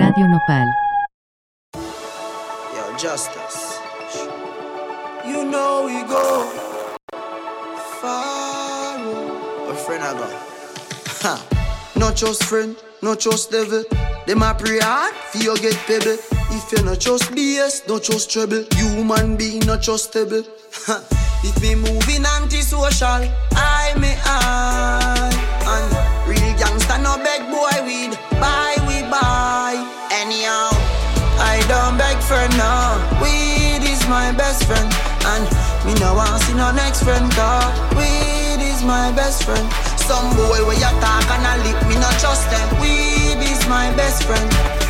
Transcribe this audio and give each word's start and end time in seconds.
Radio 0.00 0.26
Nopal. 0.26 0.66
Yo, 2.74 2.96
Justice. 2.96 3.78
You 5.26 5.44
know 5.44 5.84
we 5.84 6.00
go 6.08 6.48
far. 8.00 8.96
A 9.68 9.74
friend 9.74 10.02
I 10.02 10.14
go. 10.16 10.26
Ha. 11.20 11.34
Not 11.96 12.16
just 12.16 12.44
friend, 12.44 12.76
not 13.02 13.18
just 13.20 13.50
devil. 13.50 13.84
Them 14.26 14.42
a 14.42 14.54
pray 14.54 14.78
hard 14.80 15.14
for 15.14 15.36
you 15.36 15.54
get 15.58 15.76
pebble. 15.86 16.16
If 16.56 16.72
you 16.72 16.82
not 16.82 16.98
just 16.98 17.24
BS, 17.32 17.86
not 17.86 18.02
just 18.02 18.30
trouble. 18.30 18.64
You 18.78 18.88
Human 18.96 19.36
being 19.36 19.66
not 19.66 19.80
trustable. 19.80 20.48
Ha. 20.86 21.04
If 21.44 21.60
me 21.60 21.74
moving 21.74 22.24
antisocial, 22.24 23.28
I 23.52 23.92
may 24.00 24.16
I. 24.24 25.28
And 25.74 25.88
real 26.26 26.56
gangster 26.56 26.98
no 27.02 27.18
beg 27.18 27.42
boy 27.52 27.84
weed. 27.84 28.18
Buy 28.40 28.59
me 35.94 36.00
no 36.00 36.14
want 36.14 36.42
see 36.42 36.54
no 36.54 36.70
next 36.72 37.02
friend. 37.02 37.30
Cause 37.32 37.74
weed 37.96 38.60
is 38.62 38.82
my 38.84 39.12
best 39.12 39.44
friend. 39.44 39.66
Some 39.98 40.30
boy 40.36 40.64
where 40.66 40.76
you 40.76 40.92
talk 41.02 41.26
and 41.34 41.46
I 41.46 41.56
lip 41.64 41.78
me 41.88 41.94
not 41.96 42.14
trust 42.20 42.50
them. 42.50 42.68
Weed 42.80 43.40
is 43.42 43.66
my 43.68 43.92
best 43.96 44.24
friend. 44.24 44.89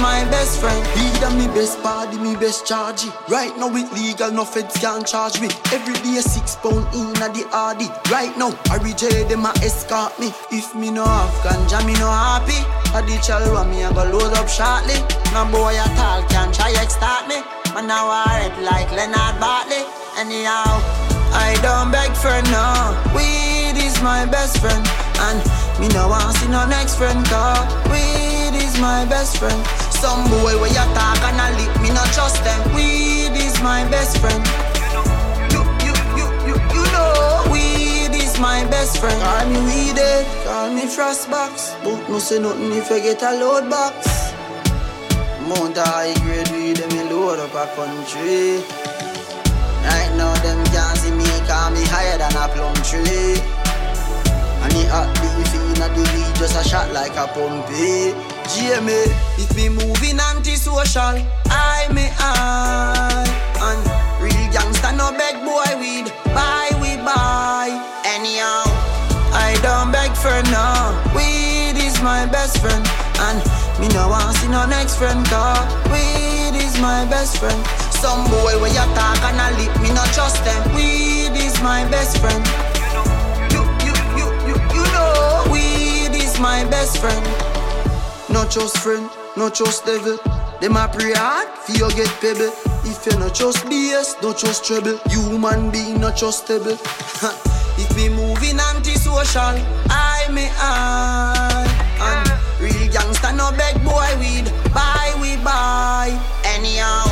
My 0.00 0.24
best 0.30 0.60
friend. 0.60 0.84
He 0.98 1.06
and 1.24 1.38
me 1.38 1.46
best 1.48 1.82
party, 1.82 2.18
me 2.18 2.36
best 2.36 2.66
charge. 2.66 3.06
Right 3.28 3.56
now 3.56 3.74
it 3.74 3.92
legal, 3.92 4.30
no 4.30 4.44
feds 4.44 4.76
can 4.78 5.04
charge 5.04 5.40
me. 5.40 5.48
Every 5.72 5.94
day 6.04 6.20
six 6.20 6.56
pound 6.56 6.86
in 6.94 7.10
a 7.22 7.28
the 7.28 7.44
RD. 7.52 8.10
Right 8.10 8.36
now, 8.36 8.52
I 8.70 8.76
reject 8.78 9.28
them 9.28 9.46
a 9.46 9.52
escort 9.62 10.18
me. 10.18 10.32
If 10.50 10.74
me 10.74 10.90
no 10.90 11.04
have 11.04 11.34
ganja, 11.44 11.84
me 11.86 11.94
no 11.94 12.10
happy. 12.10 12.60
I 12.94 13.02
the 13.02 13.18
chalwa 13.20 13.68
me 13.68 13.84
I 13.84 13.92
go 13.92 14.04
load 14.04 14.34
up 14.34 14.48
shortly. 14.48 14.98
No 15.32 15.44
boy 15.50 15.74
at 15.74 15.98
all 15.98 16.22
can 16.28 16.52
try 16.52 16.72
extort 16.78 17.28
me. 17.28 17.42
Man 17.74 17.86
now 17.86 18.08
I 18.08 18.48
red 18.48 18.62
like 18.62 18.90
Leonard 18.92 19.40
Bartley. 19.40 19.82
Anyhow, 20.16 20.78
I 21.34 21.58
don't 21.62 21.90
beg 21.90 22.14
for 22.14 22.38
no. 22.54 22.94
Weed 23.14 23.76
is 23.76 24.00
my 24.02 24.26
best 24.26 24.58
friend. 24.58 24.86
And 25.26 25.42
me 25.80 25.88
no 25.88 26.08
want 26.08 26.36
see 26.36 26.48
no 26.48 26.66
next 26.66 26.96
friend 26.96 27.24
cause 27.26 27.66
weed 27.90 28.54
is 28.54 28.78
my 28.80 29.04
best 29.06 29.38
friend. 29.38 29.83
Some 30.04 30.28
boy 30.28 30.60
where 30.60 30.68
you 30.68 30.84
talk 30.92 31.16
and 31.24 31.40
I 31.40 31.48
lip 31.56 31.80
me 31.80 31.88
not 31.88 32.04
trust 32.12 32.44
them. 32.44 32.60
Weed 32.76 33.32
is 33.40 33.56
my 33.62 33.88
best 33.88 34.18
friend. 34.18 34.44
You, 35.48 35.64
you, 35.80 35.94
you, 36.20 36.26
you, 36.44 36.56
you 36.76 36.84
know 36.92 37.48
weed 37.50 38.12
is 38.12 38.38
my 38.38 38.68
best 38.68 38.98
friend. 39.00 39.16
Call 39.24 39.48
me 39.48 39.64
weeded, 39.64 40.04
eh? 40.04 40.44
call 40.44 40.68
me 40.74 40.82
frostbox. 40.82 41.72
But 41.82 42.06
no 42.10 42.18
say 42.18 42.38
nothing 42.38 42.72
if 42.72 42.92
I 42.92 43.00
get 43.00 43.22
a 43.22 43.32
load 43.40 43.70
box. 43.70 44.04
Mount 45.48 45.78
high 45.80 46.12
grade 46.20 46.52
weed, 46.52 46.76
them 46.76 46.90
me 46.92 47.08
load 47.08 47.40
up 47.40 47.56
a 47.56 47.64
country. 47.72 48.60
Right 49.88 50.12
now 50.20 50.36
them 50.44 50.60
can't 50.68 50.98
see 51.00 51.12
me, 51.16 51.24
call 51.48 51.70
me 51.70 51.80
higher 51.88 52.18
than 52.20 52.36
a 52.36 52.44
plum 52.52 52.76
tree. 52.84 53.40
And 54.60 54.72
the 54.76 54.84
hot 54.92 55.08
beef 55.16 55.54
in 55.56 55.80
the 55.80 55.88
weed 55.96 56.36
just 56.36 56.60
a 56.60 56.68
shot 56.68 56.92
like 56.92 57.16
a 57.16 57.24
pumpy. 57.32 58.33
GMA, 58.44 59.08
if 59.40 59.56
me 59.56 59.68
moving 59.68 60.20
antisocial, 60.20 61.16
I 61.48 61.88
may 61.92 62.12
I. 62.18 63.24
And 63.56 63.80
real 64.20 64.52
gangster 64.52 64.92
no 64.92 65.10
beg 65.16 65.40
boy 65.44 65.80
weed, 65.80 66.12
buy 66.36 66.68
we 66.76 66.96
buy. 67.00 67.72
Anyhow, 68.04 68.68
I 69.32 69.56
don't 69.64 69.90
beg 69.90 70.12
for 70.12 70.36
no. 70.52 70.92
Weed 71.16 71.80
is 71.80 71.96
my 72.02 72.26
best 72.26 72.58
friend, 72.60 72.84
and 73.24 73.40
me 73.80 73.88
no 73.88 74.08
want 74.08 74.36
see 74.36 74.48
no 74.48 74.66
next 74.66 74.96
friend. 74.96 75.24
Cause 75.26 75.64
weed 75.88 76.54
is 76.60 76.78
my 76.80 77.06
best 77.08 77.38
friend. 77.38 77.56
Some 77.96 78.28
boy 78.28 78.60
where 78.60 78.68
you 78.68 78.86
talk 78.92 79.20
and 79.24 79.40
I 79.40 79.56
lip 79.56 79.72
me 79.80 79.88
not 79.94 80.12
trust 80.12 80.44
them. 80.44 80.60
Weed 80.76 81.32
is 81.32 81.56
my 81.62 81.88
best 81.88 82.18
friend. 82.20 82.44
You, 83.48 83.64
you, 83.88 83.94
you, 84.20 84.26
you, 84.52 84.56
you 84.76 84.84
know 84.92 85.48
weed 85.50 86.12
is 86.12 86.38
my 86.38 86.64
best 86.68 86.98
friend. 86.98 87.24
Not 88.34 88.50
just 88.50 88.78
friend, 88.78 89.08
not 89.36 89.54
just 89.54 89.86
devil. 89.86 90.18
Them 90.60 90.76
a 90.76 90.88
pray 90.88 91.12
hard 91.14 91.46
for 91.56 91.70
you 91.70 91.88
get 91.94 92.10
pebble. 92.20 92.50
If 92.82 93.06
you 93.06 93.16
not 93.16 93.32
just 93.32 93.64
BS, 93.66 94.20
not 94.24 94.36
just 94.36 94.64
trouble. 94.64 94.98
You 95.08 95.22
Human 95.30 95.70
being 95.70 96.00
not 96.00 96.16
trustable. 96.16 96.74
if 97.78 97.94
me 97.94 98.08
moving 98.08 98.58
antisocial, 98.58 99.54
I 99.86 100.26
may 100.32 100.50
I. 100.58 101.62
And 102.02 102.26
real 102.60 102.90
gangster 102.90 103.32
no 103.32 103.52
beg 103.52 103.78
boy 103.84 104.10
weed. 104.18 104.50
Buy 104.74 105.14
we 105.22 105.36
buy. 105.36 106.10
Anyhow, 106.42 107.06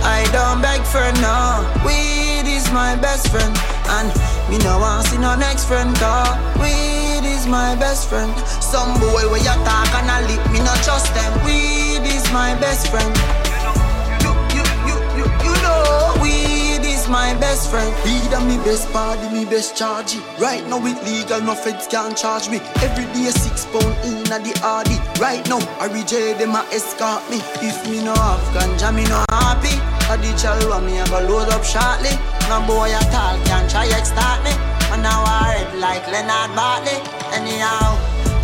I 0.00 0.24
don't 0.32 0.62
beg 0.62 0.80
for 0.88 1.04
no. 1.20 1.60
Weed 1.84 2.48
is 2.48 2.72
my 2.72 2.96
best 2.96 3.28
friend. 3.28 3.54
And 4.00 4.08
me 4.50 4.58
no 4.58 4.78
want 4.78 5.06
see 5.06 5.18
no 5.18 5.34
next 5.36 5.66
friend. 5.66 5.94
Cause 5.96 6.36
weed 6.60 7.24
is 7.24 7.46
my 7.46 7.74
best 7.76 8.08
friend. 8.08 8.32
Some 8.62 8.92
boy 9.00 9.24
where 9.30 9.38
you 9.40 9.56
talk 9.64 9.90
and 9.94 10.10
I 10.10 10.20
lip 10.28 10.44
me 10.52 10.58
no 10.60 10.74
trust 10.82 11.14
them. 11.14 11.32
Weed 11.44 12.04
is 12.04 12.24
my 12.32 12.54
best 12.60 12.88
friend. 12.88 13.12
You, 14.24 14.32
you, 14.56 14.64
you, 14.88 14.96
you, 15.18 15.26
you 15.44 15.54
know 15.62 16.14
weed 16.22 16.84
is 16.84 17.08
my 17.08 17.34
best 17.40 17.70
friend. 17.70 17.92
Weed 18.04 18.32
and 18.32 18.46
me 18.46 18.56
best 18.64 18.90
party, 18.92 19.28
me 19.32 19.44
best 19.44 19.76
charge. 19.76 20.16
Right 20.38 20.66
now 20.68 20.84
it 20.84 21.02
legal, 21.04 21.40
no 21.40 21.54
feds 21.54 21.86
can 21.86 22.14
charge 22.14 22.48
me. 22.48 22.58
Every 22.82 23.04
day 23.14 23.30
six 23.30 23.66
pound 23.66 23.94
in 24.04 24.32
a 24.32 24.38
the 24.38 24.52
RD. 24.60 25.20
Right 25.20 25.46
now 25.48 25.60
I 25.80 25.86
reject 25.86 26.38
them 26.40 26.54
a 26.54 26.62
escort 26.72 27.22
me. 27.30 27.38
If 27.62 27.88
me 27.90 28.04
no 28.04 28.14
have 28.14 28.40
ganja, 28.54 28.94
me 28.94 29.04
no 29.04 29.24
happy. 29.30 29.93
I 30.06 30.16
the 30.16 30.28
chalwa 30.36 30.84
me 30.84 31.00
go 31.08 31.18
load 31.24 31.48
up 31.48 31.64
shortly. 31.64 32.12
No 32.48 32.60
boy 32.66 32.92
at 32.92 33.08
all 33.14 33.40
can 33.48 33.68
try 33.68 33.86
extort 33.88 34.44
me. 34.44 34.52
And 34.92 35.02
now 35.02 35.24
I 35.24 35.64
like 35.80 36.06
Leonard 36.06 36.54
Bartley. 36.54 37.00
Anyhow, 37.32 37.96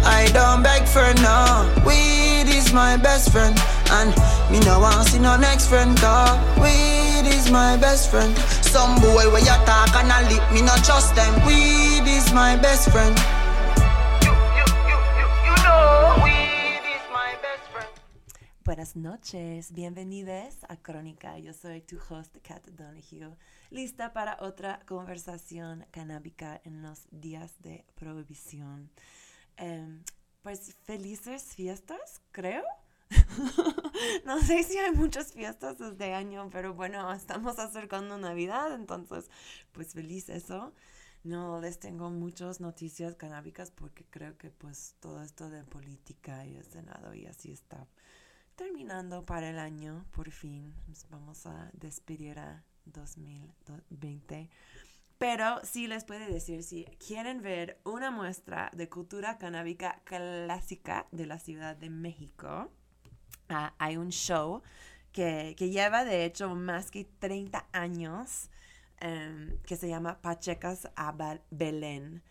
I 0.03 0.31
don't 0.33 0.63
beg 0.63 0.89
for 0.89 1.13
no. 1.21 1.69
Weed 1.85 2.49
is 2.49 2.73
my 2.73 2.97
best 2.97 3.31
friend. 3.31 3.55
And 3.93 4.11
me 4.51 4.59
no 4.61 4.81
want 4.81 5.09
see 5.09 5.19
no 5.19 5.37
next 5.37 5.69
friend. 5.69 5.97
Cause 6.01 6.41
weed 6.57 7.29
is 7.29 7.51
my 7.51 7.77
best 7.77 8.11
friend. 8.11 8.37
Some 8.65 8.99
boy 9.01 9.29
where 9.31 9.41
you 9.45 9.57
talk 9.69 9.95
and 10.01 10.11
I 10.11 10.25
lip 10.33 10.43
me 10.53 10.63
not 10.63 10.83
trust 10.83 11.15
them. 11.15 11.33
Weed 11.47 12.09
is 12.09 12.33
my 12.33 12.57
best 12.57 12.91
friend. 12.91 13.15
You, 14.25 14.33
you, 14.57 14.65
you, 14.89 14.99
you, 15.21 15.27
you 15.45 15.55
know 15.63 16.25
weed 16.25 16.40
Buenas 18.63 18.95
noches, 18.95 19.73
bienvenidos 19.73 20.59
a 20.69 20.77
Crónica. 20.77 21.39
Yo 21.39 21.55
soy 21.55 21.81
tu 21.81 21.97
host, 21.97 22.37
Kat 22.43 22.63
Donahue, 22.67 23.35
lista 23.71 24.13
para 24.13 24.37
otra 24.39 24.81
conversación 24.87 25.87
canábica 25.91 26.61
en 26.65 26.83
los 26.83 27.09
días 27.11 27.55
de 27.63 27.87
prohibición. 27.95 28.91
Em, 29.57 30.05
pues 30.43 30.77
felices 30.85 31.55
fiestas, 31.55 32.21
creo. 32.33 32.63
no 34.27 34.39
sé 34.43 34.63
si 34.63 34.77
hay 34.77 34.93
muchas 34.93 35.33
fiestas 35.33 35.81
este 35.81 36.13
año, 36.13 36.51
pero 36.53 36.75
bueno, 36.75 37.11
estamos 37.15 37.59
acercando 37.59 38.19
Navidad, 38.19 38.75
entonces, 38.75 39.31
pues 39.73 39.95
feliz 39.95 40.29
eso. 40.29 40.75
No 41.25 41.61
les 41.61 41.79
tengo 41.79 42.11
muchas 42.11 42.61
noticias 42.61 43.15
canábicas 43.15 43.71
porque 43.71 44.05
creo 44.05 44.37
que 44.37 44.51
pues 44.51 44.97
todo 45.01 45.23
esto 45.23 45.49
de 45.49 45.65
política 45.65 46.47
y 46.47 46.57
el 46.57 46.65
Senado 46.65 47.15
y 47.15 47.27
así 47.27 47.53
está 47.53 47.87
terminando 48.61 49.25
para 49.25 49.49
el 49.49 49.59
año, 49.59 50.05
por 50.11 50.31
fin. 50.31 50.75
Vamos 51.09 51.47
a 51.47 51.71
despedir 51.73 52.39
a 52.39 52.63
2020. 52.85 54.51
Pero 55.17 55.61
sí 55.65 55.87
les 55.87 56.05
puedo 56.05 56.27
decir, 56.27 56.63
si 56.63 56.85
quieren 56.99 57.41
ver 57.41 57.81
una 57.85 58.11
muestra 58.11 58.71
de 58.75 58.91
cultura 58.91 59.39
canábica 59.39 60.03
clásica 60.05 61.07
de 61.11 61.25
la 61.25 61.39
Ciudad 61.39 61.75
de 61.75 61.89
México, 61.89 62.71
ah, 63.49 63.73
hay 63.79 63.97
un 63.97 64.11
show 64.11 64.61
que, 65.11 65.55
que 65.57 65.71
lleva 65.71 66.05
de 66.05 66.27
hecho 66.27 66.55
más 66.55 66.91
que 66.91 67.07
30 67.19 67.67
años 67.73 68.51
em, 68.99 69.57
que 69.63 69.77
se 69.77 69.89
llama 69.89 70.21
Pachecas 70.21 70.91
a 70.97 71.17
Belén. 71.51 72.23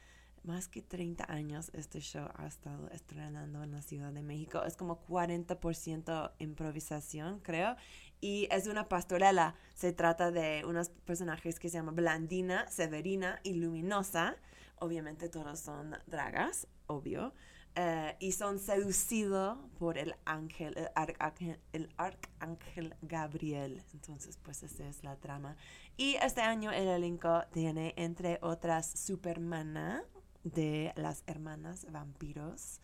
Más 0.50 0.68
que 0.68 0.82
30 0.82 1.32
años 1.32 1.70
este 1.76 2.00
show 2.00 2.28
ha 2.34 2.48
estado 2.48 2.90
estrenando 2.90 3.62
en 3.62 3.70
la 3.70 3.84
Ciudad 3.84 4.12
de 4.12 4.24
México. 4.24 4.64
Es 4.66 4.76
como 4.76 5.06
40% 5.06 6.32
improvisación, 6.40 7.40
creo. 7.42 7.76
Y 8.20 8.48
es 8.50 8.66
una 8.66 8.90
pastorela. 8.90 9.54
Se 9.76 9.94
trata 9.94 10.32
de 10.32 10.64
unos 10.66 10.90
personajes 10.90 11.60
que 11.60 11.70
se 11.70 11.78
llaman 11.78 11.96
Blandina, 11.96 12.68
Severina 12.68 13.40
y 13.44 13.54
Luminosa. 13.54 14.38
Obviamente 14.80 15.30
todos 15.30 15.60
son 15.60 15.96
dragas, 16.08 16.68
obvio. 16.88 17.36
Eh, 17.76 18.16
y 18.20 18.32
son 18.32 18.58
seducidos 18.58 19.60
por 19.78 20.00
el 20.00 20.16
ángel, 20.26 20.76
el 20.76 20.90
arcángel, 20.96 21.60
el 21.74 21.94
arcángel 21.96 22.96
Gabriel. 23.04 23.84
Entonces, 23.94 24.38
pues 24.38 24.64
esa 24.64 24.88
es 24.88 25.04
la 25.04 25.16
trama. 25.16 25.56
Y 25.96 26.16
este 26.16 26.42
año 26.42 26.72
el 26.72 26.88
elenco 26.88 27.44
tiene, 27.52 27.94
entre 27.98 28.40
otras, 28.42 28.90
Supermana, 29.00 30.04
de 30.44 30.94
las 30.96 31.24
hermanas 31.28 31.86
vampiros. 31.92 32.80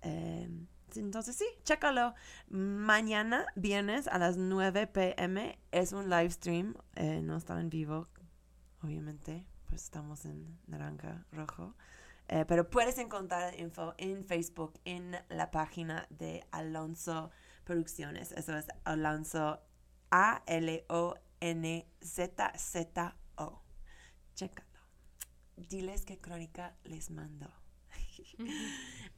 Em, 0.00 0.66
entonces 0.96 1.36
sí, 1.36 1.46
chécalo. 1.64 2.14
Mañana, 2.48 3.46
viernes 3.56 4.08
a 4.08 4.18
las 4.18 4.36
9 4.36 4.86
pm, 4.86 5.58
es 5.70 5.92
un 5.92 6.08
live 6.08 6.30
stream. 6.30 6.74
eh, 6.94 7.20
no 7.22 7.36
está 7.36 7.60
en 7.60 7.70
vivo, 7.70 8.06
obviamente, 8.82 9.46
pues 9.66 9.84
estamos 9.84 10.24
en 10.24 10.58
naranja, 10.66 11.26
rojo. 11.32 11.74
Eh, 12.28 12.44
pero 12.46 12.68
puedes 12.68 12.98
encontrar 12.98 13.58
info 13.58 13.94
en 13.96 14.24
Facebook, 14.24 14.78
en 14.84 15.16
la 15.28 15.50
página 15.50 16.06
de 16.10 16.44
Alonso 16.50 17.30
Producciones. 17.64 18.32
Eso 18.32 18.56
es 18.56 18.66
Alonso 18.84 19.60
A-L-O-N-Z-Z-O. 20.10 20.42
Chécalo. 24.34 24.67
Diles 25.58 26.04
qué 26.04 26.18
crónica 26.18 26.76
les 26.84 27.10
mandó. 27.10 27.50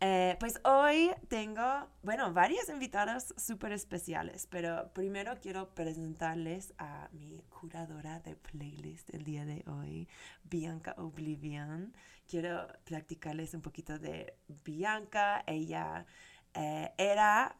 Eh, 0.02 0.38
pues 0.40 0.54
hoy 0.64 1.10
tengo, 1.28 1.62
bueno, 2.02 2.32
varios 2.32 2.70
invitados 2.70 3.34
súper 3.36 3.72
especiales, 3.72 4.46
pero 4.46 4.90
primero 4.94 5.38
quiero 5.42 5.74
presentarles 5.74 6.72
a 6.78 7.10
mi 7.12 7.42
curadora 7.50 8.18
de 8.20 8.34
playlist 8.34 9.12
el 9.12 9.24
día 9.24 9.44
de 9.44 9.62
hoy, 9.66 10.08
Bianca 10.44 10.94
Oblivion. 10.96 11.92
Quiero 12.26 12.66
platicarles 12.84 13.52
un 13.52 13.60
poquito 13.60 13.98
de 13.98 14.38
Bianca. 14.64 15.44
Ella 15.46 16.06
eh, 16.54 16.94
era 16.96 17.54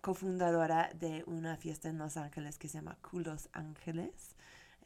cofundadora 0.00 0.90
de 0.94 1.24
una 1.26 1.58
fiesta 1.58 1.90
en 1.90 1.98
Los 1.98 2.16
Ángeles 2.16 2.58
que 2.58 2.68
se 2.68 2.78
llama 2.78 2.96
Culos 3.02 3.50
Ángeles. 3.52 4.34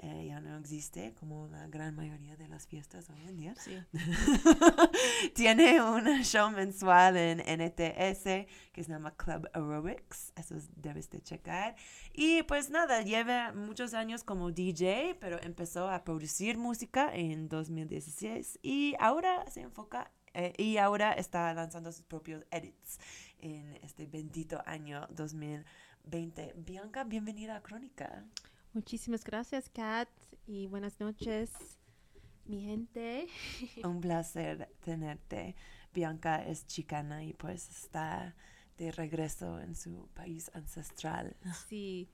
Eh, 0.01 0.27
ya 0.29 0.41
no 0.41 0.59
existe 0.59 1.15
como 1.15 1.49
la 1.49 1.67
gran 1.69 1.97
mayoría 1.97 2.37
de 2.37 2.49
las 2.49 2.67
fiestas 2.67 3.09
hoy 3.09 3.23
en 3.27 3.37
día. 3.39 3.55
Sí. 3.57 3.79
Tiene 5.35 5.81
un 5.83 6.05
show 6.23 6.51
mensual 6.51 7.17
en 7.17 7.39
NTS 7.39 8.23
que 8.73 8.85
se 8.85 8.89
llama 8.91 9.13
Club 9.17 9.49
Aerobics. 9.55 10.33
Eso 10.37 10.57
es- 10.57 10.69
debes 10.77 11.09
de 11.11 11.21
checar. 11.23 11.77
Y 12.13 12.43
pues 12.43 12.69
nada, 12.71 13.01
lleva 13.03 13.53
muchos 13.53 13.95
años 13.95 14.23
como 14.23 14.51
DJ, 14.51 15.17
pero 15.21 15.41
empezó 15.43 15.89
a 15.89 16.05
producir 16.05 16.59
música 16.59 17.11
en 17.15 17.49
2016 17.49 18.59
y 18.63 18.95
ahora 18.99 19.51
se 19.51 19.63
enfoca 19.63 20.13
eh, 20.35 20.53
y 20.59 20.77
ahora 20.77 21.13
está 21.15 21.53
lanzando 21.55 21.91
sus 21.91 22.05
propios 22.05 22.45
edits 22.51 22.99
en 23.39 23.77
este 23.83 24.07
bendito 24.07 24.63
año 24.67 25.07
2020. 25.11 26.53
Bianca, 26.59 27.05
bienvenida 27.05 27.57
a 27.57 27.63
Crónica. 27.63 28.25
Muchísimas 28.81 29.25
gracias, 29.25 29.71
Kat, 29.71 30.11
y 30.47 30.67
buenas 30.67 31.01
noches, 31.01 31.51
mi 32.45 32.61
gente. 32.61 33.27
Un 33.85 34.03
placer 34.03 34.69
tenerte. 34.85 35.57
Bianca 35.95 36.45
es 36.47 36.67
chicana 36.67 37.25
y 37.25 37.33
pues 37.33 37.71
está 37.71 38.37
de 38.77 38.93
regreso 38.93 39.59
en 39.61 39.75
su 39.75 40.11
país 40.13 40.51
ancestral. 40.53 41.35
Sí, 41.71 42.11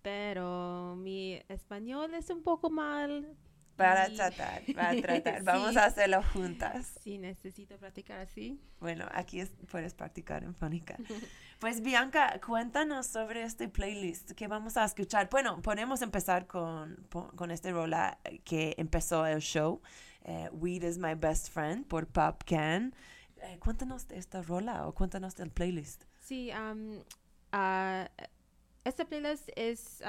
pero 0.00 0.96
mi 0.96 1.38
español 1.50 2.14
es 2.14 2.30
un 2.30 2.42
poco 2.42 2.70
mal. 2.70 3.36
Para 3.76 4.08
y- 4.08 4.16
tratar, 4.16 4.62
para 4.74 4.98
tratar. 5.02 5.42
Vamos 5.44 5.72
Sí. 5.72 5.78
a 5.80 5.84
hacerlo 5.84 6.22
juntas. 6.32 6.98
Sí, 7.02 7.18
necesito 7.18 7.76
practicar 7.76 8.20
así. 8.20 8.58
Bueno, 8.80 9.06
aquí 9.12 9.40
es- 9.40 9.52
puedes 9.70 9.92
practicar 9.92 10.44
en 10.44 10.54
fónica. 10.54 10.96
Pues 11.60 11.82
Bianca, 11.82 12.40
cuéntanos 12.40 13.06
sobre 13.06 13.42
este 13.42 13.68
playlist 13.68 14.30
que 14.30 14.48
vamos 14.48 14.78
a 14.78 14.84
escuchar. 14.86 15.28
Bueno, 15.30 15.60
podemos 15.60 16.00
empezar 16.00 16.46
con, 16.46 17.06
con 17.10 17.50
este 17.50 17.70
rola 17.70 18.18
que 18.44 18.74
empezó 18.78 19.26
el 19.26 19.40
show, 19.40 19.82
eh, 20.22 20.48
Weed 20.52 20.84
is 20.84 20.96
my 20.96 21.14
best 21.14 21.50
friend 21.50 21.86
por 21.86 22.06
Pop 22.06 22.44
Can. 22.46 22.94
Eh, 23.42 23.58
cuéntanos 23.58 24.08
de 24.08 24.16
esta 24.16 24.40
rola 24.40 24.86
o 24.88 24.94
cuéntanos 24.94 25.36
del 25.36 25.50
playlist. 25.50 26.04
Sí, 26.18 26.50
am, 26.50 27.04
ah, 27.52 28.08
esta 28.84 29.04
playlist 29.04 29.50
es 29.54 30.02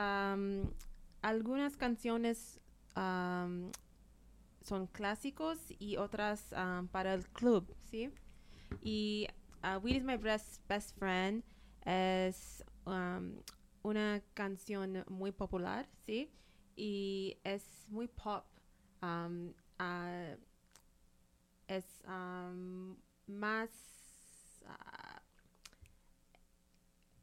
algunas 1.22 1.76
canciones 1.76 2.62
son 2.96 4.88
clásicos 4.94 5.58
y 5.80 5.98
otras 5.98 6.46
para 6.94 7.14
el 7.14 7.28
club, 7.28 7.76
¿sí? 7.90 8.10
Y 8.82 9.28
ah, 9.64 9.78
Weed 9.78 9.98
is 9.98 10.04
my 10.04 10.18
best, 10.18 10.62
best 10.68 10.96
friend 10.98 11.44
es 11.86 12.64
am, 12.86 13.42
una 13.84 14.22
canción 14.34 15.04
muy 15.10 15.32
popular, 15.32 15.88
¿sí? 16.06 16.30
Y 16.76 17.38
es 17.44 17.86
muy 17.90 18.08
pop. 18.08 18.46
am, 19.02 19.54
ah, 19.80 20.36
es 21.68 21.86
am, 22.06 22.98
más 23.28 23.70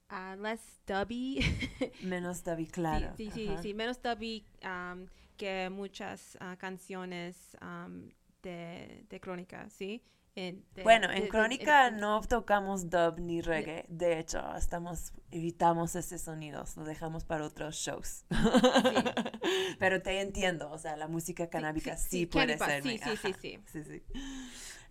ah, 0.08 0.36
less 0.36 0.80
dubby. 0.86 1.40
Menos 2.02 2.42
David 2.42 2.70
Claro. 2.72 3.14
Sí, 3.16 3.30
sí, 3.30 3.46
sí, 3.46 3.56
sí, 3.62 3.74
menos 3.74 4.00
dubby 4.02 4.44
am, 4.62 5.06
que 5.36 5.68
muchas 5.70 6.36
canciones 6.58 7.56
am, 7.60 8.10
de, 8.42 9.04
de 9.08 9.20
crónica, 9.20 9.68
¿sí? 9.70 10.02
En- 10.38 10.64
de- 10.74 10.82
Bueno, 10.84 11.08
de- 11.08 11.16
en 11.16 11.22
de- 11.24 11.28
Crónica 11.28 11.88
en- 11.88 11.96
no 11.96 12.20
tocamos 12.20 12.88
dub 12.90 13.18
ni 13.18 13.40
reggae. 13.40 13.84
De 13.88 14.18
hecho, 14.20 14.40
estamos 14.56 15.12
evitamos 15.30 15.94
ese 15.96 16.18
sonido, 16.18 16.64
lo 16.76 16.84
dejamos 16.84 17.24
para 17.24 17.44
otros 17.44 17.74
shows. 17.76 18.24
Pero 19.78 20.00
te 20.02 20.20
entiendo, 20.20 20.70
o 20.70 20.78
sea, 20.78 20.96
la 20.96 21.08
música 21.08 21.48
canábica 21.48 21.96
sí, 21.96 22.20
sí, 22.20 22.26
puede 22.26 22.56
canábica, 22.56 23.06
ser. 23.08 23.16
sí, 23.16 23.32
sí, 23.32 23.34
sí, 23.42 23.58
sí. 23.72 23.82
sí, 23.84 23.84
sí. 23.84 24.02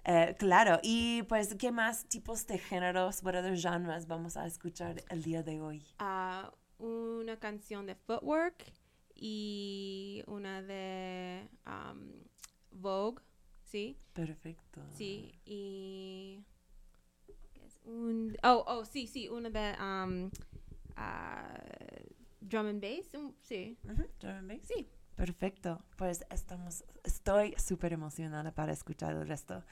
Eh, 0.10 0.36
claro, 0.40 0.80
y 0.84 1.24
pues, 1.24 1.56
¿qué 1.56 1.72
más 1.72 2.06
tipos 2.08 2.48
de 2.48 2.58
géneros, 2.58 3.22
what 3.24 3.36
other 3.36 3.58
genres 3.58 4.08
vamos 4.08 4.38
a 4.38 4.46
escuchar 4.46 5.04
el 5.10 5.22
día 5.24 5.44
de 5.44 5.62
hoy? 5.62 5.84
ah, 6.00 6.52
una 6.80 7.38
canción 7.40 7.86
de 7.88 7.96
Footwork 7.96 8.72
y 9.16 10.24
una 10.28 10.62
de 10.62 11.50
am, 11.66 12.12
Vogue, 12.72 13.22
¿sí? 13.68 13.98
Perfecto. 14.14 14.82
Sí, 14.96 15.34
y... 15.46 16.44
Un, 17.84 18.36
oh, 18.44 18.64
oh, 18.68 18.86
sí, 18.86 19.08
sí, 19.08 19.30
una 19.30 19.50
de 19.50 19.76
am, 19.78 20.30
ah, 20.98 21.58
Drum 22.42 22.68
and 22.68 22.82
Bass, 22.82 23.14
um, 23.14 23.34
sí, 23.42 23.78
drum 24.20 24.36
and 24.36 24.50
bass. 24.50 24.68
sí. 24.68 24.90
Perfecto, 25.16 25.82
pues 25.96 26.24
estamos, 26.30 26.84
estoy 27.04 27.56
súper 27.58 27.94
emocionada 27.94 28.52
para 28.52 28.72
escuchar 28.72 29.16
el 29.16 29.28
resto. 29.28 29.64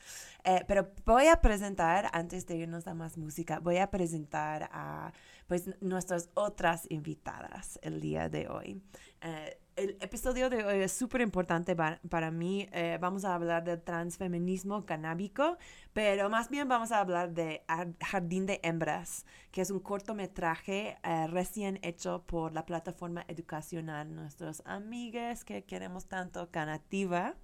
Eh, 0.43 0.63
pero 0.67 0.91
voy 1.05 1.27
a 1.27 1.39
presentar, 1.39 2.09
antes 2.13 2.47
de 2.47 2.55
irnos 2.55 2.87
a 2.87 2.95
más 2.95 3.15
música, 3.15 3.59
voy 3.59 3.77
a 3.77 3.91
presentar 3.91 4.67
a 4.71 5.13
pues 5.47 5.69
nuestras 5.81 6.29
otras 6.33 6.87
invitadas 6.89 7.79
el 7.83 8.01
día 8.01 8.29
de 8.29 8.47
hoy. 8.47 8.81
Eh, 9.21 9.59
el 9.75 9.97
episodio 9.99 10.49
de 10.49 10.63
hoy 10.63 10.79
es 10.79 10.93
súper 10.93 11.21
importante 11.21 11.75
pa- 11.75 11.99
para 12.09 12.31
mí. 12.31 12.67
Eh, 12.71 12.97
vamos 12.99 13.25
a 13.25 13.35
hablar 13.35 13.63
del 13.65 13.81
transfeminismo 13.81 14.85
canábico, 14.85 15.57
pero 15.93 16.29
más 16.29 16.49
bien 16.49 16.67
vamos 16.69 16.91
a 16.91 16.99
hablar 17.01 17.33
de 17.33 17.63
Ar- 17.67 17.93
Jardín 18.01 18.45
de 18.45 18.59
Hembras, 18.63 19.25
que 19.51 19.61
es 19.61 19.71
un 19.71 19.79
cortometraje 19.81 20.97
eh, 21.03 21.27
recién 21.27 21.79
hecho 21.83 22.23
por 22.25 22.53
la 22.53 22.65
plataforma 22.65 23.25
educacional, 23.27 24.15
nuestros 24.15 24.63
amigues 24.65 25.43
que 25.43 25.65
queremos 25.65 26.07
tanto, 26.07 26.49
Canativa. 26.51 27.35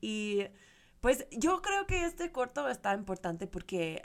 Y 0.00 0.42
pues 1.00 1.26
yo 1.30 1.62
creo 1.62 1.86
que 1.86 2.04
este 2.04 2.30
corto 2.30 2.68
está 2.68 2.94
importante 2.94 3.46
porque 3.46 4.02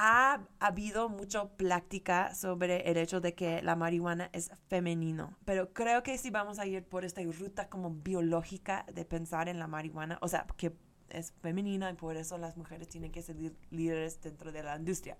ha 0.00 0.46
habido 0.60 1.08
mucha 1.08 1.48
plática 1.48 2.32
sobre 2.32 2.88
el 2.88 2.96
hecho 2.96 3.20
de 3.20 3.34
que 3.34 3.62
la 3.62 3.74
marihuana 3.74 4.30
es 4.32 4.52
femenino, 4.68 5.36
pero 5.44 5.72
creo 5.72 6.04
que 6.04 6.16
si 6.18 6.30
vamos 6.30 6.60
a 6.60 6.66
ir 6.66 6.84
por 6.84 7.04
esta 7.04 7.20
ruta 7.20 7.68
como 7.68 7.90
biológica 7.90 8.86
de 8.94 9.04
pensar 9.04 9.48
en 9.48 9.58
la 9.58 9.66
marihuana, 9.66 10.16
o 10.22 10.28
sea, 10.28 10.46
que 10.56 10.72
es 11.10 11.32
femenina 11.42 11.90
y 11.90 11.94
por 11.94 12.16
eso 12.16 12.38
las 12.38 12.56
mujeres 12.56 12.88
tienen 12.88 13.10
que 13.10 13.22
ser 13.22 13.34
líderes 13.70 14.20
dentro 14.22 14.52
de 14.52 14.62
la 14.62 14.76
industria. 14.76 15.16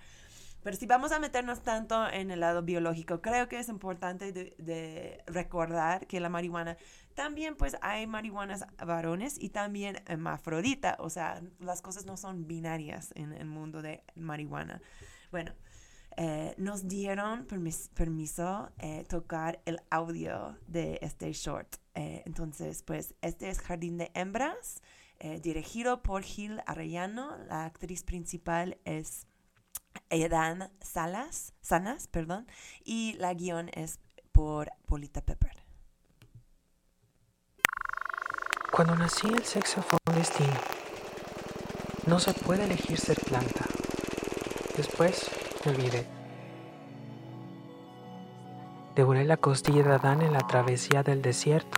Pero 0.62 0.76
si 0.76 0.86
vamos 0.86 1.12
a 1.12 1.18
meternos 1.18 1.62
tanto 1.62 2.08
en 2.08 2.30
el 2.30 2.40
lado 2.40 2.62
biológico, 2.62 3.20
creo 3.20 3.48
que 3.48 3.58
es 3.58 3.68
importante 3.68 4.32
de, 4.32 5.22
recordar 5.26 6.06
que 6.06 6.20
la 6.20 6.28
marihuana 6.28 6.76
también 7.14 7.56
pues 7.56 7.76
hay 7.80 8.06
marihuanas 8.06 8.64
varones 8.84 9.38
y 9.40 9.50
también 9.50 10.02
hermafrodita, 10.06 10.96
o 10.98 11.10
sea, 11.10 11.42
las 11.60 11.80
cosas 11.82 12.06
no 12.06 12.16
son 12.16 12.46
binarias 12.46 13.12
en 13.14 13.32
el 13.32 13.46
mundo 13.46 13.82
de 13.82 14.02
marihuana. 14.14 14.80
Bueno, 15.30 15.52
eh, 16.16 16.54
nos 16.58 16.88
dieron 16.88 17.46
permis- 17.46 17.90
permiso 17.94 18.70
eh, 18.78 19.04
tocar 19.08 19.60
el 19.64 19.80
audio 19.90 20.58
de 20.66 20.98
este 21.02 21.32
short. 21.32 21.76
Eh, 21.94 22.22
entonces, 22.26 22.82
pues 22.82 23.14
este 23.22 23.50
es 23.50 23.60
Jardín 23.60 23.98
de 23.98 24.10
Hembras, 24.14 24.82
eh, 25.20 25.38
dirigido 25.40 26.02
por 26.02 26.22
Gil 26.24 26.60
Arellano. 26.66 27.36
La 27.48 27.64
actriz 27.66 28.02
principal 28.02 28.78
es 28.84 29.27
Edan 30.11 30.71
Salas, 30.80 31.52
Sanas, 31.61 32.07
perdón, 32.09 32.47
y 32.85 33.14
la 33.14 33.35
guion 33.35 33.71
es 33.75 34.00
por 34.33 34.71
Polita 34.87 35.21
Pepper. 35.21 35.64
Cuando 38.71 38.95
nací 38.97 39.26
el 39.26 39.45
sexo 39.45 39.83
fue 39.83 39.99
un 40.07 40.14
destino. 40.14 40.54
No 42.07 42.18
se 42.21 42.33
puede 42.33 42.64
elegir 42.64 42.99
ser 42.99 43.18
planta. 43.21 43.64
Después 44.76 45.30
me 45.64 45.73
olvidé. 45.73 46.07
Devoré 48.95 49.25
la 49.25 49.37
costilla 49.37 49.83
de 49.83 49.92
Adán 49.95 50.23
en 50.23 50.33
la 50.33 50.47
travesía 50.47 51.02
del 51.02 51.23
desierto. 51.23 51.76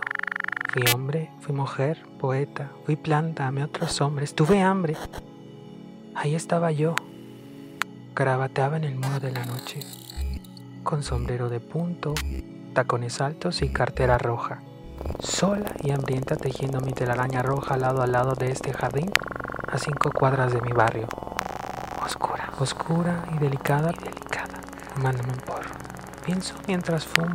Fui 0.71 0.83
hombre, 0.93 1.29
fui 1.39 1.53
mujer, 1.53 2.03
poeta, 2.17 2.71
fui 2.85 2.95
planta, 2.95 3.47
amé 3.47 3.63
otros 3.63 3.99
hombres, 4.01 4.33
tuve 4.33 4.61
hambre. 4.61 4.95
Ahí 6.15 6.33
estaba 6.35 6.71
yo, 6.71 6.95
Carabateaba 8.13 8.75
en 8.75 8.83
el 8.83 8.95
muro 8.95 9.21
de 9.21 9.31
la 9.31 9.45
noche, 9.45 9.79
con 10.83 11.01
sombrero 11.01 11.47
de 11.47 11.61
punto, 11.61 12.13
tacones 12.73 13.21
altos 13.21 13.61
y 13.61 13.69
cartera 13.69 14.17
roja, 14.17 14.61
sola 15.19 15.73
y 15.81 15.91
hambrienta 15.91 16.35
tejiendo 16.35 16.81
mi 16.81 16.91
telaraña 16.91 17.41
roja 17.41 17.77
lado 17.77 18.01
a 18.01 18.07
lado 18.07 18.33
de 18.35 18.51
este 18.51 18.73
jardín 18.73 19.09
a 19.67 19.77
cinco 19.77 20.11
cuadras 20.11 20.51
de 20.51 20.59
mi 20.59 20.73
barrio. 20.73 21.07
Oscura, 22.05 22.51
oscura 22.59 23.23
y 23.33 23.39
delicada, 23.39 23.91
y 23.91 24.03
delicada. 24.03 24.59
Mándame 25.01 25.31
un 25.31 25.39
porro. 25.39 25.71
Pienso 26.25 26.55
mientras 26.67 27.05
fumo. 27.05 27.33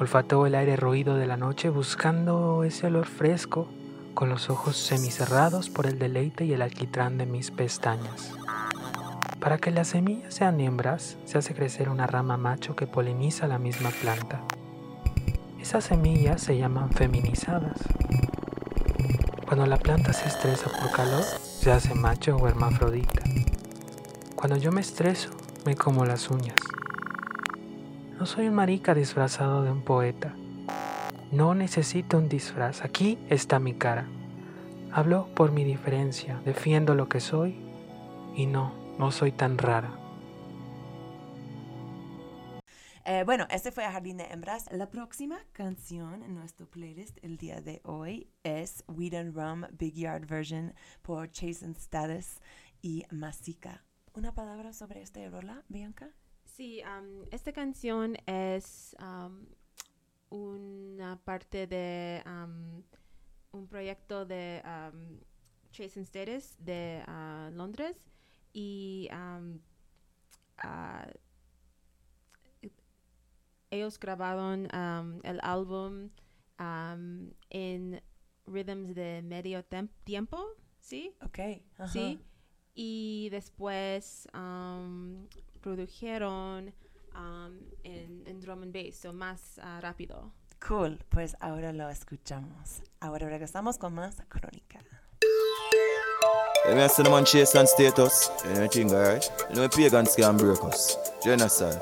Olfateo 0.00 0.46
el 0.46 0.54
aire 0.54 0.76
roído 0.76 1.14
de 1.16 1.26
la 1.26 1.36
noche 1.36 1.68
buscando 1.68 2.64
ese 2.64 2.86
olor 2.86 3.06
fresco 3.06 3.68
con 4.14 4.30
los 4.30 4.48
ojos 4.48 4.78
semicerrados 4.78 5.68
por 5.68 5.86
el 5.86 5.98
deleite 5.98 6.46
y 6.46 6.54
el 6.54 6.62
alquitrán 6.62 7.18
de 7.18 7.26
mis 7.26 7.50
pestañas. 7.50 8.32
Para 9.40 9.58
que 9.58 9.70
las 9.70 9.88
semillas 9.88 10.34
sean 10.34 10.60
hembras, 10.60 11.18
se 11.24 11.38
hace 11.38 11.54
crecer 11.54 11.88
una 11.88 12.06
rama 12.06 12.36
macho 12.36 12.74
que 12.74 12.86
poliniza 12.86 13.46
la 13.46 13.58
misma 13.58 13.90
planta. 13.90 14.40
Esas 15.60 15.84
semillas 15.84 16.40
se 16.42 16.56
llaman 16.56 16.90
feminizadas. 16.90 17.78
Cuando 19.46 19.66
la 19.66 19.76
planta 19.76 20.12
se 20.12 20.26
estresa 20.26 20.70
por 20.70 20.90
calor, 20.90 21.22
se 21.22 21.70
hace 21.70 21.94
macho 21.94 22.36
o 22.36 22.48
hermafrodita. 22.48 23.22
Cuando 24.34 24.56
yo 24.56 24.72
me 24.72 24.80
estreso, 24.80 25.30
me 25.64 25.76
como 25.76 26.04
las 26.04 26.30
uñas. 26.30 26.56
No 28.18 28.26
soy 28.26 28.48
un 28.48 28.54
marica 28.54 28.94
disfrazado 28.94 29.62
de 29.62 29.70
un 29.70 29.82
poeta. 29.82 30.34
No 31.30 31.54
necesito 31.54 32.16
un 32.16 32.28
disfraz. 32.28 32.82
Aquí 32.82 33.18
está 33.28 33.58
mi 33.58 33.74
cara. 33.74 34.06
Hablo 34.92 35.28
por 35.34 35.52
mi 35.52 35.64
diferencia, 35.64 36.40
defiendo 36.44 36.94
lo 36.94 37.08
que 37.08 37.20
soy 37.20 37.56
y 38.34 38.46
no, 38.46 38.85
no 38.98 39.10
soy 39.10 39.32
tan 39.32 39.58
rara. 39.58 39.90
Eh, 43.04 43.22
bueno, 43.24 43.46
este 43.50 43.70
fue 43.70 43.84
Jardín 43.84 44.16
de 44.16 44.24
Hembras. 44.24 44.66
La 44.72 44.90
próxima 44.90 45.38
canción 45.52 46.24
en 46.24 46.34
nuestro 46.34 46.66
playlist 46.68 47.18
el 47.22 47.36
día 47.36 47.60
de 47.60 47.80
hoy 47.84 48.28
es 48.42 48.82
We 48.88 49.10
Don't 49.10 49.36
Rum 49.36 49.64
Big 49.78 49.94
Yard 49.94 50.26
Version 50.26 50.74
por 51.02 51.30
Jason 51.32 51.72
Status 51.72 52.40
y 52.82 53.04
Masika. 53.10 53.84
¿Una 54.14 54.34
palabra 54.34 54.72
sobre 54.72 55.02
este 55.02 55.28
rola, 55.30 55.62
Bianca? 55.68 56.10
Sí, 56.44 56.82
um, 56.82 57.24
esta 57.30 57.52
canción 57.52 58.16
es 58.26 58.96
um, 58.98 59.46
una 60.30 61.20
parte 61.22 61.68
de 61.68 62.24
um, 62.26 62.82
un 63.52 63.68
proyecto 63.68 64.26
de 64.26 64.62
um, 64.64 65.20
Jason 65.70 66.02
Status 66.02 66.56
de 66.58 67.04
uh, 67.06 67.54
Londres 67.54 67.96
y 68.56 69.10
um, 69.12 69.60
uh, 70.64 71.12
ellos 73.70 73.98
grabaron 74.00 74.66
um, 74.72 75.20
el 75.24 75.38
álbum 75.42 76.08
um, 76.58 77.30
en 77.50 78.00
rhythms 78.46 78.94
de 78.94 79.20
medio 79.22 79.62
tiempo, 80.04 80.42
¿sí? 80.80 81.14
Ok. 81.22 81.38
Sí. 81.92 82.18
Y 82.74 83.28
después 83.30 84.26
um, 84.32 85.28
produjeron 85.60 86.72
um, 87.14 87.58
en, 87.84 88.26
en 88.26 88.40
drum 88.40 88.62
and 88.62 88.72
bass, 88.72 88.96
so 88.96 89.12
más 89.12 89.58
ah, 89.58 89.80
rápido. 89.82 90.32
Cool, 90.66 90.98
pues 91.10 91.36
ahora 91.40 91.74
lo 91.74 91.90
escuchamos. 91.90 92.82
Ahora 93.00 93.28
regresamos 93.28 93.76
con 93.76 93.92
más 93.92 94.22
crónica. 94.30 94.80
Let 96.66 96.76
me 96.76 96.82
ask 96.82 96.96
the 96.96 97.04
man 97.04 97.24
chase 97.24 97.54
and 97.54 97.68
status. 97.68 98.30
Anything, 98.44 98.92
alright? 98.92 99.30
You 99.50 99.56
know, 99.56 99.68
pagans 99.68 100.16
can 100.16 100.36
break 100.36 100.62
us. 100.64 100.96
Genocide. 101.22 101.80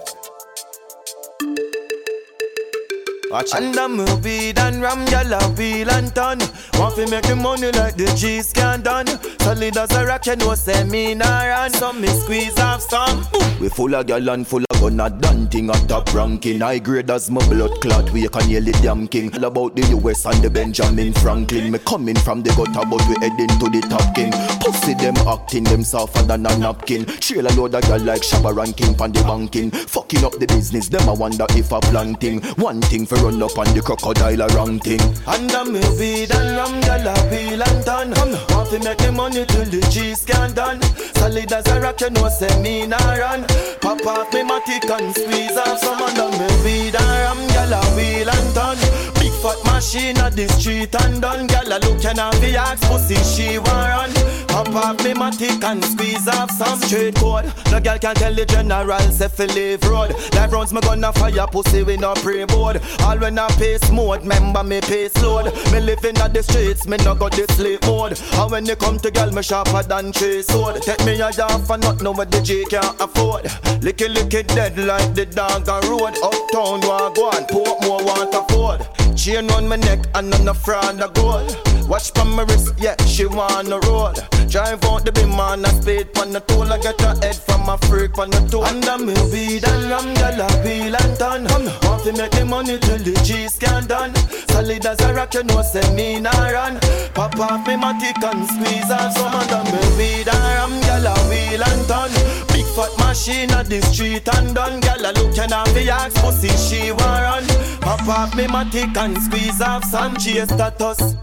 Watch 3.30 3.46
it. 3.46 3.54
And 3.54 3.76
I'm 3.76 3.98
a 3.98 4.16
weed 4.16 4.58
and 4.58 4.80
ram, 4.80 5.06
a 5.08 5.48
wheel 5.56 5.90
and 5.90 6.14
ton. 6.14 6.38
Want 6.74 6.94
fi 6.94 7.06
make 7.06 7.24
the 7.26 7.34
money 7.34 7.72
like 7.72 7.96
the 7.96 8.06
G's 8.14 8.52
can 8.52 8.82
done. 8.82 9.06
Solid 9.40 9.76
as 9.76 9.90
a 9.90 10.06
rock, 10.06 10.26
you 10.26 10.36
know, 10.36 10.54
say 10.54 10.84
me 10.84 11.14
nah 11.14 11.44
run. 11.44 11.70
So 11.72 11.92
me 11.92 12.08
squeeze 12.08 12.58
off 12.60 12.82
some. 12.82 13.26
We 13.60 13.68
full 13.68 13.94
of 13.94 14.06
gyal 14.06 14.32
and 14.32 14.46
full 14.46 14.62
of 14.70 14.73
gun 14.84 15.00
a 15.00 15.10
done 15.10 15.46
thing 15.48 15.70
a 15.70 15.72
top 15.86 16.12
ranking. 16.14 16.60
High 16.60 16.78
grade 16.78 17.10
as 17.10 17.30
my 17.30 17.46
blood 17.48 17.80
clot, 17.80 18.10
we 18.10 18.28
can 18.28 18.48
nearly 18.48 18.72
damn 18.72 19.08
king. 19.08 19.34
All 19.34 19.44
about 19.44 19.74
the 19.74 19.82
US 19.96 20.26
and 20.26 20.42
the 20.42 20.50
Benjamin 20.50 21.12
Franklin. 21.14 21.70
Me 21.70 21.78
coming 21.78 22.16
from 22.16 22.42
the 22.42 22.50
gutter, 22.50 22.86
but 22.88 23.00
we 23.08 23.14
heading 23.20 23.48
to 23.58 23.66
the 23.70 23.80
top 23.88 24.14
king. 24.14 24.32
Pussy 24.60 24.94
them 24.94 25.16
acting, 25.26 25.64
them 25.64 25.82
softer 25.82 26.22
than 26.22 26.46
a 26.46 26.58
napkin. 26.58 27.04
Trail 27.06 27.46
a 27.46 27.52
load 27.54 27.74
of 27.74 27.82
gyal 27.84 28.04
like 28.04 28.22
Shabba 28.22 28.54
ranking 28.54 28.94
pan 28.94 29.12
the 29.12 29.22
banking. 29.22 29.70
Fucking 29.70 30.24
up 30.24 30.38
the 30.38 30.46
business, 30.46 30.88
them 30.88 31.08
I 31.08 31.12
wonder 31.12 31.46
if 31.50 31.72
a 31.72 31.80
planting. 31.80 32.42
One 32.56 32.80
thing 32.82 33.06
for 33.06 33.16
run 33.16 33.42
up 33.42 33.56
on 33.56 33.66
the 33.74 33.80
crocodile 33.80 34.42
a 34.42 34.46
wrong 34.54 34.78
thing. 34.80 35.00
And 35.26 35.50
I'm 35.52 35.72
me 35.72 35.80
weed 35.98 36.32
and 36.32 36.56
ram, 36.56 36.80
gyal 36.82 37.08
a 37.08 37.14
wheel 37.30 37.62
and 37.62 37.84
done. 37.84 38.10
Want 38.50 38.70
to 38.70 38.78
make 38.80 38.98
the 38.98 39.12
money 39.12 39.44
till 39.46 39.64
the 39.64 39.80
G's 39.90 40.24
can 40.24 40.52
done. 40.52 40.82
Solid 41.16 41.52
as 41.52 41.66
a 41.68 41.80
rock, 41.80 42.00
you 42.00 42.10
know, 42.10 42.28
say 42.28 42.52
me 42.60 42.86
nah 42.86 43.14
run. 43.14 43.44
Pop 43.80 44.06
off 44.06 44.32
me 44.32 44.42
matic 44.74 44.98
and 44.98 45.14
squeeze 45.14 45.56
off 45.56 45.78
some 45.78 46.02
under 46.02 46.30
me 46.38 46.46
weed 46.64 46.94
and 46.94 46.94
ram, 46.94 47.38
gyal 47.48 47.72
a 47.72 47.96
wheel 47.96 48.28
and 48.28 48.54
done. 48.54 48.78
Big 49.14 49.32
fat 49.42 49.58
machine 49.64 50.18
at 50.18 50.34
the 50.34 50.48
street 50.48 50.94
and 51.02 51.20
done. 51.22 51.46
Gyal 51.48 51.66
a 51.66 51.86
look 51.86 52.04
and 52.04 52.18
the 52.42 52.56
axe 52.56 52.86
pussy 52.88 53.16
she 53.16 53.58
want 53.58 53.68
run. 53.68 54.43
Pop 54.54 54.68
off 54.76 55.02
me 55.02 55.12
matic 55.14 55.64
and 55.64 55.84
squeeze 55.84 56.28
off 56.28 56.48
some 56.48 56.78
straight 56.82 57.16
code. 57.16 57.52
No 57.72 57.80
girl 57.80 57.98
can 57.98 58.14
tell 58.14 58.32
the 58.32 58.46
general 58.46 59.00
say 59.10 59.26
fi 59.26 59.46
leave 59.46 59.82
road. 59.82 60.14
Life 60.32 60.52
rounds 60.52 60.72
me 60.72 60.80
gonna 60.80 61.12
fire 61.12 61.44
pussy 61.48 61.82
we 61.82 61.96
no 61.96 62.14
pre 62.14 62.44
board. 62.44 62.80
All 63.00 63.18
when 63.18 63.36
I 63.36 63.48
pace 63.58 63.90
mode, 63.90 64.24
member 64.24 64.62
me 64.62 64.80
pace 64.80 65.20
load. 65.20 65.46
Me 65.72 65.80
living 65.80 66.16
at 66.18 66.32
the 66.32 66.44
streets, 66.44 66.86
me 66.86 66.98
no 66.98 67.16
got 67.16 67.32
the 67.32 67.52
sleep 67.54 67.82
mode. 67.82 68.16
And 68.34 68.52
when 68.52 68.64
you 68.64 68.76
come 68.76 69.00
to 69.00 69.10
girl, 69.10 69.32
me 69.32 69.42
sharper 69.42 69.82
than 69.82 70.12
chase 70.12 70.46
sword. 70.46 70.80
Take 70.82 71.04
me 71.04 71.14
a 71.14 71.32
yard 71.32 71.66
for 71.66 71.76
not 71.76 72.00
know 72.00 72.12
what 72.12 72.30
the 72.30 72.40
G 72.40 72.64
can't 72.70 72.94
afford. 73.00 73.46
Licky 73.82 74.06
licky 74.06 74.46
dead 74.46 74.78
like 74.78 75.16
the 75.16 75.26
dog 75.26 75.66
a 75.66 75.80
road. 75.88 76.14
Uptown 76.22 76.80
want 76.86 77.16
go 77.16 77.26
on, 77.26 77.42
Portmore 77.48 78.04
want 78.06 78.32
afford. 78.32 79.16
Chain 79.16 79.50
on 79.50 79.66
my 79.66 79.74
neck 79.74 80.06
and 80.14 80.32
on 80.32 80.44
the 80.44 80.54
fraud 80.54 81.00
a 81.00 81.08
gold. 81.08 81.73
Watch 81.88 82.12
from 82.12 82.34
my 82.34 82.42
wrist, 82.44 82.72
yeah, 82.78 82.96
she 83.04 83.26
wanna 83.26 83.78
roll. 83.80 84.12
Drive 84.48 84.84
out 84.84 85.04
the 85.04 85.12
beam 85.12 85.38
on 85.38 85.64
a 85.64 85.68
speed 85.68 86.08
on 86.18 86.32
the 86.32 86.40
toll. 86.40 86.72
I 86.72 86.78
get 86.78 87.00
her 87.00 87.14
head 87.20 87.36
from 87.36 87.68
a 87.68 87.76
freak 87.86 88.16
on 88.18 88.30
the 88.30 88.40
toe. 88.48 88.64
And 88.64 88.84
I'm 88.84 89.06
me 89.06 89.14
weed 89.30 89.64
and 89.64 89.90
ram, 89.90 90.14
gyal 90.14 90.40
a 90.40 90.48
wheel 90.64 90.96
and 90.96 91.18
ton. 91.18 91.44
Want 91.82 92.04
to 92.04 92.12
make 92.12 92.30
the 92.30 92.44
money 92.44 92.78
till 92.78 92.98
the 92.98 93.12
G's 93.22 93.58
can 93.58 93.86
done. 93.86 94.14
Solid 94.48 94.86
as 94.86 95.00
a 95.00 95.12
rock, 95.12 95.34
you 95.34 95.42
know, 95.44 95.62
say 95.62 95.84
me 95.94 96.20
nah 96.20 96.30
run. 96.48 96.80
Pop 97.14 97.38
off 97.38 97.66
me 97.66 97.74
matic 97.74 98.22
and 98.22 98.46
squeeze 98.46 98.90
off 98.90 99.12
some 99.16 99.34
and 99.34 99.50
I'm 99.50 99.64
me 99.66 99.82
weed 99.98 100.28
and 100.28 100.44
ram, 100.56 100.72
gyal 100.82 101.10
a 101.10 101.14
wheel 101.28 101.62
and 101.62 101.88
ton. 101.88 102.43
Fat 102.74 102.90
machine 102.98 103.52
at 103.52 103.66
the 103.66 103.80
street 103.82 104.28
and 104.36 104.52
done. 104.52 104.80
Gyal 104.80 105.08
a 105.08 105.12
look 105.14 105.38
and 105.38 105.52
have 105.52 105.72
the 105.74 105.88
axe 105.90 106.20
pussy 106.20 106.48
she 106.48 106.90
want 106.90 107.22
run. 107.22 107.46
Pop 107.80 108.08
off 108.08 108.34
me 108.34 108.46
matic 108.46 108.96
and 108.96 109.16
squeeze 109.22 109.60
off 109.60 109.84
some 109.84 110.16
G 110.16 110.44
status. 110.44 111.14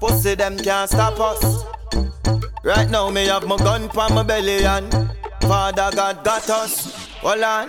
Pussy 0.00 0.34
them 0.34 0.58
can't 0.58 0.90
stop 0.90 1.20
us. 1.20 1.64
Right 2.64 2.90
now 2.90 3.10
me 3.10 3.26
have 3.26 3.46
my 3.46 3.58
gun 3.58 3.88
pa 3.88 4.08
my 4.08 4.24
belly 4.24 4.64
and 4.64 4.92
Father 5.42 5.90
God 5.94 6.24
got 6.24 6.50
us. 6.50 6.96
Hold 7.20 7.42
on. 7.42 7.68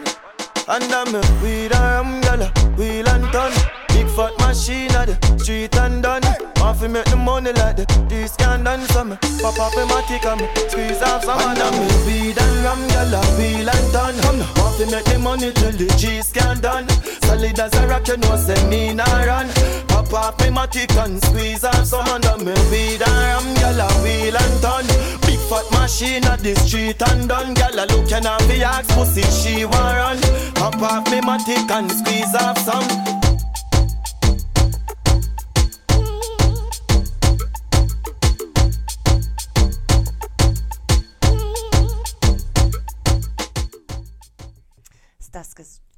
And 0.67 0.91
I'm 0.91 1.13
a 1.13 1.21
weed 1.43 1.73
and 1.73 1.73
ram, 1.73 2.21
gyal, 2.23 2.77
wheel 2.77 3.07
and 3.09 3.31
turn. 3.31 3.53
Big 3.89 4.07
fat 4.15 4.33
machine 4.39 4.91
at 4.91 5.07
the 5.07 5.37
street 5.37 5.75
and 5.75 6.01
done. 6.01 6.20
Want 6.61 6.77
fi 6.77 6.87
make 6.87 7.05
the 7.05 7.15
money 7.15 7.51
like 7.53 7.75
the 7.75 7.85
this 8.07 8.35
can 8.35 8.63
done 8.63 8.85
some. 8.93 9.17
Pop 9.41 9.57
up 9.57 9.73
in 9.81 9.87
my 9.87 9.99
tick 10.05 10.23
and 10.25 10.41
me 10.41 10.47
squeeze 10.69 11.01
off 11.01 11.25
some. 11.25 11.41
And 11.41 11.57
I'm 11.57 11.73
a 11.73 12.05
weed 12.05 12.37
and 12.37 12.57
ram, 12.61 12.81
gyal, 12.93 13.17
wheel 13.37 13.65
and 13.65 13.87
turn. 13.89 14.15
Want 14.61 14.77
fi 14.77 14.85
make 14.85 15.05
the 15.05 15.17
money 15.17 15.51
till 15.51 15.71
the 15.73 15.89
G's 15.97 16.31
can 16.31 16.61
done. 16.61 16.87
Solid 17.25 17.59
as 17.59 17.73
a 17.73 17.87
rock, 17.87 18.07
you 18.07 18.17
know 18.17 18.37
say 18.37 18.61
me 18.69 18.93
nah 18.93 19.09
run. 19.25 19.49
Pop 19.89 20.13
off 20.13 20.39
me 20.39 20.53
matic 20.53 20.93
and 21.03 21.17
squeeze 21.25 21.63
off 21.63 21.83
some. 21.83 22.05
And 22.13 22.25
I'm 22.25 22.47
a 22.47 22.53
weed 22.69 23.01
and 23.01 23.21
ram, 23.25 23.45
gyal, 23.57 23.81
wheel 24.05 24.37
and 24.37 24.55
turn. 24.61 24.85
Big 25.25 25.41
fat 25.49 25.65
machine 25.73 26.25
at 26.25 26.41
the 26.41 26.53
street 26.61 27.01
and 27.09 27.27
done. 27.27 27.55
Gyal 27.55 27.73
a 27.73 27.85
look 27.89 28.11
and 28.11 28.25
have 28.25 28.47
the 28.47 28.61
axe 28.61 28.93
pussy 28.93 29.25
she 29.33 29.65
want 29.65 29.97
run. 29.97 30.21
Pop 30.53 30.77
off 30.77 31.09
me 31.09 31.21
matic 31.21 31.71
and 31.71 31.91
squeeze 31.91 32.35
off 32.35 32.59
some. 32.59 33.20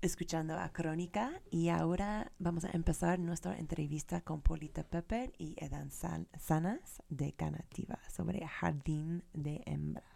Escuchando 0.03 0.59
a 0.59 0.69
Crónica 0.69 1.41
y 1.49 1.69
ahora 1.69 2.31
vamos 2.37 2.65
a 2.65 2.71
empezar 2.73 3.19
nuestra 3.19 3.57
entrevista 3.57 4.19
con 4.21 4.41
Polita 4.41 4.83
Pepper 4.83 5.31
y 5.37 5.55
Edan 5.57 5.91
Sanas 5.91 7.01
de 7.07 7.31
Canativa 7.31 7.97
sobre 8.13 8.45
Jardín 8.45 9.23
de 9.33 9.63
Hembras. 9.65 10.12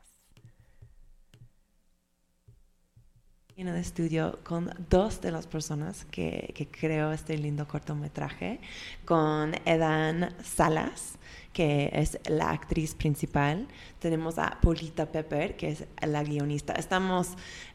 En 3.58 3.68
el 3.68 3.78
estudio 3.78 4.38
con 4.44 4.72
dos 4.88 5.20
de 5.20 5.32
las 5.32 5.48
personas 5.48 6.06
que, 6.12 6.54
que 6.56 6.68
creó 6.68 7.12
este 7.12 7.36
lindo 7.40 7.68
cortometraje, 7.68 8.60
con 9.04 9.56
Edan 9.66 10.32
Salas 10.44 11.18
que 11.54 11.90
es 11.92 12.20
la 12.30 12.52
actriz 12.52 12.94
principal. 12.94 13.68
Tenemos 13.98 14.38
a 14.38 14.60
Polita 14.62 15.08
Pepper, 15.08 15.56
que 15.58 15.70
es 15.70 15.86
la 16.06 16.24
guionista. 16.24 16.74
Estamos, 16.74 17.30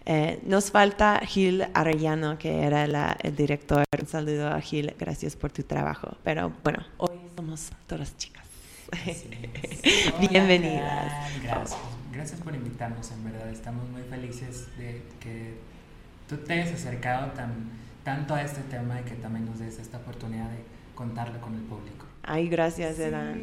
eh, 0.06 0.38
nos 0.44 0.70
falta 0.70 1.18
Gil 1.26 1.66
Arellano, 1.74 2.38
que 2.38 2.62
era 2.62 2.84
el 3.20 3.34
director. 3.34 3.82
Un 4.00 4.06
saludo 4.06 4.50
a 4.50 4.60
Gil, 4.60 4.94
gracias 4.96 5.34
por 5.34 5.50
tu 5.50 5.64
trabajo. 5.64 6.16
Pero 6.22 6.52
bueno, 6.62 6.86
hoy 6.98 7.18
somos 7.34 7.70
todas 7.88 8.16
chicas. 8.16 8.46
Bienvenidas. 10.30 11.12
Gracias. 11.42 11.76
Gracias 12.12 12.40
por 12.40 12.54
invitarnos, 12.54 13.10
en 13.10 13.24
verdad. 13.24 13.50
Estamos 13.50 13.88
muy 13.88 14.02
felices 14.02 14.68
de 14.78 15.02
que 15.18 15.72
tú 16.32 16.38
te 16.38 16.54
hayas 16.54 16.72
acercado 16.72 17.32
tan, 17.32 17.50
tanto 18.04 18.34
a 18.34 18.42
este 18.42 18.62
tema 18.62 19.00
y 19.00 19.04
que 19.04 19.14
también 19.16 19.44
nos 19.44 19.58
des 19.58 19.78
esta 19.78 19.98
oportunidad 19.98 20.48
de 20.48 20.64
contarlo 20.94 21.38
con 21.42 21.54
el 21.54 21.60
público. 21.60 22.06
Ay, 22.22 22.48
gracias, 22.48 22.98
Edan. 22.98 23.42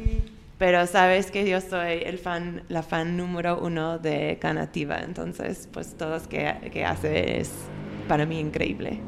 Pero 0.58 0.86
sabes 0.88 1.30
que 1.30 1.48
yo 1.48 1.60
soy 1.60 2.02
el 2.04 2.18
fan, 2.18 2.64
la 2.68 2.82
fan 2.82 3.16
número 3.16 3.60
uno 3.60 3.98
de 3.98 4.38
Canativa, 4.40 4.98
entonces 4.98 5.68
pues 5.72 5.94
todo 5.96 6.18
lo 6.18 6.28
que, 6.28 6.70
que 6.72 6.84
hace 6.84 7.40
es 7.40 7.50
para 8.08 8.26
mí 8.26 8.40
increíble. 8.40 9.00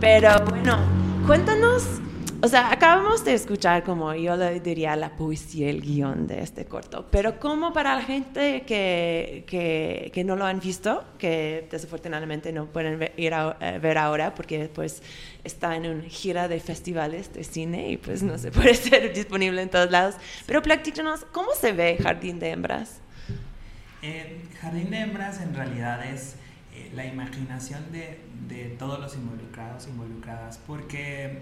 Pero 0.00 0.30
bueno, 0.48 0.78
cuéntanos 1.26 2.00
o 2.42 2.48
sea, 2.48 2.70
acabamos 2.70 3.24
de 3.24 3.34
escuchar 3.34 3.82
como 3.82 4.14
yo 4.14 4.36
le 4.36 4.60
diría 4.60 4.94
la 4.96 5.16
poesía, 5.16 5.70
el 5.70 5.80
guion 5.80 6.26
de 6.26 6.42
este 6.42 6.66
corto, 6.66 7.06
pero 7.10 7.38
como 7.40 7.72
para 7.72 7.94
la 7.94 8.02
gente 8.02 8.62
que, 8.66 9.44
que, 9.46 10.10
que 10.12 10.24
no 10.24 10.36
lo 10.36 10.44
han 10.44 10.60
visto, 10.60 11.04
que 11.18 11.66
desafortunadamente 11.70 12.52
no 12.52 12.66
pueden 12.66 13.10
ir 13.16 13.34
a 13.34 13.56
eh, 13.60 13.78
ver 13.78 13.98
ahora 13.98 14.34
porque 14.34 14.70
pues 14.72 15.02
está 15.44 15.76
en 15.76 15.86
una 15.86 16.02
gira 16.04 16.48
de 16.48 16.60
festivales 16.60 17.32
de 17.32 17.44
cine 17.44 17.90
y 17.90 17.96
pues 17.96 18.22
no 18.22 18.36
se 18.38 18.50
puede 18.50 18.74
ser 18.74 19.12
disponible 19.14 19.62
en 19.62 19.70
todos 19.70 19.90
lados, 19.90 20.16
pero 20.46 20.62
platícanos, 20.62 21.24
¿cómo 21.32 21.52
se 21.58 21.72
ve 21.72 21.96
Jardín 22.02 22.38
de 22.38 22.50
Hembras? 22.50 23.00
Eh, 24.02 24.42
Jardín 24.60 24.90
de 24.90 24.98
Hembras 24.98 25.40
en 25.40 25.54
realidad 25.54 26.04
es 26.04 26.36
eh, 26.74 26.90
la 26.94 27.06
imaginación 27.06 27.90
de, 27.92 28.20
de 28.46 28.66
todos 28.78 29.00
los 29.00 29.14
involucrados, 29.14 29.86
involucradas, 29.88 30.60
porque 30.66 31.40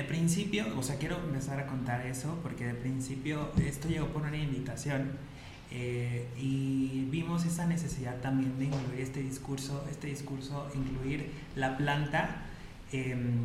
de 0.00 0.04
principio, 0.04 0.64
o 0.78 0.82
sea, 0.82 0.96
quiero 0.96 1.18
empezar 1.18 1.60
a 1.60 1.66
contar 1.66 2.06
eso 2.06 2.38
porque 2.42 2.64
de 2.64 2.72
principio 2.74 3.50
esto 3.62 3.86
llegó 3.88 4.06
por 4.06 4.22
una 4.22 4.36
invitación 4.36 5.12
eh, 5.70 6.26
y 6.38 7.06
vimos 7.10 7.44
esa 7.44 7.66
necesidad 7.66 8.16
también 8.22 8.58
de 8.58 8.64
incluir 8.64 9.00
este 9.00 9.20
discurso, 9.20 9.84
este 9.90 10.06
discurso, 10.06 10.70
incluir 10.74 11.30
la 11.54 11.76
planta 11.76 12.44
em, 12.92 13.44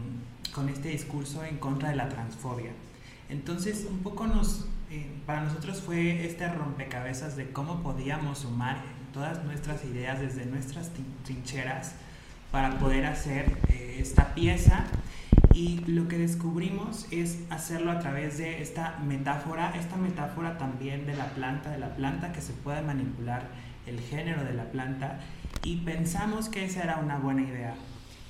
con 0.54 0.70
este 0.70 0.90
discurso 0.90 1.44
en 1.44 1.58
contra 1.58 1.90
de 1.90 1.98
la 1.98 2.08
transfobia. 2.08 2.72
Entonces, 3.28 3.86
un 3.90 4.00
poco 4.00 4.26
nos, 4.26 4.68
eh, 4.90 5.12
para 5.26 5.42
nosotros 5.42 5.82
fue 5.82 6.26
este 6.26 6.48
rompecabezas 6.48 7.36
de 7.36 7.50
cómo 7.52 7.84
podíamos 7.84 8.40
sumar 8.40 8.82
todas 9.14 9.44
nuestras 9.44 9.84
ideas 9.84 10.22
desde 10.22 10.46
nuestras 10.46 10.90
trincheras 11.26 11.96
para 12.50 12.80
poder 12.80 13.06
hacer 13.06 13.52
eh, 13.68 13.98
esta 14.00 14.34
pieza 14.34 14.86
y 15.56 15.80
lo 15.88 16.10
que 16.10 16.18
descubrimos 16.18 17.06
es 17.12 17.38
hacerlo 17.50 17.90
a 17.92 18.00
través 18.00 18.38
de 18.38 18.62
esta 18.62 19.00
metáfora, 19.00 19.74
esta 19.80 19.96
metáfora 19.96 20.58
también 20.58 21.06
de 21.06 21.16
la 21.16 21.30
planta, 21.30 21.72
de 21.72 21.78
la 21.78 21.96
planta 21.96 22.34
que 22.34 22.42
se 22.42 22.52
puede 22.52 22.82
manipular 22.82 23.48
el 23.88 24.02
género 24.02 24.44
de 24.44 24.54
la 24.54 24.66
planta 24.66 25.22
y 25.64 25.78
pensamos 25.78 26.50
que 26.50 26.66
esa 26.66 26.84
era 26.84 26.98
una 26.98 27.20
buena 27.20 27.44
idea. 27.44 27.74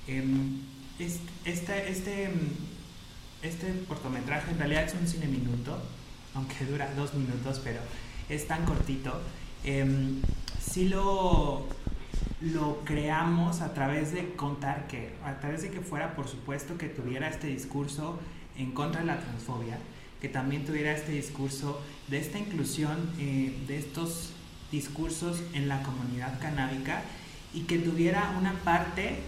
Em, 0.06 0.60
este, 1.00 1.90
este, 1.90 2.30
este 3.42 3.84
cortometraje 3.88 4.52
en 4.52 4.58
realidad 4.58 4.84
es 4.84 4.94
un 4.94 5.08
cine 5.08 5.26
minuto, 5.26 5.82
aunque 6.32 6.64
dura 6.64 6.88
dos 6.94 7.12
minutos, 7.14 7.60
pero 7.64 7.80
es 8.28 8.46
tan 8.46 8.64
cortito. 8.64 9.20
Eh, 9.64 10.22
sí 10.60 10.88
lo 10.88 11.66
lo 12.40 12.84
creamos 12.84 13.60
a 13.60 13.72
través 13.72 14.12
de 14.12 14.34
contar 14.34 14.86
que, 14.86 15.14
a 15.24 15.38
través 15.40 15.62
de 15.62 15.70
que 15.70 15.80
fuera, 15.80 16.14
por 16.14 16.28
supuesto, 16.28 16.76
que 16.76 16.88
tuviera 16.88 17.28
este 17.28 17.46
discurso 17.46 18.18
en 18.56 18.72
contra 18.72 19.00
de 19.00 19.06
la 19.06 19.20
transfobia, 19.20 19.78
que 20.20 20.28
también 20.28 20.64
tuviera 20.64 20.92
este 20.92 21.12
discurso 21.12 21.80
de 22.08 22.18
esta 22.18 22.38
inclusión 22.38 23.10
eh, 23.18 23.56
de 23.66 23.78
estos 23.78 24.32
discursos 24.70 25.42
en 25.54 25.68
la 25.68 25.82
comunidad 25.82 26.38
canábica 26.40 27.02
y 27.54 27.62
que 27.62 27.78
tuviera 27.78 28.34
una 28.38 28.52
parte, 28.64 29.20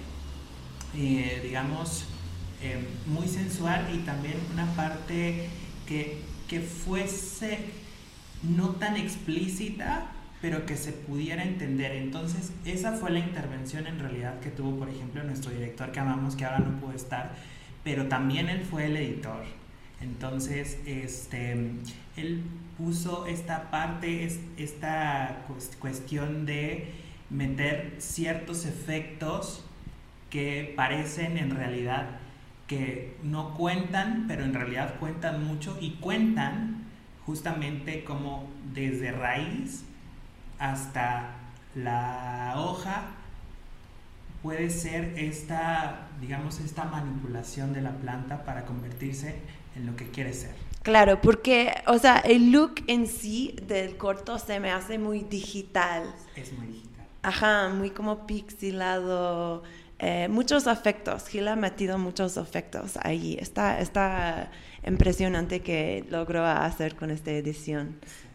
eh, 0.94 1.40
digamos, 1.42 2.04
eh, 2.60 2.86
muy 3.06 3.28
sensual 3.28 3.88
y 3.94 3.98
también 3.98 4.34
una 4.52 4.66
parte 4.74 5.48
que, 5.86 6.22
que 6.48 6.60
fuese 6.60 7.58
no 8.42 8.70
tan 8.70 8.96
explícita, 8.96 10.10
pero 10.40 10.66
que 10.66 10.76
se 10.76 10.92
pudiera 10.92 11.42
entender. 11.42 11.92
Entonces, 11.92 12.52
esa 12.64 12.92
fue 12.92 13.10
la 13.10 13.18
intervención 13.18 13.86
en 13.86 13.98
realidad 13.98 14.38
que 14.40 14.50
tuvo, 14.50 14.78
por 14.78 14.88
ejemplo, 14.88 15.22
nuestro 15.24 15.50
director 15.50 15.90
que 15.90 16.00
amamos, 16.00 16.36
que 16.36 16.44
ahora 16.44 16.60
no 16.60 16.78
pudo 16.80 16.92
estar, 16.92 17.32
pero 17.82 18.06
también 18.06 18.48
él 18.48 18.62
fue 18.62 18.86
el 18.86 18.96
editor. 18.96 19.42
Entonces, 20.00 20.78
este, 20.86 21.52
él 22.16 22.42
puso 22.76 23.26
esta 23.26 23.70
parte, 23.70 24.28
esta 24.56 25.44
cuestión 25.80 26.46
de 26.46 26.92
meter 27.30 27.96
ciertos 27.98 28.64
efectos 28.64 29.64
que 30.30 30.72
parecen 30.76 31.36
en 31.36 31.50
realidad 31.50 32.20
que 32.68 33.16
no 33.22 33.54
cuentan, 33.54 34.26
pero 34.28 34.44
en 34.44 34.54
realidad 34.54 34.94
cuentan 35.00 35.44
mucho 35.44 35.76
y 35.80 35.92
cuentan 35.92 36.84
justamente 37.24 38.04
como 38.04 38.48
desde 38.72 39.10
raíz 39.10 39.84
hasta 40.58 41.30
la 41.74 42.54
hoja 42.56 43.02
puede 44.42 44.70
ser 44.70 45.14
esta, 45.16 46.08
digamos, 46.20 46.60
esta 46.60 46.84
manipulación 46.84 47.72
de 47.72 47.82
la 47.82 47.92
planta 47.92 48.44
para 48.44 48.64
convertirse 48.64 49.36
en 49.76 49.86
lo 49.86 49.96
que 49.96 50.10
quiere 50.10 50.32
ser. 50.32 50.54
Claro, 50.82 51.20
porque, 51.20 51.74
o 51.86 51.98
sea, 51.98 52.18
el 52.18 52.52
look 52.52 52.76
en 52.86 53.06
sí 53.06 53.56
del 53.66 53.96
corto 53.96 54.38
se 54.38 54.60
me 54.60 54.70
hace 54.70 54.98
muy 54.98 55.20
digital. 55.20 56.14
Es 56.36 56.52
muy 56.52 56.66
digital. 56.68 57.06
Ajá, 57.22 57.68
muy 57.68 57.90
como 57.90 58.26
pixelado, 58.26 59.64
eh, 59.98 60.28
muchos 60.28 60.66
efectos. 60.66 61.26
Gil 61.26 61.48
ha 61.48 61.56
metido 61.56 61.98
muchos 61.98 62.36
efectos 62.36 62.96
ahí. 63.02 63.36
Está, 63.40 63.80
está 63.80 64.50
impresionante 64.86 65.60
que 65.60 66.04
logró 66.08 66.46
hacer 66.46 66.94
con 66.94 67.10
esta 67.10 67.32
edición. 67.32 67.98
Sí, 68.00 68.27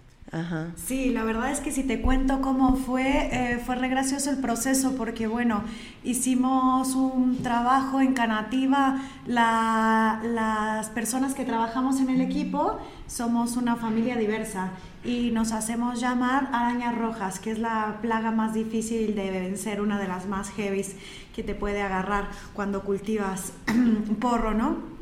la 1.10 1.24
verdad 1.24 1.52
es 1.52 1.60
que 1.60 1.72
si 1.72 1.84
te 1.84 2.02
cuento 2.02 2.42
cómo 2.42 2.76
fue, 2.76 3.30
eh, 3.32 3.60
fue 3.64 3.76
re 3.76 3.88
gracioso 3.88 4.32
el 4.32 4.38
proceso 4.38 4.96
porque, 4.98 5.28
bueno, 5.28 5.62
hicimos 6.04 6.96
un 6.96 7.44
trabajo 7.44 8.02
en 8.02 8.14
Canativa, 8.14 9.00
las 9.28 10.90
personas 10.90 11.36
que 11.36 11.46
trabajamos 11.46 12.00
en 12.00 12.10
el 12.10 12.22
equipo 12.22 12.80
somos 13.06 13.58
una 13.58 13.76
familia 13.76 14.16
diversa 14.18 14.72
y 15.06 15.30
nos 15.32 15.52
hacemos 15.52 16.00
llamar 16.00 16.50
arañas 16.52 16.98
rojas, 16.98 17.40
que 17.40 17.52
es 17.52 17.60
la 17.60 18.00
plaga 18.02 18.32
más 18.32 18.56
difícil 18.56 19.16
de 19.16 19.30
vencer, 19.30 19.82
una 19.82 20.00
de 20.00 20.08
las 20.08 20.26
más 20.26 20.50
heavies 20.50 20.96
que 21.36 21.44
te 21.44 21.54
puede 21.54 21.82
agarrar 21.84 22.30
cuando 22.54 22.82
cultivas 22.82 23.54
porro, 24.20 24.54
¿no? 24.56 24.93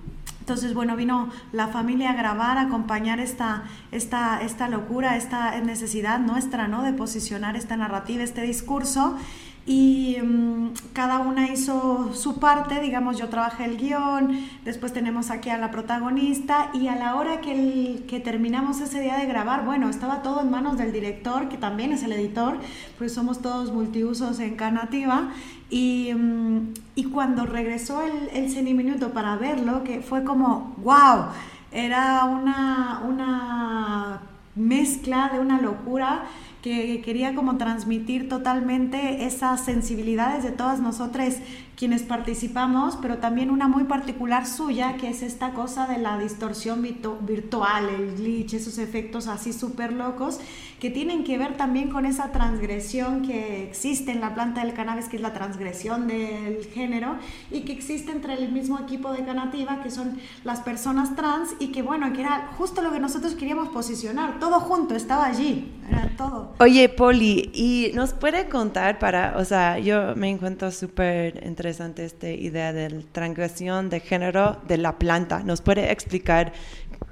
Entonces, 0.42 0.74
bueno, 0.74 0.96
vino 0.96 1.30
la 1.54 1.68
familia 1.68 2.10
a 2.10 2.14
grabar, 2.14 2.58
a 2.58 2.62
acompañar 2.62 3.20
esta, 3.20 3.64
esta, 3.92 4.42
esta 4.42 4.68
locura, 4.68 5.16
esta 5.16 5.56
necesidad 5.62 6.20
nuestra, 6.20 6.68
¿no? 6.68 6.82
De 6.82 6.94
posicionar 6.94 7.56
esta 7.56 7.78
narrativa, 7.78 8.24
este 8.24 8.42
discurso 8.42 9.18
y 9.66 10.18
mm, 10.22 10.74
cada 10.94 11.20
una 11.20 11.52
hizo 11.52 12.14
su 12.14 12.40
parte, 12.40 12.80
digamos, 12.80 13.18
yo 13.18 13.30
trabajé 13.30 13.66
el 13.66 13.78
guion, 13.78 14.40
después 14.66 14.92
tenemos 14.92 15.30
aquí 15.30 15.50
a 15.50 15.58
la 15.58 15.70
protagonista 15.70 16.72
y 16.74 16.88
a 16.88 16.96
la 16.96 17.16
hora 17.16 17.42
que, 17.42 18.04
que 18.08 18.20
terminamos 18.20 18.82
ese 18.82 19.02
día 19.02 19.18
de 19.18 19.28
grabar, 19.28 19.64
bueno, 19.66 19.90
estaba 19.90 20.24
todo 20.24 20.42
en 20.42 20.50
manos 20.50 20.78
del 20.78 20.92
director, 20.92 21.48
que 21.48 21.58
también 21.58 21.92
es 21.92 22.04
el 22.04 22.12
editor, 22.14 22.58
pues 22.98 23.14
somos 23.14 23.42
todos 23.42 23.72
multiusos 23.72 24.40
en 24.40 24.56
Canativa 24.56 25.30
y, 25.70 26.12
mm, 26.14 26.74
y 26.96 27.04
cuando 27.06 27.46
regresó 27.46 28.02
el, 28.02 28.30
el 28.34 28.76
minuto 28.76 29.12
para 29.12 29.36
verlo, 29.36 29.84
que 29.84 30.02
fue 30.02 30.24
como, 30.24 30.74
wow, 30.78 31.26
era 31.72 32.26
una, 32.26 33.04
una 33.08 34.22
mezcla 34.56 35.30
de 35.32 35.40
una 35.40 35.62
locura 35.62 36.24
que 36.62 37.02
quería 37.02 37.34
como 37.34 37.58
transmitir 37.58 38.30
totalmente 38.30 39.26
esas 39.26 39.62
sensibilidades 39.62 40.44
de 40.44 40.52
todas 40.52 40.80
nosotras 40.80 41.38
quienes 41.82 42.04
participamos, 42.04 42.96
pero 43.02 43.18
también 43.18 43.50
una 43.50 43.68
muy 43.68 43.86
particular 43.86 44.46
suya, 44.46 44.98
que 44.98 45.10
es 45.10 45.24
esta 45.24 45.54
cosa 45.54 45.88
de 45.88 45.98
la 45.98 46.20
distorsión 46.20 46.84
virtual, 46.84 47.90
el 47.90 48.18
glitch, 48.18 48.54
esos 48.54 48.78
efectos 48.78 49.26
así 49.26 49.52
súper 49.52 49.92
locos, 49.92 50.40
que 50.80 50.92
tienen 50.92 51.24
que 51.24 51.40
ver 51.40 51.58
también 51.58 51.90
con 51.90 52.06
esa 52.06 52.32
transgresión 52.32 53.24
que 53.24 53.64
existe 53.64 54.12
en 54.12 54.22
la 54.22 54.36
planta 54.36 54.64
del 54.64 54.76
cannabis, 54.76 55.10
que 55.10 55.16
es 55.16 55.24
la 55.24 55.34
transgresión 55.34 56.08
del 56.08 56.64
género, 56.72 57.16
y 57.50 57.62
que 57.62 57.74
existe 57.74 58.12
entre 58.12 58.36
el 58.36 58.52
mismo 58.52 58.78
equipo 58.78 59.12
de 59.12 59.26
Canativa, 59.26 59.82
que 59.82 59.90
son 59.90 60.20
las 60.44 60.60
personas 60.60 61.16
trans, 61.16 61.56
y 61.58 61.70
que 61.70 61.82
bueno, 61.82 62.14
que 62.14 62.22
era 62.22 62.52
justo 62.60 62.84
lo 62.84 62.92
que 62.92 63.00
nosotros 63.00 63.34
queríamos 63.34 63.70
posicionar, 63.70 64.40
todo 64.40 64.60
junto, 64.60 64.94
estaba 64.94 65.26
allí, 65.26 65.72
era 65.90 66.12
todo. 66.16 66.54
Oye, 66.60 66.90
Poli, 66.90 67.50
¿y 67.56 67.90
nos 67.96 68.14
puede 68.14 68.50
contar 68.50 69.00
para, 69.00 69.34
o 69.38 69.46
sea, 69.46 69.80
yo 69.80 70.16
me 70.16 70.30
encuentro 70.30 70.70
súper 70.70 71.44
entre 71.44 71.71
interesante 71.72 72.04
esta 72.04 72.30
idea 72.30 72.74
de 72.74 72.90
la 72.90 73.02
transgresión 73.14 73.90
de 73.90 74.02
género 74.02 74.58
de 74.68 74.78
la 74.78 74.98
planta. 74.98 75.42
¿Nos 75.44 75.62
puede 75.62 75.90
explicar 75.92 76.52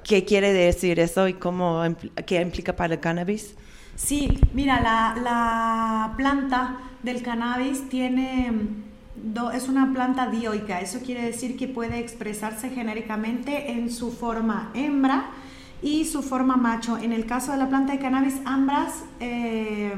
qué 0.04 0.26
quiere 0.26 0.52
decir 0.52 1.00
eso 1.00 1.28
y 1.30 1.34
cómo, 1.34 1.82
qué 2.26 2.42
implica 2.42 2.76
para 2.76 2.96
el 2.96 3.00
cannabis? 3.00 3.56
Sí, 3.96 4.40
mira, 4.54 4.82
la, 4.82 5.16
la 5.22 6.14
planta 6.18 6.78
del 7.04 7.22
cannabis 7.22 7.88
tiene 7.88 8.52
es 9.54 9.68
una 9.68 9.92
planta 9.94 10.28
dioica, 10.28 10.80
eso 10.80 11.00
quiere 11.00 11.24
decir 11.24 11.58
que 11.58 11.68
puede 11.68 12.00
expresarse 12.00 12.70
genéricamente 12.70 13.72
en 13.72 13.92
su 13.92 14.12
forma 14.12 14.72
hembra 14.74 15.32
y 15.82 16.06
su 16.06 16.22
forma 16.22 16.58
macho. 16.58 16.98
En 16.98 17.14
el 17.14 17.26
caso 17.26 17.52
de 17.52 17.58
la 17.58 17.70
planta 17.70 17.94
de 17.94 18.00
cannabis, 18.00 18.36
ambas, 18.46 19.04
eh, 19.20 19.94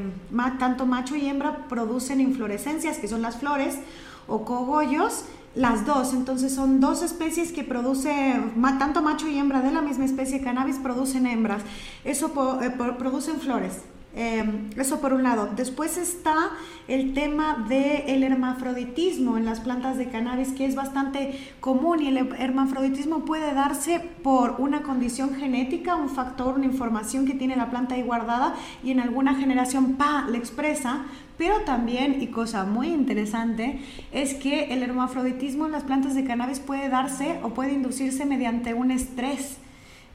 tanto 0.59 0.85
macho 0.85 1.15
y 1.15 1.27
hembra, 1.27 1.67
producen 1.67 2.19
inflorescencias, 2.19 2.97
que 2.97 3.07
son 3.07 3.21
las 3.21 3.37
flores, 3.37 3.79
o 4.27 4.45
cogollos, 4.45 5.25
las 5.55 5.85
dos. 5.85 6.13
Entonces 6.13 6.53
son 6.53 6.79
dos 6.79 7.01
especies 7.01 7.51
que 7.51 7.63
producen, 7.63 8.53
tanto 8.79 9.01
macho 9.01 9.27
y 9.27 9.37
hembra 9.37 9.61
de 9.61 9.71
la 9.71 9.81
misma 9.81 10.05
especie 10.05 10.41
cannabis 10.41 10.77
producen 10.77 11.25
hembras. 11.25 11.61
Eso 12.03 12.31
eh, 12.61 12.69
producen 12.97 13.39
flores. 13.39 13.81
Em, 14.13 14.69
eso 14.75 14.99
por 14.99 15.13
un 15.13 15.23
lado. 15.23 15.49
Después 15.55 15.97
está 15.97 16.51
el 16.89 17.13
tema 17.13 17.65
del 17.69 18.23
hermafroditismo 18.23 19.37
en 19.37 19.45
las 19.45 19.61
plantas 19.61 19.97
de 19.97 20.09
cannabis, 20.09 20.49
que 20.49 20.65
es 20.65 20.75
bastante 20.75 21.39
común 21.61 22.01
y 22.01 22.07
el 22.09 22.17
hermafroditismo 22.17 23.23
puede 23.23 23.53
darse 23.53 24.01
por 24.21 24.55
una 24.59 24.81
condición 24.81 25.35
genética, 25.35 25.95
un 25.95 26.09
factor, 26.09 26.55
una 26.55 26.65
información 26.65 27.25
que 27.25 27.35
tiene 27.35 27.55
la 27.55 27.69
planta 27.69 27.95
ahí 27.95 28.01
guardada 28.01 28.53
y 28.83 28.91
en 28.91 28.99
alguna 28.99 29.35
generación, 29.35 29.93
pa, 29.93 30.27
le 30.29 30.37
expresa, 30.37 31.05
pero 31.37 31.61
también, 31.61 32.21
y 32.21 32.27
cosa 32.27 32.65
muy 32.65 32.89
interesante, 32.89 33.79
es 34.11 34.33
que 34.33 34.73
el 34.73 34.83
hermafroditismo 34.83 35.67
en 35.67 35.71
las 35.71 35.83
plantas 35.83 36.15
de 36.15 36.25
cannabis 36.25 36.59
puede 36.59 36.89
darse 36.89 37.39
o 37.43 37.53
puede 37.53 37.71
inducirse 37.71 38.25
mediante 38.25 38.73
un 38.73 38.91
estrés. 38.91 39.57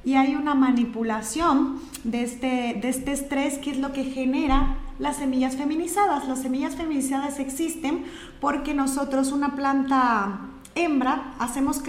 Y 0.06 0.14
hay 0.14 0.36
una 0.36 0.54
manipulación 0.54 1.80
de 2.04 2.22
este, 2.22 2.78
de 2.80 2.88
este 2.88 3.10
estrés 3.10 3.58
que 3.58 3.72
es 3.72 3.78
lo 3.78 3.92
que 3.92 4.04
genera 4.04 4.76
las 5.00 5.16
semillas 5.16 5.56
feminizadas. 5.56 6.28
Las 6.28 6.42
semillas 6.42 6.76
feminizadas 6.76 7.40
existen 7.40 8.04
porque 8.40 8.72
nosotros, 8.72 9.32
una 9.32 9.56
planta 9.56 10.38
hembra, 10.76 11.34
hacemos 11.40 11.82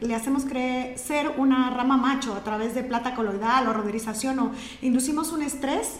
le 0.00 0.14
hacemos 0.14 0.44
crecer 0.44 1.32
una 1.36 1.70
rama 1.70 1.96
macho 1.96 2.34
a 2.34 2.44
través 2.44 2.76
de 2.76 2.84
plata 2.84 3.16
coloidal 3.16 3.66
o 3.66 3.72
roderización 3.72 4.38
o 4.38 4.52
inducimos 4.80 5.32
un 5.32 5.42
estrés 5.42 5.98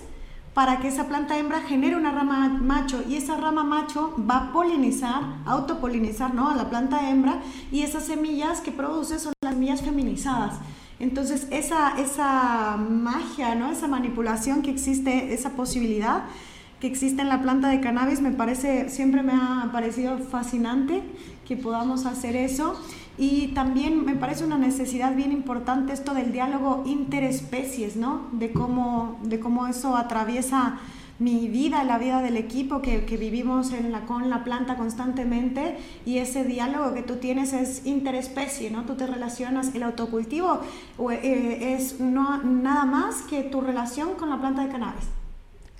para 0.54 0.78
que 0.78 0.86
esa 0.86 1.08
planta 1.08 1.36
hembra 1.36 1.62
genere 1.62 1.96
una 1.96 2.12
rama 2.12 2.48
macho 2.48 3.02
y 3.08 3.16
esa 3.16 3.36
rama 3.36 3.64
macho 3.64 4.14
va 4.30 4.36
a 4.36 4.52
polinizar, 4.52 5.22
autopolinizar 5.44 6.32
¿no? 6.34 6.50
a 6.50 6.54
la 6.54 6.70
planta 6.70 7.10
hembra 7.10 7.40
y 7.72 7.82
esas 7.82 8.04
semillas 8.04 8.60
que 8.60 8.70
produce 8.70 9.18
son 9.18 9.32
las 9.42 9.54
semillas 9.54 9.82
feminizadas. 9.82 10.60
Entonces 11.04 11.46
esa, 11.50 12.00
esa 12.00 12.78
magia, 12.78 13.54
¿no? 13.54 13.70
esa 13.70 13.86
manipulación 13.88 14.62
que 14.62 14.70
existe, 14.70 15.34
esa 15.34 15.50
posibilidad 15.50 16.24
que 16.80 16.86
existe 16.86 17.20
en 17.20 17.28
la 17.28 17.42
planta 17.42 17.68
de 17.68 17.80
cannabis 17.80 18.22
me 18.22 18.30
parece, 18.30 18.88
siempre 18.88 19.22
me 19.22 19.32
ha 19.34 19.68
parecido 19.70 20.16
fascinante 20.16 21.02
que 21.46 21.58
podamos 21.58 22.06
hacer 22.06 22.36
eso. 22.36 22.80
Y 23.18 23.48
también 23.48 24.06
me 24.06 24.14
parece 24.14 24.46
una 24.46 24.56
necesidad 24.56 25.14
bien 25.14 25.30
importante 25.30 25.92
esto 25.92 26.14
del 26.14 26.32
diálogo 26.32 26.84
interespecies, 26.86 27.96
¿no? 27.96 28.22
De 28.32 28.52
cómo, 28.52 29.18
de 29.24 29.38
cómo 29.38 29.66
eso 29.66 29.98
atraviesa 29.98 30.78
mi 31.18 31.48
vida, 31.48 31.84
la 31.84 31.98
vida 31.98 32.22
del 32.22 32.36
equipo 32.36 32.82
que, 32.82 33.04
que, 33.04 33.16
vivimos 33.16 33.72
en 33.72 33.92
la, 33.92 34.00
con 34.00 34.30
la 34.30 34.42
planta 34.42 34.76
constantemente 34.76 35.76
y 36.04 36.18
ese 36.18 36.44
diálogo 36.44 36.92
que 36.92 37.02
tú 37.02 37.16
tienes 37.16 37.52
es 37.52 37.86
interespecie, 37.86 38.70
¿no? 38.70 38.84
Tú 38.84 38.94
te 38.94 39.06
relacionas, 39.06 39.74
el 39.74 39.84
autocultivo 39.84 40.60
eh, 41.10 41.74
es 41.76 42.00
no, 42.00 42.42
nada 42.42 42.84
más 42.84 43.22
que 43.22 43.42
tu 43.42 43.60
relación 43.60 44.14
con 44.14 44.30
la 44.30 44.40
planta 44.40 44.64
de 44.64 44.70
cannabis. 44.70 45.04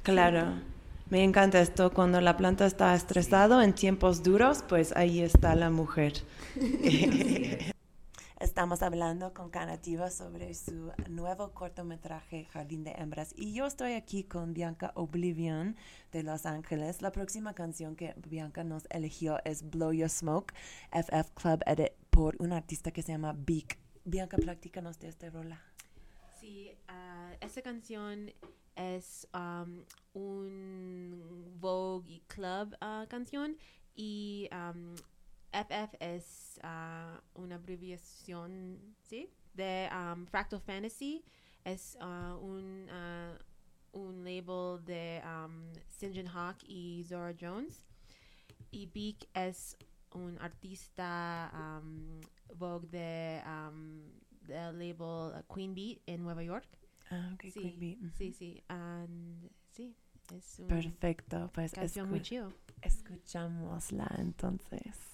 Claro. 0.02 0.74
Me 1.10 1.22
encanta 1.22 1.60
esto, 1.60 1.92
cuando 1.92 2.20
la 2.20 2.36
planta 2.36 2.64
está 2.64 2.94
estresado 2.94 3.60
en 3.60 3.74
tiempos 3.74 4.22
duros, 4.22 4.64
pues 4.66 4.96
ahí 4.96 5.20
está 5.20 5.54
la 5.54 5.70
mujer. 5.70 6.14
Estamos 8.44 8.82
hablando 8.82 9.32
con 9.32 9.48
Canativa 9.48 10.10
sobre 10.10 10.52
su 10.52 10.92
nuevo 11.08 11.54
cortometraje 11.54 12.44
Jardín 12.52 12.84
de 12.84 12.90
Hembras 12.90 13.32
y 13.34 13.54
yo 13.54 13.64
estoy 13.64 13.94
aquí 13.94 14.22
con 14.22 14.52
Bianca 14.52 14.92
Oblivion 14.96 15.76
de 16.12 16.22
Los 16.24 16.44
Ángeles. 16.44 17.00
La 17.00 17.10
próxima 17.10 17.54
canción 17.54 17.96
que 17.96 18.12
Bianca 18.28 18.62
nos 18.62 18.84
eligió 18.90 19.38
es 19.46 19.70
Blow 19.70 19.94
Your 19.94 20.10
Smoke, 20.10 20.52
FF 20.92 21.30
Club 21.32 21.62
Edit 21.64 21.92
por 22.10 22.36
un 22.38 22.52
artista 22.52 22.90
que 22.90 23.00
se 23.00 23.12
llama 23.12 23.34
Beak. 23.34 23.78
Bianca, 24.04 24.36
practícanos 24.36 24.98
de 24.98 25.08
esta 25.08 25.30
rola. 25.30 25.62
Sí, 26.38 26.70
uh, 26.90 27.34
esta 27.40 27.62
canción 27.62 28.30
es 28.76 29.26
um, 29.32 29.84
un 30.12 31.56
Vogue 31.60 32.20
Club 32.26 32.76
uh, 32.82 33.08
canción 33.08 33.56
y 33.94 34.50
um, 34.52 34.94
FF 35.54 35.96
es 36.00 36.58
uh, 36.64 37.40
una 37.40 37.54
abreviación 37.54 38.96
¿sí? 39.02 39.30
de 39.54 39.88
um, 39.92 40.26
Fractal 40.26 40.60
Fantasy. 40.60 41.24
Es 41.64 41.96
uh, 42.00 42.36
un, 42.44 42.88
uh, 42.90 43.98
un 43.98 44.24
label 44.24 44.84
de 44.84 45.22
um, 45.24 45.70
St. 45.88 46.28
Hawk 46.28 46.58
y 46.66 47.04
Zora 47.04 47.34
Jones. 47.38 47.86
Y 48.70 48.86
Beak 48.86 49.28
es 49.34 49.76
un 50.12 50.36
artista 50.40 51.50
um, 51.54 52.20
Vogue 52.56 52.88
de, 52.88 53.42
um, 53.46 54.02
del 54.42 54.78
label 54.78 55.44
Queen 55.52 55.74
Beat 55.74 56.00
en 56.06 56.22
Nueva 56.22 56.42
York. 56.42 56.66
Ah, 57.10 57.30
ok, 57.34 57.42
sí, 57.42 57.60
Queen 57.60 57.78
Bee. 57.78 57.98
Sí, 58.16 58.32
sí. 58.32 58.62
And, 58.68 59.50
sí, 59.70 59.94
es 60.34 60.58
un 60.58 60.68
Perfecto, 60.68 61.50
pues 61.52 61.72
canción 61.72 62.10
muy 62.10 62.22
chido. 62.22 62.52
escuchámosla 62.82 64.10
entonces. 64.18 65.13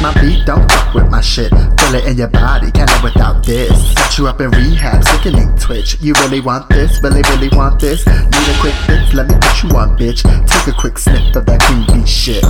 My 0.00 0.14
beat, 0.18 0.46
don't 0.46 0.66
fuck 0.72 0.94
with 0.94 1.10
my 1.10 1.20
shit. 1.20 1.50
Feel 1.50 1.94
it 1.94 2.06
in 2.06 2.16
your 2.16 2.28
body, 2.28 2.70
can't 2.70 2.90
live 2.90 3.02
without 3.02 3.44
this. 3.44 3.92
Set 3.92 4.16
you 4.16 4.28
up 4.28 4.40
in 4.40 4.50
rehab, 4.50 5.04
sickening 5.04 5.54
twitch. 5.58 5.98
You 6.00 6.14
really 6.20 6.40
want 6.40 6.70
this? 6.70 7.02
Really, 7.02 7.20
really 7.28 7.50
want 7.50 7.78
this? 7.78 8.06
Need 8.06 8.48
a 8.48 8.56
quick 8.60 8.74
fix? 8.86 9.12
Let 9.12 9.28
me 9.28 9.34
put 9.34 9.62
you 9.62 9.68
on, 9.76 9.98
bitch. 9.98 10.22
Take 10.46 10.74
a 10.74 10.78
quick 10.78 10.96
sniff 10.96 11.36
of 11.36 11.44
that 11.44 11.60
queen 11.62 11.84
bee 11.86 12.06
shit. 12.06 12.42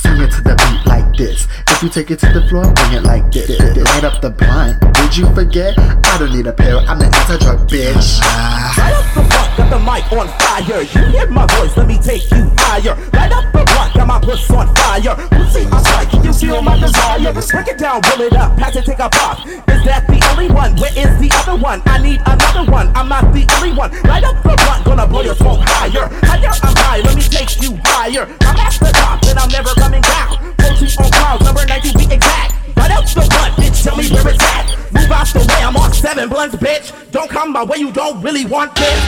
Sing 0.00 0.20
it 0.20 0.30
to 0.32 0.40
the 0.40 0.56
beat 0.56 0.86
like 0.86 1.14
this. 1.16 1.46
If 1.68 1.82
you 1.82 1.90
take 1.90 2.10
it 2.10 2.18
to 2.20 2.32
the 2.32 2.48
floor, 2.48 2.64
bring 2.72 2.92
it 2.94 3.02
like 3.02 3.30
this. 3.30 3.60
Light 3.60 4.04
up 4.04 4.22
the 4.22 4.30
blind. 4.30 4.80
Did 4.94 5.16
you 5.18 5.26
forget? 5.34 5.78
I 5.78 6.16
don't 6.18 6.32
need 6.32 6.46
a 6.46 6.52
pill. 6.52 6.80
I'm 6.88 6.98
the 6.98 7.06
anti-drug 7.06 7.68
bitch. 7.68 9.39
Got 9.60 9.70
the 9.70 9.78
mic 9.78 10.12
on 10.12 10.28
fire. 10.40 10.82
You 10.82 11.12
hear 11.12 11.28
my 11.28 11.46
voice, 11.58 11.76
let 11.76 11.86
me 11.86 11.98
take 11.98 12.30
you 12.30 12.48
higher. 12.56 12.94
Right 13.12 13.32
up 13.32 13.52
the 13.52 13.66
front, 13.70 13.94
got 13.94 14.06
my 14.06 14.20
my 14.20 14.26
puss 14.26 14.50
on 14.50 14.74
fire. 14.74 15.14
Pussy, 15.30 15.62
I'm 15.70 15.82
like, 15.82 16.10
can 16.10 16.24
you 16.24 16.32
feel 16.32 16.62
my 16.62 16.78
desire? 16.78 17.32
Break 17.32 17.68
it 17.68 17.78
down, 17.78 18.00
roll 18.10 18.26
it 18.26 18.32
up, 18.34 18.56
pass 18.56 18.76
it, 18.76 18.84
take 18.84 18.98
a 18.98 19.08
puff. 19.08 19.46
Is 19.46 19.84
that 19.84 20.06
the 20.08 20.18
only 20.32 20.50
one? 20.50 20.76
Where 20.76 20.90
is 20.90 21.12
the 21.20 21.30
other 21.34 21.56
one? 21.60 21.82
I 21.86 22.02
need 22.02 22.20
another 22.26 22.70
one. 22.70 22.88
I'm 22.96 23.08
not 23.08 23.32
the 23.32 23.46
only 23.56 23.72
one. 23.72 23.90
Light 24.02 24.24
up 24.24 24.42
the 24.42 24.56
blunt, 24.56 24.84
gonna 24.84 25.06
blow 25.06 25.22
your 25.22 25.36
smoke 25.36 25.60
higher. 25.62 26.08
Higher, 26.26 26.52
I'm 26.62 26.76
high, 26.76 27.00
let 27.00 27.16
me 27.16 27.22
take 27.22 27.62
you 27.62 27.78
higher. 27.84 28.24
I'm 28.42 28.56
at 28.56 28.74
the 28.80 28.90
top, 28.92 29.22
and 29.26 29.38
I'm 29.38 29.50
never 29.50 29.70
coming 29.74 30.02
down. 30.02 30.59
On 30.80 31.10
clouds, 31.12 31.44
number 31.44 31.66
19 31.66 31.92
be 31.92 32.14
exact. 32.14 32.56
Light 32.74 32.90
up 32.90 33.04
the 33.04 33.20
blunt, 33.28 33.52
bitch, 33.60 33.84
tell 33.84 33.96
me 33.96 34.08
where 34.08 34.32
it's 34.32 34.42
at. 34.42 34.64
Move 34.92 35.12
out 35.12 35.26
the 35.28 35.40
way, 35.40 35.60
I'm 35.60 35.76
on 35.76 35.92
seven 35.92 36.30
blunts, 36.30 36.56
bitch. 36.56 36.88
Don't 37.12 37.28
come 37.28 37.52
my 37.52 37.62
way, 37.62 37.76
you 37.76 37.92
don't 37.92 38.22
really 38.22 38.46
want 38.46 38.74
this. 38.74 38.98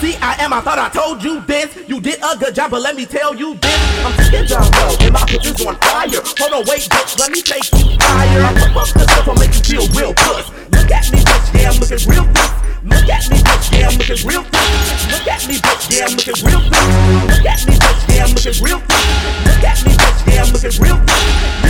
See, 0.00 0.16
I 0.16 0.34
am, 0.42 0.52
I 0.52 0.60
thought 0.60 0.80
I 0.80 0.88
told 0.88 1.22
you 1.22 1.40
this. 1.42 1.78
You 1.86 2.00
did 2.00 2.18
a 2.18 2.36
good 2.36 2.56
job, 2.56 2.72
but 2.72 2.82
let 2.82 2.96
me 2.96 3.06
tell 3.06 3.32
you 3.36 3.54
this. 3.54 3.78
I'm 4.04 4.12
taking 4.18 4.46
down 4.46 4.66
low, 4.74 4.96
and 4.98 5.12
my 5.14 5.20
bitch 5.30 5.46
is 5.46 5.64
on 5.64 5.76
fire. 5.76 6.10
Hold 6.10 6.52
on, 6.52 6.64
wait, 6.66 6.90
bitch, 6.90 7.18
let 7.20 7.30
me 7.30 7.42
take 7.42 7.62
you 7.78 7.96
higher. 8.02 8.42
I 8.42 8.52
pump 8.58 8.76
up 8.76 8.88
the 8.90 9.06
stuff, 9.06 9.28
I'll 9.28 9.38
make 9.38 9.54
you 9.54 9.62
feel 9.62 9.86
real 9.94 10.12
good. 10.12 10.44
Look 10.74 10.90
at 10.90 11.12
me, 11.14 11.22
bitch, 11.22 11.46
yeah, 11.54 11.70
I'm 11.70 11.78
looking 11.78 12.10
real 12.10 12.26
good. 12.26 12.50
Look 12.90 13.08
at 13.08 13.30
me, 13.30 13.38
bitch, 13.38 13.78
yeah, 13.78 13.88
I'm 13.88 13.98
looking 13.98 14.26
real 14.26 14.42
good. 14.42 14.68
Look 15.10 15.26
at 15.26 15.46
me, 15.48 15.56
bitch, 15.58 15.84
yeah, 15.90 16.06
I'm 16.06 16.16
looking 16.16 16.44
real 16.44 16.60
good. 16.60 16.86
Look 17.30 17.46
at 17.46 17.66
me, 17.66 17.74
bitch, 17.78 18.00
yeah, 18.14 18.24
I'm 18.24 18.34
looking 18.34 18.64
real 18.64 18.80
good. 18.80 19.04
Look 19.46 19.64
at 19.64 19.84
me, 19.84 19.92
bitch, 19.92 20.18
yeah, 20.26 20.42
I'm 20.42 20.52
looking 20.52 20.82
real 20.82 20.98
good. 20.98 21.69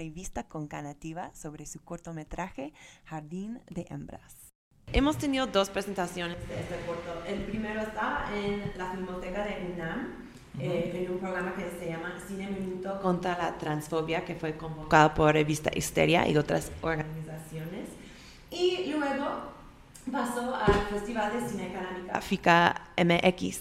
Entrevista 0.00 0.44
con 0.44 0.66
Canativa 0.66 1.30
sobre 1.34 1.66
su 1.66 1.78
cortometraje 1.84 2.72
Jardín 3.04 3.60
de 3.68 3.86
Hembras. 3.90 4.34
Hemos 4.94 5.18
tenido 5.18 5.46
dos 5.46 5.68
presentaciones 5.68 6.38
de 6.48 6.58
este 6.58 6.76
corto. 6.86 7.22
El 7.26 7.42
primero 7.42 7.82
estaba 7.82 8.24
en 8.34 8.72
la 8.78 8.92
Filmoteca 8.92 9.44
de 9.44 9.72
UNAM, 9.74 10.30
eh, 10.58 11.04
en 11.04 11.12
un 11.12 11.18
programa 11.18 11.54
que 11.54 11.70
se 11.78 11.90
llama 11.90 12.14
Cine 12.26 12.48
Minuto 12.48 12.98
contra 13.02 13.36
la 13.36 13.58
Transfobia, 13.58 14.24
que 14.24 14.34
fue 14.34 14.56
convocado 14.56 15.12
por 15.12 15.34
Revista 15.34 15.70
Histeria 15.74 16.26
y 16.26 16.34
otras 16.38 16.72
organizaciones. 16.80 17.90
Y 18.50 18.86
luego 18.86 19.52
pasó 20.10 20.56
al 20.56 20.86
Festival 20.88 21.30
de 21.38 21.46
Cine 21.46 21.72
Canábica 21.74 22.20
FICA 22.22 22.88
MX. 22.96 23.60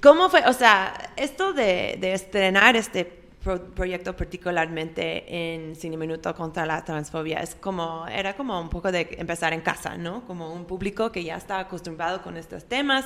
¿Cómo 0.00 0.30
fue? 0.30 0.46
O 0.46 0.52
sea, 0.52 1.12
esto 1.16 1.52
de, 1.52 1.98
de 2.00 2.12
estrenar 2.14 2.76
este 2.76 3.19
pro- 3.42 3.64
proyecto 3.74 4.14
particularmente 4.16 5.52
en 5.54 5.74
Cine 5.76 5.96
Minuto 5.96 6.34
contra 6.34 6.66
la 6.66 6.84
transfobia 6.84 7.40
es 7.40 7.54
como, 7.54 8.06
era 8.08 8.34
como 8.36 8.60
un 8.60 8.68
poco 8.68 8.90
de 8.92 9.08
empezar 9.18 9.52
en 9.52 9.60
casa, 9.60 9.96
¿no? 9.96 10.24
Como 10.26 10.52
un 10.52 10.64
público 10.64 11.10
que 11.12 11.24
ya 11.24 11.36
está 11.36 11.58
acostumbrado 11.58 12.22
con 12.22 12.36
estos 12.36 12.64
temas 12.64 13.04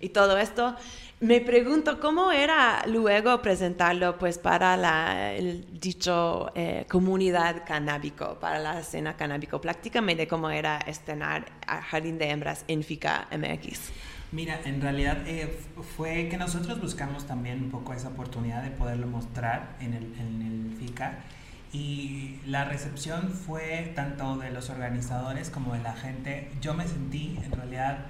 y 0.00 0.10
todo 0.10 0.38
esto. 0.38 0.74
Me 1.20 1.42
pregunto 1.42 2.00
cómo 2.00 2.32
era 2.32 2.82
luego 2.86 3.42
presentarlo 3.42 4.16
pues 4.16 4.38
para 4.38 4.76
la, 4.78 5.34
el 5.34 5.66
dicho 5.78 6.50
eh, 6.54 6.86
comunidad 6.88 7.62
canábico, 7.66 8.38
para 8.40 8.58
la 8.58 8.80
escena 8.80 9.16
canábico. 9.16 9.60
Platícame 9.60 10.16
de 10.16 10.26
cómo 10.26 10.48
era 10.48 10.78
estrenar 10.78 11.44
a 11.66 11.82
Jardín 11.82 12.16
de 12.16 12.30
Hembras 12.30 12.64
en 12.68 12.82
FICA 12.82 13.28
MX. 13.32 13.90
Mira, 14.32 14.60
en 14.64 14.80
realidad 14.80 15.26
eh, 15.26 15.58
fue 15.96 16.28
que 16.28 16.36
nosotros 16.36 16.80
buscamos 16.80 17.26
también 17.26 17.64
un 17.64 17.70
poco 17.70 17.92
esa 17.92 18.08
oportunidad 18.08 18.62
de 18.62 18.70
poderlo 18.70 19.08
mostrar 19.08 19.76
en 19.80 19.94
el, 19.94 20.14
en 20.18 20.42
el 20.42 20.76
FICA 20.78 21.18
y 21.72 22.40
la 22.46 22.64
recepción 22.64 23.30
fue 23.30 23.92
tanto 23.94 24.36
de 24.38 24.50
los 24.50 24.70
organizadores 24.70 25.50
como 25.50 25.74
de 25.74 25.82
la 25.82 25.94
gente. 25.94 26.50
Yo 26.60 26.74
me 26.74 26.86
sentí 26.86 27.38
en 27.44 27.52
realidad 27.52 28.06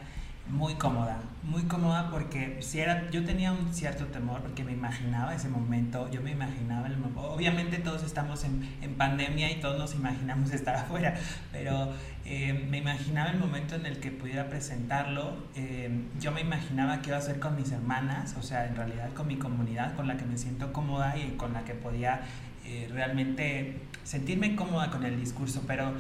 muy 0.51 0.75
cómoda, 0.75 1.21
muy 1.43 1.63
cómoda 1.63 2.11
porque 2.11 2.59
si 2.61 2.81
era, 2.81 3.11
yo 3.11 3.25
tenía 3.25 3.53
un 3.53 3.73
cierto 3.73 4.07
temor 4.07 4.41
porque 4.41 4.65
me 4.65 4.73
imaginaba 4.73 5.35
ese 5.35 5.49
momento, 5.49 6.11
yo 6.11 6.21
me 6.21 6.33
imaginaba, 6.33 6.87
el, 6.89 6.97
obviamente 7.17 7.79
todos 7.79 8.03
estamos 8.03 8.45
en, 8.45 8.69
en 8.83 8.95
pandemia 8.95 9.51
y 9.51 9.61
todos 9.61 9.79
nos 9.79 9.95
imaginamos 9.95 10.51
estar 10.53 10.75
afuera, 10.77 11.15
pero 11.53 11.93
eh, 12.25 12.67
me 12.69 12.79
imaginaba 12.79 13.31
el 13.31 13.39
momento 13.39 13.77
en 13.77 13.87
el 13.87 14.01
que 14.01 14.11
pudiera 14.11 14.49
presentarlo, 14.49 15.37
eh, 15.55 15.91
yo 16.21 16.33
me 16.33 16.41
imaginaba 16.41 17.01
que 17.01 17.11
iba 17.11 17.19
a 17.19 17.23
ser 17.23 17.39
con 17.39 17.57
mis 17.57 17.71
hermanas, 17.73 18.35
o 18.39 18.43
sea, 18.43 18.67
en 18.67 18.77
realidad 18.77 19.13
con 19.15 19.27
mi 19.27 19.37
comunidad, 19.37 19.95
con 19.95 20.09
la 20.09 20.17
que 20.17 20.25
me 20.25 20.37
siento 20.37 20.73
cómoda 20.73 21.17
y 21.17 21.37
con 21.37 21.53
la 21.53 21.65
que 21.65 21.75
podía 21.75 22.23
eh, 22.67 22.89
realmente 22.93 23.81
sentirme 24.05 24.55
cómoda 24.55 24.91
con 24.91 25.05
el 25.05 25.19
discurso, 25.19 25.63
pero 25.67 25.93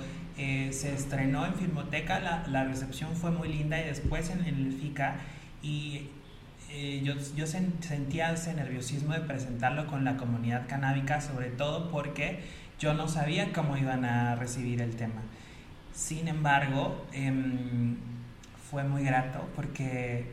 eh, 0.42 0.72
se 0.72 0.94
estrenó 0.94 1.44
en 1.44 1.53
Filmoteca, 1.53 2.18
la, 2.46 2.64
recepción 2.64 3.14
fue 3.14 3.31
muy 3.31 3.48
linda 3.48 3.79
y 3.79 3.85
después 3.85 4.31
en, 4.31 4.42
el 4.42 4.72
FICA 4.72 5.16
y 5.62 6.09
eh, 6.70 7.03
yo, 7.05 7.12
yo 7.37 7.44
sen- 7.44 7.79
sentía 7.83 8.33
ese 8.33 8.55
nerviosismo 8.55 9.12
de 9.12 9.20
presentarlo 9.20 9.87
con 9.87 10.03
la 10.03 10.16
comunidad 10.16 10.66
canábica, 10.66 11.20
sobre 11.20 11.50
todo 11.50 11.90
porque 11.90 12.40
yo 12.79 12.94
no 12.94 13.07
sabía 13.07 13.53
cómo 13.53 13.76
iban 13.76 14.07
a 14.07 14.35
recibir 14.35 14.81
el 14.81 14.96
tema. 14.96 15.20
Sin 15.92 16.26
embargo, 16.26 17.05
em, 17.12 17.96
fue 18.70 18.83
muy 18.83 19.05
grato 19.05 19.46
porque 19.55 20.24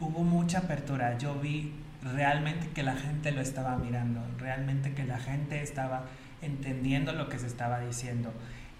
hubo 0.00 0.22
mucha 0.24 0.60
apertura. 0.60 1.18
Yo 1.18 1.34
vi 1.34 1.74
realmente 2.02 2.68
que 2.70 2.82
la 2.82 2.96
gente 2.96 3.32
lo 3.32 3.42
estaba 3.42 3.76
mirando, 3.76 4.22
realmente 4.38 4.94
que 4.94 5.04
la 5.04 5.18
gente 5.18 5.60
estaba 5.60 6.06
entendiendo 6.42 7.12
lo 7.12 7.28
que 7.28 7.38
se 7.38 7.46
estaba 7.46 7.80
diciendo. 7.80 8.32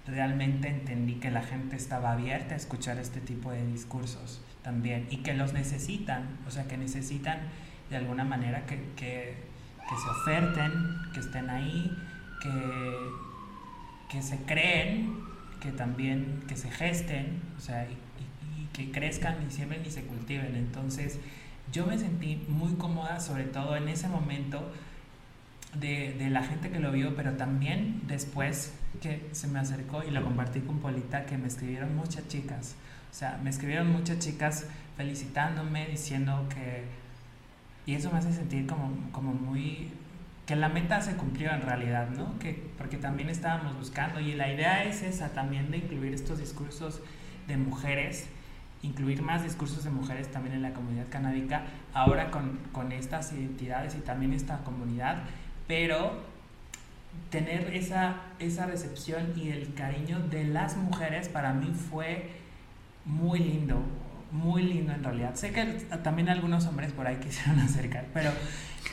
Realmente 0.07 0.68
entendí 0.68 1.14
que 1.16 1.31
la 1.31 1.42
gente 1.42 1.77
estaba 1.77 2.12
abierta 2.12 2.55
a 2.55 2.57
escuchar 2.57 2.99
este 2.99 3.21
tipo 3.21 3.51
de 3.53 3.66
discursos 3.66 4.40
también 4.62 5.07
y 5.11 5.18
que 5.18 5.35
los 5.35 5.53
necesitan, 5.53 6.38
o 6.47 6.51
sea, 6.51 6.66
que 6.66 6.77
necesitan 6.77 7.38
de 7.90 7.97
alguna 7.97 8.25
manera 8.25 8.64
que, 8.66 8.77
que, 8.97 9.35
se 9.88 10.09
oferten, 10.11 10.73
que 11.14 11.21
estén 11.21 11.49
ahí, 11.51 11.90
que, 12.42 12.99
que 14.11 14.23
se 14.23 14.38
creen, 14.44 15.14
que 15.61 15.73
también 15.73 16.42
que 16.49 16.57
se 16.57 16.71
gesten, 16.71 17.40
o 17.57 17.61
sea, 17.61 17.85
y, 17.88 17.92
y- 17.92 18.62
y 18.62 18.66
que 18.73 18.90
crezcan 18.92 19.37
y 19.47 19.51
siembren 19.51 19.83
y 19.85 19.90
se 19.90 20.03
cultiven. 20.05 20.55
Entonces, 20.55 21.18
yo 21.73 21.87
me 21.87 21.99
sentí 21.99 22.44
muy 22.49 22.75
cómoda, 22.75 23.21
sobre 23.21 23.44
todo 23.44 23.77
en 23.77 23.88
ese 23.88 24.09
momento, 24.09 24.71
de, 25.81 26.14
de 26.19 26.31
la 26.31 26.43
gente 26.43 26.71
que 26.71 26.79
lo 26.79 26.93
vio, 26.93 27.14
pero 27.14 27.33
también 27.33 28.03
después 28.07 28.75
que 29.01 29.29
se 29.33 29.47
me 29.47 29.59
acercó 29.59 30.03
y 30.03 30.11
lo 30.11 30.25
compartí 30.25 30.61
con 30.61 30.79
Polita, 30.79 31.25
que 31.27 31.38
me 31.38 31.47
escribieron 31.47 31.95
muchas 31.97 32.27
chicas. 32.29 32.75
O 33.11 33.14
sea, 33.14 33.38
me 33.43 33.51
escribieron 33.51 33.91
muchas 33.91 34.19
chicas 34.19 34.67
felicitándome, 34.97 35.87
diciendo 35.87 36.47
que... 36.49 36.85
Y 37.87 37.95
eso 37.95 38.11
me 38.11 38.19
hace 38.19 38.33
sentir 38.33 38.67
como, 38.67 39.11
como 39.12 39.33
muy... 39.33 39.91
que 40.47 40.57
la 40.57 40.69
meta 40.69 41.01
se 41.01 41.17
cumplió 41.17 41.51
en 41.53 41.62
realidad, 41.62 42.09
¿no? 42.11 42.38
Que, 42.38 42.71
porque 42.77 42.97
también 42.97 43.31
estábamos 43.31 43.77
buscando 43.79 44.21
y 44.21 44.35
la 44.35 44.53
idea 44.53 44.85
es 44.85 45.03
esa 45.03 45.31
también 45.31 45.71
de 45.71 45.79
incluir 45.79 46.12
estos 46.12 46.38
discursos 46.38 47.01
de 47.47 47.57
mujeres, 47.57 48.27
incluir 48.83 49.23
más 49.23 49.43
discursos 49.43 49.85
de 49.85 49.91
mujeres 49.91 50.31
también 50.31 50.55
en 50.57 50.62
la 50.62 50.73
comunidad 50.73 51.07
canábica, 51.09 51.62
ahora 51.95 52.31
con, 52.31 52.59
con 52.73 52.93
estas 52.93 53.33
identidades 53.33 53.95
y 53.97 54.01
también 54.01 54.33
esta 54.33 54.59
comunidad, 54.64 55.23
pero 55.69 56.13
tener 57.31 57.75
esa, 57.75 58.17
esa 58.39 58.67
recepción 58.67 59.33
y 59.37 59.51
el 59.51 59.75
cariño 59.75 60.19
de 60.31 60.45
las 60.45 60.77
mujeres 60.77 61.29
para 61.29 61.53
mí 61.53 61.73
fue 61.91 62.31
muy 63.05 63.39
lindo, 63.39 63.77
muy 64.33 64.63
lindo 64.63 64.93
en 64.93 65.05
realidad. 65.05 65.35
Sé 65.35 65.53
que 65.53 65.65
también 66.03 66.29
algunos 66.29 66.67
hombres 66.67 66.93
por 66.93 67.07
ahí 67.07 67.17
quisieron 67.17 67.59
acercar, 67.61 68.07
pero, 68.13 68.31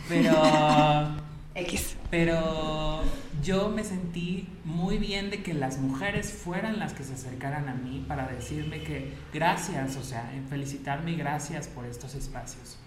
pero, 0.07 0.33
X. 1.55 1.95
pero 2.11 3.01
yo 3.41 3.69
me 3.69 3.83
sentí 3.85 4.49
muy 4.65 4.97
bien 4.97 5.29
de 5.29 5.41
que 5.41 5.53
las 5.53 5.77
mujeres 5.77 6.33
fueran 6.33 6.79
las 6.79 6.93
que 6.93 7.03
se 7.05 7.13
acercaran 7.13 7.69
a 7.69 7.73
mí 7.73 8.03
para 8.07 8.27
decirme 8.27 8.81
que 8.83 9.13
gracias, 9.33 9.95
o 9.95 10.03
sea, 10.03 10.33
en 10.33 10.45
felicitarme 10.47 11.11
y 11.11 11.15
gracias 11.15 11.67
por 11.67 11.85
estos 11.85 12.15
espacios. 12.15 12.77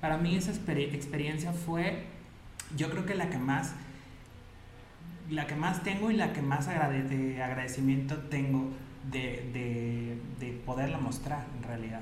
Para 0.00 0.16
mí 0.16 0.36
esa 0.36 0.52
exper- 0.52 0.94
experiencia 0.94 1.52
fue, 1.52 2.04
yo 2.76 2.90
creo 2.90 3.04
que 3.06 3.14
la 3.14 3.30
que 3.30 3.38
más 3.38 3.72
la 5.30 5.46
que 5.46 5.56
más 5.56 5.82
tengo 5.82 6.10
y 6.10 6.14
la 6.16 6.32
que 6.32 6.40
más 6.40 6.68
agrade- 6.68 7.08
de 7.08 7.42
agradecimiento 7.42 8.16
tengo 8.30 8.70
de, 9.10 9.48
de, 9.52 10.18
de 10.38 10.52
poderla 10.64 10.98
mostrar 10.98 11.44
en 11.56 11.62
realidad. 11.64 12.00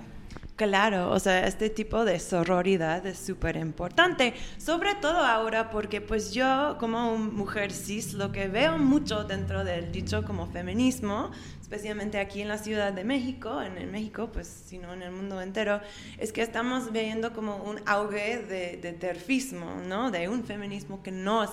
Claro, 0.56 1.10
o 1.10 1.18
sea, 1.18 1.46
este 1.48 1.68
tipo 1.68 2.04
de 2.04 2.20
sororidad 2.20 3.04
es 3.06 3.18
súper 3.18 3.56
importante, 3.56 4.34
sobre 4.56 4.94
todo 4.94 5.18
ahora 5.18 5.70
porque 5.70 6.00
pues 6.00 6.32
yo 6.32 6.76
como 6.78 7.16
mujer 7.18 7.72
cis 7.72 8.12
lo 8.12 8.30
que 8.30 8.46
veo 8.46 8.78
mucho 8.78 9.24
dentro 9.24 9.64
del 9.64 9.90
dicho 9.90 10.22
como 10.22 10.46
feminismo, 10.46 11.32
especialmente 11.64 12.18
aquí 12.18 12.42
en 12.42 12.48
la 12.48 12.58
Ciudad 12.58 12.92
de 12.92 13.04
México, 13.04 13.62
en, 13.62 13.90
México, 13.90 14.28
pues 14.30 14.46
sino 14.46 14.92
en 14.92 15.00
el 15.00 15.12
mundo 15.12 15.40
entero, 15.40 15.80
es 16.18 16.30
que 16.30 16.42
estamos 16.42 16.92
viendo 16.92 17.32
como 17.32 17.56
un 17.56 17.80
auge 17.86 18.40
de, 18.40 18.92
terfismo, 18.92 19.80
¿no? 19.88 20.10
De 20.10 20.28
un 20.28 20.44
feminismo 20.44 21.02
que 21.02 21.10
no 21.10 21.42
es 21.42 21.52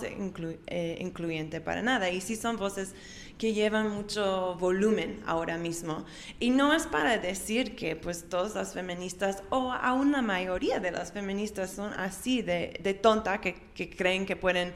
eh, 0.68 0.98
incluyente 1.00 1.62
para 1.62 1.82
nada 1.82 2.10
y 2.10 2.20
sí 2.20 2.36
son 2.36 2.58
voces 2.58 2.94
que 3.38 3.54
llevan 3.54 3.90
mucho 3.90 4.58
volumen 4.60 5.22
ahora 5.26 5.58
mismo. 5.58 6.04
Y 6.42 6.50
no 6.50 6.74
es 6.74 6.88
para 6.88 7.18
decir 7.18 7.78
que 7.78 7.96
pues 7.96 8.28
todas 8.28 8.54
las 8.54 8.74
feministas 8.74 9.44
o 9.50 9.72
aún 9.72 10.12
la 10.12 10.22
mayoría 10.22 10.82
de 10.82 10.92
las 10.92 11.14
feministas 11.14 11.72
son 11.72 11.94
así 11.94 12.42
de, 12.42 13.00
tonta 13.02 13.40
que 13.40 13.56
creen 13.96 14.26
que 14.26 14.36
pueden 14.36 14.74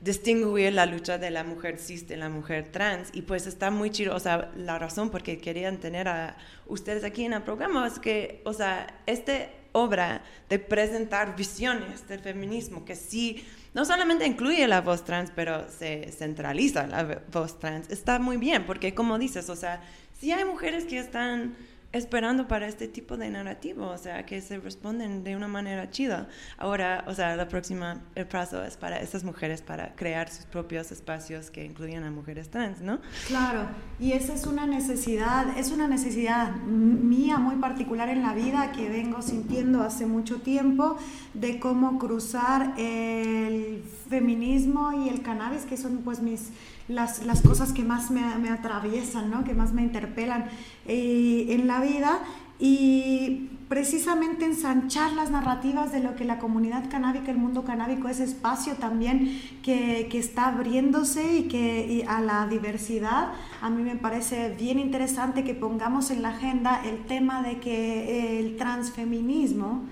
distinguir 0.00 0.72
la 0.72 0.86
lucha 0.86 1.18
de 1.18 1.30
la 1.30 1.42
mujer 1.42 1.78
cis 1.78 2.06
de 2.06 2.16
la 2.16 2.28
mujer 2.28 2.68
trans 2.70 3.08
y 3.12 3.22
pues 3.22 3.46
está 3.46 3.70
muy 3.70 3.90
chido, 3.90 4.14
o 4.14 4.20
sea, 4.20 4.52
la 4.56 4.78
razón 4.78 5.10
por 5.10 5.22
que 5.22 5.38
querían 5.38 5.78
tener 5.78 6.06
a 6.08 6.36
ustedes 6.66 7.02
aquí 7.02 7.24
en 7.24 7.32
el 7.32 7.42
programa 7.42 7.86
es 7.86 7.98
que, 7.98 8.42
o 8.44 8.52
sea, 8.52 8.86
esta 9.06 9.48
obra 9.72 10.22
de 10.48 10.58
presentar 10.58 11.36
visiones 11.36 12.06
del 12.08 12.20
feminismo 12.20 12.84
que 12.84 12.94
sí 12.94 13.44
no 13.74 13.84
solamente 13.84 14.26
incluye 14.26 14.66
la 14.66 14.80
voz 14.80 15.04
trans, 15.04 15.30
pero 15.34 15.70
se 15.70 16.10
centraliza 16.10 16.86
la 16.86 17.22
voz 17.30 17.58
trans. 17.58 17.90
Está 17.90 18.18
muy 18.18 18.38
bien, 18.38 18.64
porque 18.64 18.94
como 18.94 19.18
dices, 19.18 19.50
o 19.50 19.56
sea, 19.56 19.82
sí 20.18 20.32
hay 20.32 20.46
mujeres 20.46 20.86
que 20.86 20.98
están 20.98 21.54
esperando 21.92 22.46
para 22.48 22.66
este 22.68 22.88
tipo 22.88 23.16
de 23.16 23.30
narrativo, 23.30 23.86
o 23.88 23.98
sea, 23.98 24.26
que 24.26 24.40
se 24.40 24.58
responden 24.58 25.24
de 25.24 25.36
una 25.36 25.48
manera 25.48 25.90
chida. 25.90 26.28
Ahora, 26.58 27.04
o 27.06 27.14
sea, 27.14 27.36
la 27.36 27.48
próxima, 27.48 28.02
el 28.14 28.26
plazo 28.26 28.62
es 28.64 28.76
para 28.76 28.98
esas 28.98 29.24
mujeres 29.24 29.62
para 29.62 29.94
crear 29.94 30.28
sus 30.28 30.44
propios 30.44 30.92
espacios 30.92 31.50
que 31.50 31.64
incluyan 31.64 32.04
a 32.04 32.10
mujeres 32.10 32.50
trans, 32.50 32.80
¿no? 32.80 33.00
Claro, 33.28 33.68
y 33.98 34.12
esa 34.12 34.34
es 34.34 34.46
una 34.46 34.66
necesidad, 34.66 35.56
es 35.56 35.70
una 35.70 35.88
necesidad 35.88 36.54
mía 36.56 37.38
muy 37.38 37.56
particular 37.56 38.08
en 38.08 38.22
la 38.22 38.34
vida 38.34 38.72
que 38.72 38.88
vengo 38.88 39.22
sintiendo 39.22 39.82
hace 39.82 40.06
mucho 40.06 40.40
tiempo 40.40 40.96
de 41.34 41.58
cómo 41.58 41.98
cruzar 41.98 42.74
el 42.78 43.82
feminismo 44.08 44.92
y 44.92 45.08
el 45.08 45.22
cannabis, 45.22 45.62
que 45.62 45.76
son 45.76 45.98
pues 45.98 46.20
mis 46.20 46.50
las, 46.88 47.24
las 47.24 47.42
cosas 47.42 47.72
que 47.72 47.82
más 47.82 48.10
me, 48.10 48.48
atraviesan, 48.48 49.30
¿no? 49.30 49.44
que 49.44 49.54
más 49.54 49.72
me 49.72 49.82
interpelan 49.82 50.46
eh, 50.86 51.46
en 51.50 51.66
la 51.66 51.80
vida 51.80 52.20
y 52.58 53.50
precisamente 53.68 54.44
ensanchar 54.44 55.12
las 55.12 55.30
narrativas 55.30 55.92
de 55.92 56.00
lo 56.00 56.14
que 56.14 56.24
la 56.24 56.38
comunidad 56.38 56.88
canábica, 56.88 57.30
el 57.30 57.36
mundo 57.36 57.64
canábico, 57.64 58.08
ese 58.08 58.24
espacio 58.24 58.74
también 58.74 59.40
que, 59.62 60.08
que 60.10 60.18
está 60.18 60.46
abriéndose 60.48 61.38
y 61.38 61.42
que 61.48 61.86
y 61.86 62.02
a 62.02 62.20
la 62.20 62.46
diversidad. 62.46 63.32
A 63.60 63.68
mí 63.68 63.82
me 63.82 63.96
parece 63.96 64.54
bien 64.54 64.78
interesante 64.78 65.44
que 65.44 65.54
pongamos 65.54 66.10
en 66.10 66.22
la 66.22 66.30
agenda 66.30 66.80
el 66.84 67.04
tema 67.04 67.42
de 67.42 67.58
que 67.58 68.38
el 68.38 68.56
transfeminismo 68.56 69.82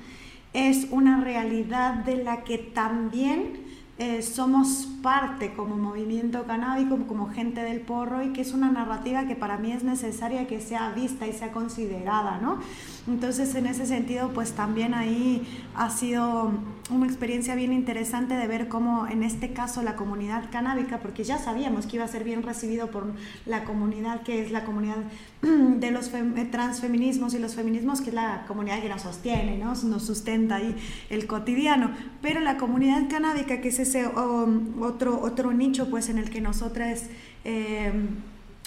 es 0.55 0.87
una 0.91 1.21
realidad 1.21 1.95
de 2.05 2.23
la 2.23 2.45
que 2.45 2.59
también 2.59 3.64
eh, 3.99 4.23
somos 4.23 4.89
parte 5.03 5.55
como 5.55 5.77
movimiento 5.77 6.45
canábico, 6.45 6.99
como 7.07 7.29
gente 7.29 7.61
del 7.61 7.81
porro 7.81 8.25
y 8.25 8.33
que 8.33 8.41
es 8.41 8.53
una 8.53 8.71
narrativa 8.71 9.27
que 9.27 9.37
para 9.37 9.57
mí 9.57 9.71
es 9.71 9.85
necesaria 9.85 10.49
que 10.49 10.61
sea 10.61 10.91
vista 10.91 11.29
y 11.29 11.33
sea 11.33 11.53
considerada, 11.53 12.39
¿no? 12.39 12.59
Entonces 13.07 13.55
en 13.55 13.67
ese 13.67 13.85
sentido 13.85 14.31
pues 14.33 14.53
también 14.53 14.95
ahí 14.95 15.47
ha 15.75 15.91
sido 15.91 16.53
una 16.91 17.07
experiencia 17.07 17.55
bien 17.55 17.73
interesante 17.73 18.35
de 18.35 18.47
ver 18.47 18.69
cómo 18.69 19.07
en 19.07 19.23
este 19.23 19.53
caso 19.53 19.83
la 19.83 19.95
comunidad 19.95 20.51
canábica, 20.51 21.01
porque 21.01 21.23
ya 21.23 21.39
sabíamos 21.39 21.87
que 21.87 21.97
iba 21.97 22.05
a 22.07 22.09
ser 22.09 22.25
bien 22.25 22.43
recibido 22.43 22.91
por 22.91 23.13
la 23.45 23.65
comunidad 23.65 24.23
que 24.23 24.43
es 24.43 24.51
la 24.51 24.65
comunidad 24.65 24.97
de 25.43 25.91
los 25.91 26.11
transfeminismos 26.51 27.35
y 27.35 27.39
los 27.39 27.55
feminismos, 27.55 28.01
que 28.01 28.09
es 28.09 28.15
la 28.15 28.45
comunidad 28.49 28.81
que 28.81 28.89
nos 28.89 29.03
sostiene, 29.03 29.59
¿no? 29.59 29.75
nos 29.75 30.03
sustenta 30.05 30.57
ahí 30.57 30.75
el 31.11 31.27
cotidiano, 31.27 31.91
pero 32.23 32.41
la 32.41 32.57
comunidad 32.57 33.09
canábica, 33.11 33.61
que 33.61 33.69
es 33.69 33.81
ese 33.81 34.07
um, 34.07 34.83
otro, 34.83 35.21
otro 35.21 35.53
nicho 35.53 35.91
pues 35.91 36.09
en 36.09 36.17
el 36.17 36.31
que 36.31 36.41
nosotras... 36.41 37.05
Eh, 37.45 37.93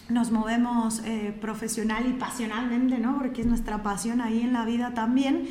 nos 0.09 0.31
movemos 0.31 1.01
eh, 1.05 1.35
profesional 1.39 2.05
y 2.07 2.13
pasionalmente, 2.13 2.97
¿no? 2.97 3.17
Porque 3.17 3.41
es 3.41 3.47
nuestra 3.47 3.83
pasión 3.83 4.21
ahí 4.21 4.41
en 4.41 4.53
la 4.53 4.65
vida 4.65 4.93
también. 4.93 5.49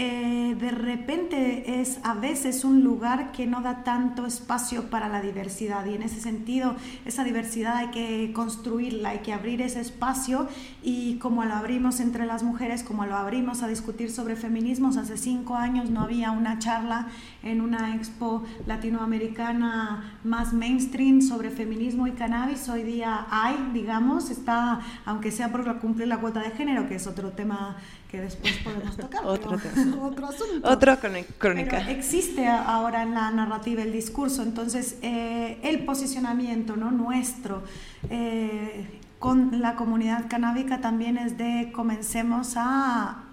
Eh, 0.00 0.54
de 0.60 0.70
repente 0.70 1.80
es 1.80 1.98
a 2.04 2.14
veces 2.14 2.62
un 2.62 2.84
lugar 2.84 3.32
que 3.32 3.48
no 3.48 3.62
da 3.62 3.82
tanto 3.82 4.26
espacio 4.26 4.90
para 4.90 5.08
la 5.08 5.20
diversidad. 5.20 5.84
Y 5.86 5.94
en 5.94 6.02
ese 6.04 6.20
sentido 6.20 6.76
esa 7.04 7.24
diversidad 7.24 7.78
hay 7.78 7.88
que 7.88 8.32
construirla, 8.32 9.08
hay 9.08 9.18
que 9.18 9.32
abrir 9.32 9.60
ese 9.60 9.80
espacio. 9.80 10.46
Y 10.84 11.16
como 11.16 11.44
lo 11.44 11.54
abrimos 11.54 11.98
entre 11.98 12.26
las 12.26 12.44
mujeres, 12.44 12.84
como 12.84 13.06
lo 13.06 13.16
abrimos 13.16 13.64
a 13.64 13.66
discutir 13.66 14.12
sobre 14.12 14.36
feminismos, 14.36 14.96
hace 14.96 15.16
cinco 15.16 15.56
años 15.56 15.90
no 15.90 16.02
había 16.02 16.30
una 16.30 16.60
charla 16.60 17.08
en 17.42 17.60
una 17.60 17.96
expo 17.96 18.44
latinoamericana 18.66 20.20
más 20.22 20.52
mainstream 20.52 21.22
sobre 21.22 21.50
feminismo 21.50 22.06
y 22.06 22.12
cannabis, 22.12 22.68
hoy 22.68 22.84
día 22.84 23.26
hay, 23.30 23.70
digamos, 23.72 24.30
está, 24.30 24.80
aunque 25.04 25.32
sea 25.32 25.50
por 25.50 25.80
cumplir 25.80 26.06
la 26.06 26.18
cuota 26.18 26.40
de 26.40 26.50
género, 26.50 26.88
que 26.88 26.94
es 26.94 27.06
otro 27.08 27.32
tema 27.32 27.76
que 28.10 28.20
después 28.20 28.54
podemos 28.64 28.96
tocar. 28.96 29.24
otro, 29.24 29.58
pero, 29.62 30.02
otro 30.06 30.26
asunto. 30.26 30.68
Otra 30.68 30.96
crónica. 30.96 31.82
Pero 31.86 31.98
existe 31.98 32.46
ahora 32.46 33.02
en 33.02 33.14
la 33.14 33.30
narrativa 33.30 33.82
el 33.82 33.92
discurso, 33.92 34.42
entonces 34.42 34.98
eh, 35.02 35.58
el 35.62 35.84
posicionamiento 35.84 36.76
¿no? 36.76 36.90
nuestro 36.90 37.62
eh, 38.10 39.00
con 39.18 39.60
la 39.60 39.74
comunidad 39.74 40.28
canábica 40.28 40.80
también 40.80 41.18
es 41.18 41.36
de 41.36 41.70
comencemos 41.72 42.54
a, 42.56 43.24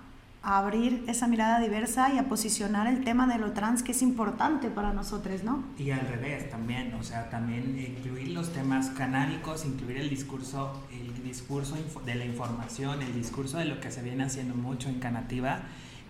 a, 0.46 0.58
abrir 0.58 1.04
esa 1.08 1.28
mirada 1.28 1.60
diversa 1.60 2.14
y 2.14 2.18
a 2.18 2.30
posicionar 2.30 2.88
el 2.88 3.04
tema 3.04 3.28
de 3.28 3.38
lo 3.38 3.52
trans 3.52 3.84
que 3.84 3.92
es 3.92 4.02
importante 4.02 4.70
para 4.70 4.94
nosotros, 4.94 5.44
¿no? 5.44 5.64
Y 5.78 5.92
al 5.92 6.08
revés 6.08 6.50
también, 6.50 6.94
o 6.94 7.04
sea, 7.04 7.30
también 7.30 7.78
incluir 7.78 8.30
los 8.30 8.54
temas 8.54 8.90
canábicos, 8.90 9.66
incluir 9.66 9.98
el 9.98 10.10
discurso, 10.10 10.84
el 10.92 11.24
discurso 11.24 11.76
de 12.06 12.16
la 12.16 12.26
información, 12.26 13.02
el 13.02 13.14
discurso 13.14 13.58
de 13.58 13.66
lo 13.66 13.80
que 13.80 13.92
se 13.92 14.02
viene 14.02 14.24
haciendo 14.24 14.56
mucho 14.56 14.90
en 14.90 15.00
Canativa, 15.00 15.64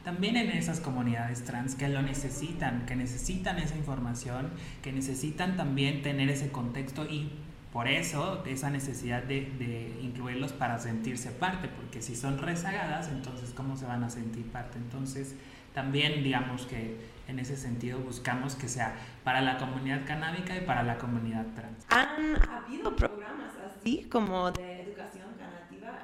también 0.03 0.37
en 0.37 0.51
esas 0.51 0.81
comunidades 0.81 1.43
trans 1.45 1.73
que 1.73 1.89
lo 1.89 2.03
necesitan, 2.03 2.85
que 2.85 2.95
necesitan 2.95 3.57
esa 3.57 3.75
información, 3.75 4.51
que 4.83 4.91
necesitan 4.91 5.57
también 5.57 6.03
tener 6.03 6.29
ese 6.29 6.51
contexto 6.51 7.05
y 7.05 7.31
por 7.75 7.89
eso 7.89 8.41
esa 8.45 8.69
necesidad 8.69 9.21
de, 9.23 9.51
de, 9.59 9.99
incluirlos 10.01 10.53
para 10.53 10.79
sentirse 10.79 11.29
parte, 11.29 11.67
porque 11.67 12.01
si 12.01 12.15
son 12.15 12.37
rezagadas, 12.37 13.09
entonces 13.09 13.51
¿cómo 13.53 13.75
se 13.75 13.85
van 13.85 14.01
a 14.05 14.09
sentir 14.09 14.49
parte? 14.49 14.77
Entonces 14.77 15.35
también 15.73 16.23
digamos 16.23 16.67
que 16.67 16.95
en 17.27 17.37
ese 17.37 17.57
sentido 17.57 17.99
buscamos 17.99 18.55
que 18.55 18.69
sea 18.69 18.95
para 19.25 19.41
la 19.41 19.57
comunidad 19.57 20.05
canábica 20.07 20.55
y 20.55 20.61
para 20.61 20.83
la 20.83 20.97
comunidad 20.97 21.47
trans. 21.53 21.85
¿Han 21.89 22.37
habido 22.49 22.95
programas 22.95 23.51
así 23.65 24.07
como 24.09 24.53
de 24.53 24.83
educación 24.83 25.27
canativa? 25.37 25.99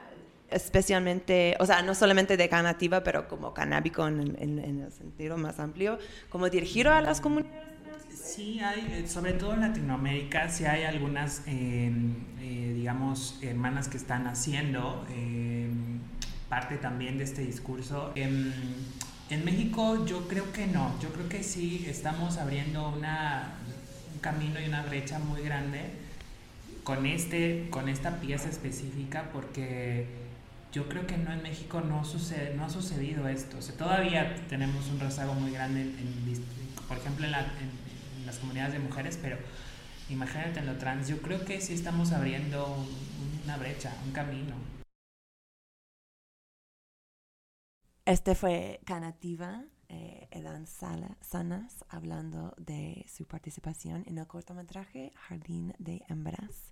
especialmente, 0.49 1.55
o 1.61 1.65
sea, 1.65 1.83
no 1.83 1.95
solamente 1.95 2.35
de 2.35 2.49
canativa, 2.49 3.01
pero 3.01 3.29
como 3.29 3.53
canábico 3.53 4.05
en, 4.05 4.35
en, 4.37 4.59
en 4.59 4.81
el 4.81 4.91
sentido 4.91 5.37
más 5.37 5.57
amplio, 5.57 5.99
como 6.29 6.49
dirigido 6.49 6.91
a 6.91 6.99
las 6.99 7.21
comunidades. 7.21 7.70
Sí, 8.33 8.61
hay, 8.61 9.05
sobre 9.07 9.33
todo 9.33 9.53
en 9.55 9.59
Latinoamérica, 9.59 10.47
sí 10.47 10.63
hay 10.63 10.83
algunas, 10.83 11.43
eh, 11.47 11.91
eh, 12.39 12.73
digamos, 12.77 13.37
hermanas 13.41 13.89
que 13.89 13.97
están 13.97 14.25
haciendo. 14.25 15.05
Eh, 15.09 15.69
parte 16.51 16.75
también 16.75 17.17
de 17.17 17.23
este 17.23 17.43
discurso. 17.43 18.11
En, 18.13 18.53
en 19.29 19.45
México 19.45 20.05
yo 20.05 20.27
creo 20.27 20.51
que 20.51 20.67
no, 20.67 20.93
yo 21.01 21.07
creo 21.13 21.29
que 21.29 21.43
sí 21.43 21.85
estamos 21.87 22.37
abriendo 22.37 22.89
una, 22.89 23.53
un 24.13 24.19
camino 24.19 24.59
y 24.59 24.67
una 24.67 24.83
brecha 24.83 25.17
muy 25.17 25.41
grande 25.43 25.79
con, 26.83 27.05
este, 27.05 27.67
con 27.69 27.87
esta 27.87 28.19
pieza 28.19 28.49
específica 28.49 29.29
porque 29.31 30.07
yo 30.73 30.89
creo 30.89 31.07
que 31.07 31.17
no 31.17 31.31
en 31.31 31.41
México 31.41 31.79
no, 31.79 32.03
sucede, 32.03 32.53
no 32.57 32.65
ha 32.65 32.69
sucedido 32.69 33.29
esto. 33.29 33.57
Todavía 33.77 34.35
tenemos 34.49 34.89
un 34.89 34.99
rezago 34.99 35.33
muy 35.33 35.51
grande, 35.51 35.83
en, 35.83 36.45
por 36.89 36.97
ejemplo, 36.97 37.25
en, 37.25 37.31
la, 37.31 37.45
las 38.31 38.39
comunidades 38.39 38.71
de 38.71 38.79
mujeres, 38.79 39.19
pero 39.21 39.37
imagínate 40.09 40.59
en 40.59 40.65
lo 40.65 40.77
trans. 40.77 41.09
Yo 41.09 41.21
creo 41.21 41.43
que 41.43 41.59
sí 41.59 41.73
estamos 41.73 42.13
abriendo 42.13 42.77
una 43.43 43.57
brecha, 43.57 43.93
un 44.05 44.13
camino. 44.13 44.55
Este 48.05 48.33
fue 48.33 48.79
Canativa, 48.85 49.65
eh, 49.89 50.29
Edan 50.31 50.65
Sala, 50.65 51.17
Sanas, 51.19 51.83
hablando 51.89 52.55
de 52.57 53.05
su 53.09 53.25
participación 53.25 54.05
en 54.07 54.17
el 54.17 54.27
cortometraje 54.27 55.11
Jardín 55.15 55.73
de 55.77 56.01
Hembras. 56.07 56.71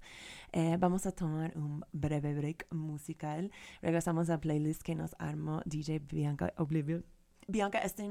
Eh, 0.53 0.77
vamos 0.79 1.05
a 1.05 1.11
tomar 1.11 1.57
un 1.57 1.83
breve 1.91 2.33
break 2.33 2.67
musical. 2.71 3.51
Regresamos 3.81 4.29
a 4.29 4.39
playlist 4.39 4.81
que 4.81 4.95
nos 4.95 5.13
armó 5.19 5.61
DJ 5.65 5.99
Bianca 5.99 6.53
Oblivion. 6.55 7.03
Bianca, 7.49 7.79
esta 7.79 8.03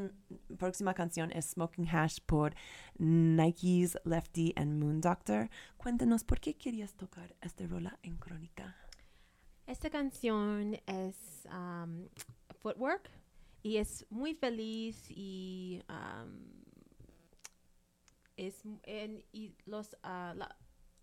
próxima 0.58 0.94
canción 0.94 1.30
es 1.30 1.50
Smoking 1.50 1.88
Hash 1.88 2.18
por 2.26 2.56
Nike's 2.98 3.96
Lefty 4.04 4.52
and 4.56 4.82
Moon 4.82 5.00
Doctor. 5.00 5.48
Cuéntanos 5.76 6.24
por 6.24 6.40
qué 6.40 6.56
querías 6.56 6.94
tocar 6.94 7.36
esta 7.40 7.64
rola 7.68 8.00
en 8.02 8.16
Crónica. 8.16 8.76
Esta 9.64 9.90
canción 9.90 10.80
es 10.86 11.46
um, 11.52 12.08
Footwork 12.62 13.08
y 13.62 13.76
es 13.76 14.06
muy 14.10 14.34
feliz 14.34 15.08
y 15.08 15.84
es 18.36 18.64
y 19.32 19.54
los 19.66 19.94
uh, 20.02 20.34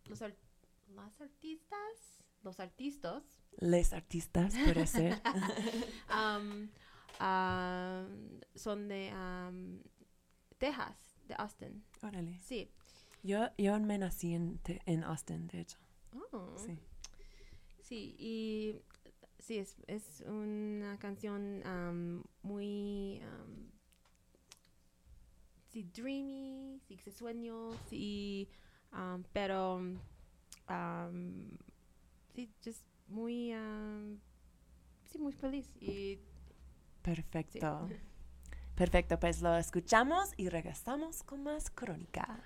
los 0.10 0.22
las 0.90 1.22
artistas 1.22 2.26
los 2.44 2.60
artistas 2.60 3.24
les 3.60 3.94
artistas 3.94 4.54
puede 4.66 4.88
ser 4.88 5.22
son 8.56 8.88
de 8.88 9.12
Texas 10.58 11.18
de 11.28 11.36
Austin. 11.36 11.84
Órale. 12.02 12.40
Sí. 12.40 12.70
Yo 13.24 13.50
yo 13.58 13.80
me 13.80 13.98
nací 13.98 14.34
en, 14.34 14.60
en 14.86 15.04
Austin 15.04 15.48
de 15.48 15.62
hecho. 15.62 15.78
Oh. 16.32 16.56
sí. 16.58 16.78
Sí 17.82 18.16
y 18.18 18.82
sí, 19.40 19.58
es, 19.60 19.76
es 19.88 20.22
una 20.22 20.98
canción 20.98 21.64
muy 22.42 23.22
sí, 25.72 25.84
dreamy, 25.94 26.80
sí, 26.88 26.98
se 26.98 27.12
sueño, 27.12 27.72
sí, 27.90 28.48
pero 29.34 29.82
sí, 32.34 32.50
just 32.64 32.86
muy, 33.08 33.54
sí, 35.06 35.20
muy 35.20 35.34
feliz. 35.34 35.70
Y 35.82 36.20
Perfecto. 37.06 37.88
Perfecto, 38.74 39.20
pues 39.20 39.40
lo 39.42 39.56
escuchamos 39.58 40.32
y 40.38 40.50
regresamos 40.50 41.22
con 41.22 41.44
más 41.44 41.70
crónica. 41.70 42.40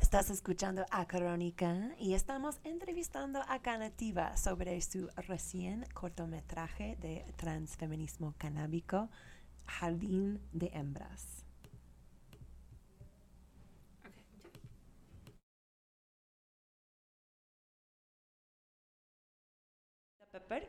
Estás 0.00 0.30
escuchando 0.30 0.84
a 0.90 1.06
Crónica 1.06 1.90
y 1.98 2.14
estamos 2.14 2.58
entrevistando 2.64 3.40
a 3.46 3.60
Canativa 3.60 4.36
sobre 4.36 4.80
su 4.82 5.08
recién 5.16 5.86
cortometraje 5.94 6.96
de 7.00 7.24
transfeminismo 7.36 8.34
canábico, 8.36 9.08
Jardín 9.64 10.40
de 10.52 10.72
Hembras. 10.74 11.39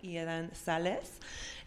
Y 0.03 0.17
Edan 0.17 0.53
Sales, 0.53 1.13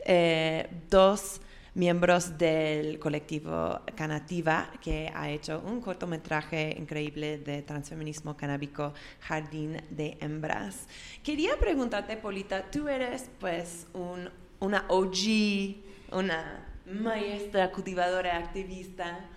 eh, 0.04 0.68
dos 0.88 1.40
miembros 1.74 2.38
del 2.38 3.00
colectivo 3.00 3.80
Canativa, 3.96 4.70
que 4.80 5.10
ha 5.12 5.28
hecho 5.30 5.60
un 5.66 5.80
cortometraje 5.80 6.76
increíble 6.78 7.38
de 7.38 7.62
transfeminismo 7.62 8.36
canábico, 8.36 8.94
Jardín 9.20 9.82
de 9.90 10.16
Hembras. 10.20 10.86
Quería 11.24 11.58
preguntarte, 11.58 12.16
Polita, 12.16 12.70
tú 12.70 12.88
eres 12.88 13.28
pues 13.40 13.88
un, 13.94 14.30
una 14.60 14.84
OG, 14.88 16.12
una 16.12 16.64
maestra 16.86 17.72
cultivadora 17.72 18.36
activista. 18.36 19.28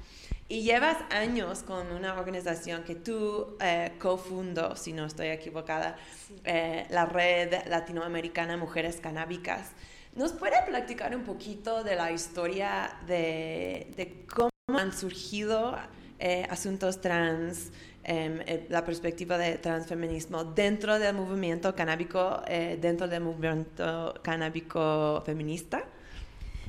Y 0.49 0.61
llevas 0.61 0.97
años 1.09 1.61
con 1.63 1.91
una 1.91 2.13
organización 2.13 2.83
que 2.83 2.95
tú 2.95 3.57
eh, 3.59 3.91
cofundo, 3.99 4.77
si 4.77 4.93
no 4.93 5.05
estoy 5.05 5.27
equivocada, 5.27 5.97
eh, 6.45 6.85
la 6.89 7.05
Red 7.05 7.67
Latinoamericana 7.67 8.55
Mujeres 8.55 8.97
Canábicas. 9.01 9.73
¿Nos 10.17 10.31
puede 10.31 10.55
platicar 10.65 11.15
un 11.15 11.23
poquito 11.23 11.83
de 11.83 11.95
la 11.95 12.11
historia 12.11 12.89
de, 13.05 14.25
cómo 14.33 14.49
han 14.79 14.91
surgido 14.91 15.77
eh, 16.17 16.47
asuntos 16.49 17.01
trans, 17.01 17.71
em, 18.03 18.41
eh, 18.47 18.65
la 18.69 18.83
perspectiva 18.83 19.37
de 19.37 19.59
transfeminismo 19.59 20.43
dentro 20.43 20.97
del 20.97 21.13
movimiento 21.13 21.75
canábico, 21.75 22.41
eh, 22.47 22.79
dentro 22.81 23.07
del 23.07 23.21
movimiento 23.21 24.15
canábico 24.23 25.21
feminista? 25.23 25.85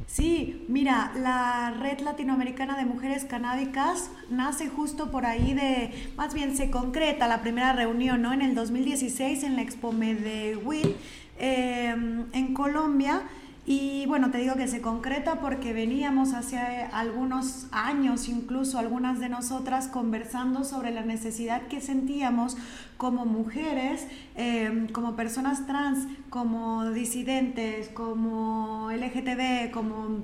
Sí, 0.06 0.64
mira, 0.68 1.12
la 1.16 1.70
Red 1.78 2.00
Latinoamericana 2.00 2.76
de 2.76 2.84
Mujeres 2.84 3.24
Canábicas 3.24 4.10
nace 4.30 4.68
justo 4.68 5.10
por 5.10 5.26
ahí 5.26 5.54
de, 5.54 5.92
más 6.16 6.34
bien 6.34 6.56
se 6.56 6.70
concreta 6.70 7.28
la 7.28 7.40
primera 7.40 7.72
reunión, 7.72 8.22
¿no? 8.22 8.32
En 8.32 8.42
el 8.42 8.54
2016 8.54 9.42
en 9.44 9.56
la 9.56 9.62
Expo 9.62 9.92
Medellín, 9.92 10.94
em, 11.38 12.26
en 12.32 12.54
Colombia. 12.54 13.22
Y 13.70 14.06
bueno, 14.06 14.30
te 14.30 14.38
digo 14.38 14.54
que 14.54 14.66
se 14.66 14.80
concreta 14.80 15.42
porque 15.42 15.74
veníamos 15.74 16.32
hace 16.32 16.56
algunos 16.90 17.66
años, 17.70 18.26
incluso 18.30 18.78
algunas 18.78 19.20
de 19.20 19.28
nosotras, 19.28 19.88
conversando 19.88 20.64
sobre 20.64 20.90
la 20.90 21.02
necesidad 21.02 21.66
que 21.66 21.82
sentíamos 21.82 22.56
como 22.96 23.26
mujeres, 23.26 24.06
em, 24.36 24.88
como 24.88 25.16
personas 25.16 25.66
trans, 25.66 26.08
como 26.30 26.86
disidentes, 26.92 27.90
como 27.90 28.90
LGTB, 28.90 29.70
como 29.70 30.22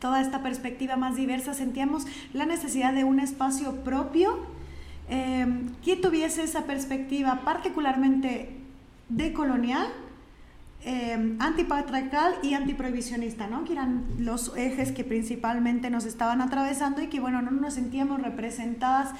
toda 0.00 0.20
esta 0.20 0.42
perspectiva 0.42 0.96
más 0.96 1.14
diversa, 1.14 1.54
sentíamos 1.54 2.04
la 2.32 2.46
necesidad 2.46 2.92
de 2.92 3.04
un 3.04 3.20
espacio 3.20 3.84
propio 3.84 4.40
em, 5.08 5.68
que 5.84 5.94
tuviese 5.94 6.42
esa 6.42 6.64
perspectiva 6.64 7.42
particularmente 7.44 8.56
decolonial 9.08 9.86
eh, 10.84 11.36
antipatriarcal 11.38 12.34
y 12.42 12.54
antiprohibicionista, 12.54 13.46
¿no? 13.46 13.64
que 13.64 13.72
eran 13.72 14.04
los 14.18 14.56
ejes 14.56 14.90
que 14.90 15.04
principalmente 15.04 15.90
nos 15.90 16.04
estaban 16.04 16.40
atravesando 16.40 17.00
y 17.02 17.06
que 17.06 17.20
bueno, 17.20 17.40
no 17.40 17.52
nos 17.52 17.74
sentíamos 17.74 18.20
representadas 18.20 19.10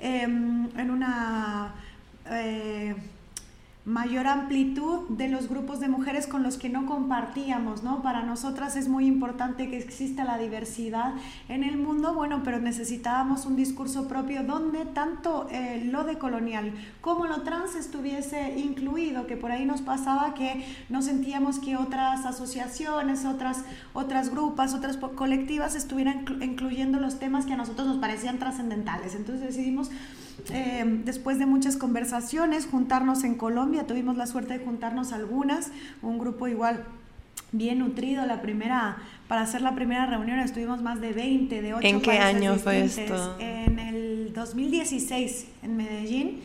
em, 0.00 0.68
en 0.76 0.90
una... 0.90 1.74
Eh, 2.30 2.94
mayor 3.84 4.28
amplitud 4.28 5.08
de 5.08 5.28
los 5.28 5.48
grupos 5.48 5.80
de 5.80 5.88
mujeres 5.88 6.28
con 6.28 6.44
los 6.44 6.56
que 6.56 6.68
no 6.68 6.86
compartíamos, 6.86 7.82
¿no? 7.82 8.00
Para 8.00 8.22
nosotras 8.22 8.76
es 8.76 8.86
muy 8.86 9.06
importante 9.06 9.68
que 9.70 9.78
exista 9.78 10.22
la 10.22 10.38
diversidad 10.38 11.14
en 11.48 11.64
el 11.64 11.76
mundo, 11.76 12.14
bueno, 12.14 12.42
pero 12.44 12.60
necesitábamos 12.60 13.44
un 13.44 13.56
discurso 13.56 14.06
propio 14.06 14.44
donde 14.44 14.84
tanto 14.84 15.48
eh, 15.50 15.82
lo 15.90 16.04
de 16.04 16.16
colonial 16.16 16.72
como 17.00 17.26
lo 17.26 17.42
trans 17.42 17.74
estuviese 17.74 18.56
incluido, 18.56 19.26
que 19.26 19.36
por 19.36 19.50
ahí 19.50 19.64
nos 19.64 19.82
pasaba 19.82 20.34
que 20.34 20.64
no 20.88 21.02
sentíamos 21.02 21.58
que 21.58 21.76
otras 21.76 22.24
asociaciones, 22.24 23.24
otras, 23.24 23.64
otras 23.94 24.30
grupas, 24.30 24.74
otras 24.74 24.96
colectivas 24.96 25.74
estuvieran 25.74 26.24
incluyendo 26.40 27.00
los 27.00 27.18
temas 27.18 27.46
que 27.46 27.54
a 27.54 27.56
nosotros 27.56 27.88
nos 27.88 27.98
parecían 27.98 28.38
trascendentales. 28.38 29.16
Entonces 29.16 29.44
decidimos 29.44 29.90
eh, 30.50 30.84
después 31.04 31.38
de 31.38 31.46
muchas 31.46 31.76
conversaciones, 31.76 32.66
juntarnos 32.66 33.24
en 33.24 33.34
Colombia, 33.34 33.86
tuvimos 33.86 34.16
la 34.16 34.26
suerte 34.26 34.58
de 34.58 34.64
juntarnos 34.64 35.12
algunas, 35.12 35.70
un 36.02 36.18
grupo 36.18 36.48
igual 36.48 36.84
bien 37.52 37.78
nutrido, 37.78 38.24
la 38.26 38.40
primera, 38.40 38.96
para 39.28 39.42
hacer 39.42 39.60
la 39.60 39.74
primera 39.74 40.06
reunión 40.06 40.38
estuvimos 40.40 40.82
más 40.82 41.00
de 41.00 41.12
20, 41.12 41.62
de 41.62 41.74
8 41.74 41.86
¿En 41.86 42.00
qué 42.00 42.18
año 42.18 42.56
fue 42.56 42.84
esto? 42.84 43.36
En 43.38 43.78
el 43.78 44.32
2016, 44.34 45.46
en 45.62 45.76
Medellín. 45.76 46.40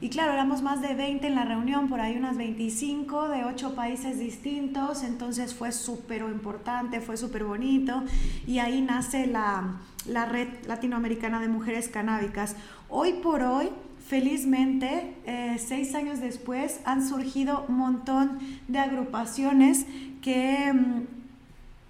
Y 0.00 0.08
claro, 0.08 0.32
éramos 0.32 0.62
más 0.62 0.82
de 0.82 0.94
20 0.94 1.28
en 1.28 1.36
la 1.36 1.44
reunión, 1.44 1.88
por 1.88 2.00
ahí 2.00 2.16
unas 2.16 2.36
25 2.36 3.28
de 3.28 3.44
8 3.44 3.76
países 3.76 4.18
distintos, 4.18 5.04
entonces 5.04 5.54
fue 5.54 5.70
súper 5.70 6.22
importante, 6.22 7.00
fue 7.00 7.16
súper 7.16 7.44
bonito 7.44 8.02
y 8.44 8.58
ahí 8.58 8.80
nace 8.80 9.28
la, 9.28 9.76
la 10.06 10.26
Red 10.26 10.48
Latinoamericana 10.66 11.40
de 11.40 11.46
Mujeres 11.46 11.86
Canábicas. 11.86 12.56
Hoy 12.94 13.14
por 13.22 13.40
hoy, 13.40 13.70
felizmente, 14.06 15.14
eh, 15.24 15.56
seis 15.58 15.94
años 15.94 16.20
después, 16.20 16.82
han 16.84 17.08
surgido 17.08 17.64
un 17.66 17.76
montón 17.76 18.38
de 18.68 18.78
agrupaciones 18.80 19.86
que... 20.20 20.70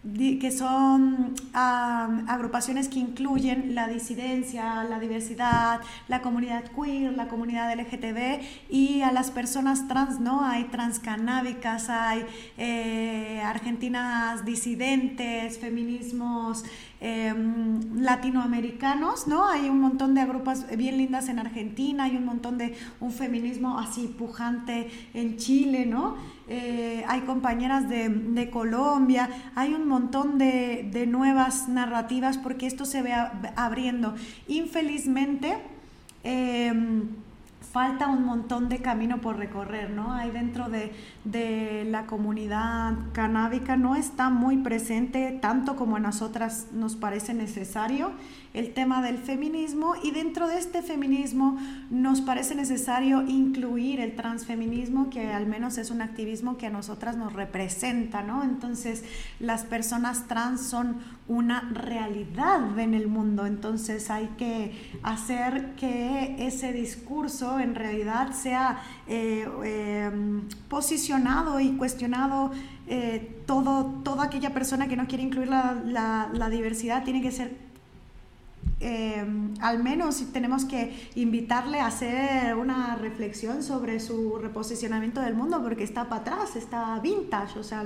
Que 0.03 0.51
son 0.51 1.37
agrupaciones 1.53 2.89
que 2.89 2.99
incluyen 2.99 3.77
la 3.77 3.87
disidencia, 3.87 4.83
la 4.83 4.99
diversidad, 4.99 5.81
la 6.09 6.21
comunidad 6.23 6.65
queer, 6.73 7.13
la 7.13 7.29
comunidad 7.29 7.73
LGTB 7.73 8.41
y 8.69 9.03
a 9.03 9.13
las 9.13 9.31
personas 9.31 9.87
trans, 9.87 10.19
¿no? 10.19 10.45
Hay 10.45 10.65
transcanábicas, 10.65 11.89
hay 11.89 12.27
eh, 12.59 13.41
argentinas 13.45 14.45
disidentes, 14.45 15.61
feminismos 15.61 16.65
em, 17.01 17.95
latinoamericanos, 17.95 19.29
¿no? 19.29 19.47
Hay 19.47 19.69
un 19.69 19.81
montón 19.81 20.15
de 20.15 20.23
agrupas 20.23 20.67
bien 20.77 20.99
lindas 20.99 21.29
en 21.29 21.39
Argentina, 21.39 22.05
hay 22.05 22.17
un 22.17 22.25
montón 22.25 22.59
de 22.59 22.75
un 22.99 23.13
feminismo 23.13 23.79
así 23.79 24.09
pujante 24.09 24.91
en 25.15 25.37
Chile, 25.37 25.87
¿no? 25.87 26.17
Eh, 26.49 27.05
hay 27.09 27.21
compañeras 27.21 27.89
de, 27.89 28.51
Colombia, 28.51 29.31
hay 29.55 29.75
un 29.75 29.89
montón 29.89 30.39
de, 30.39 31.07
nuevas 31.09 31.69
narrativas 31.69 32.39
porque 32.39 32.67
esto 32.67 32.85
se 32.85 33.03
ve 33.03 33.13
abriendo. 33.57 34.15
Infelizmente, 34.49 35.57
em, 36.25 37.09
falta 37.73 38.09
un 38.09 38.25
montón 38.27 38.69
de 38.69 38.83
camino 38.83 39.23
por 39.23 39.39
recorrer, 39.39 39.89
¿no? 39.89 40.13
Hay 40.13 40.31
dentro 40.31 40.69
de, 40.69 40.93
de, 41.25 41.87
la 41.89 42.05
comunidad 42.05 42.93
canábica 43.13 43.79
no 43.79 43.97
está 43.97 44.29
muy 44.29 44.59
presente 44.59 45.39
tanto 45.41 45.75
como 45.75 45.97
a 45.97 46.01
nosotras 46.01 46.67
nos 46.73 46.97
parece 46.97 47.33
necesario 47.33 48.13
el 48.55 48.75
tema 48.75 49.03
del 49.03 49.17
feminismo 49.17 49.95
y 50.03 50.11
dentro 50.11 50.47
de 50.47 50.59
este 50.59 50.83
feminismo 50.83 51.59
nos 51.91 52.21
parece 52.21 52.55
necesario 52.55 53.23
incluir 53.23 54.01
el 54.01 54.15
transfeminismo 54.15 55.09
que 55.09 55.33
al 55.33 55.47
menos 55.47 55.79
es 55.79 55.91
un 55.91 56.03
activismo 56.03 56.59
que 56.59 56.67
a 56.67 56.71
nosotras 56.71 57.17
nos 57.17 57.33
representa, 57.33 58.23
¿no? 58.23 58.43
Entonces 58.45 59.05
las 59.41 59.65
personas 59.65 60.29
trans 60.29 60.61
son 60.61 60.99
una 61.29 61.61
realidad 61.73 62.79
en 62.79 62.93
el 62.93 63.09
mundo, 63.09 63.47
entonces 63.47 64.11
hay 64.11 64.27
que 64.37 64.73
hacer 65.03 65.75
que 65.77 66.37
ese 66.39 66.73
discurso 66.73 67.59
en 67.63 67.75
realidad 67.75 68.33
sea 68.33 68.83
eh, 69.07 69.49
em, 69.65 70.49
posicionado 70.69 71.61
y 71.61 71.77
cuestionado 71.77 72.53
eh, 72.87 73.43
todo, 73.47 74.01
toda 74.05 74.25
aquella 74.25 74.53
persona 74.53 74.89
que 74.89 74.97
no 74.97 75.07
quiere 75.07 75.25
incluir 75.25 75.49
la, 75.49 76.31
la 76.33 76.49
diversidad 76.51 77.05
tiene 77.05 77.23
que 77.23 77.31
ser 77.31 77.72
eh, 78.85 79.25
al 79.61 79.83
menos 79.83 80.25
tenemos 80.33 80.65
que 80.65 81.09
invitarle 81.15 81.79
a 81.79 81.87
hacer 81.87 82.57
una 82.57 82.97
reflexión 82.97 83.63
sobre 83.63 84.01
su 84.01 84.39
reposicionamiento 84.39 85.21
del 85.21 85.35
mundo, 85.35 85.63
porque 85.63 85.85
está 85.85 86.09
para 86.09 86.23
atrás, 86.23 86.57
está 86.57 86.99
vintage, 86.99 87.61
o 87.61 87.63
sea, 87.63 87.85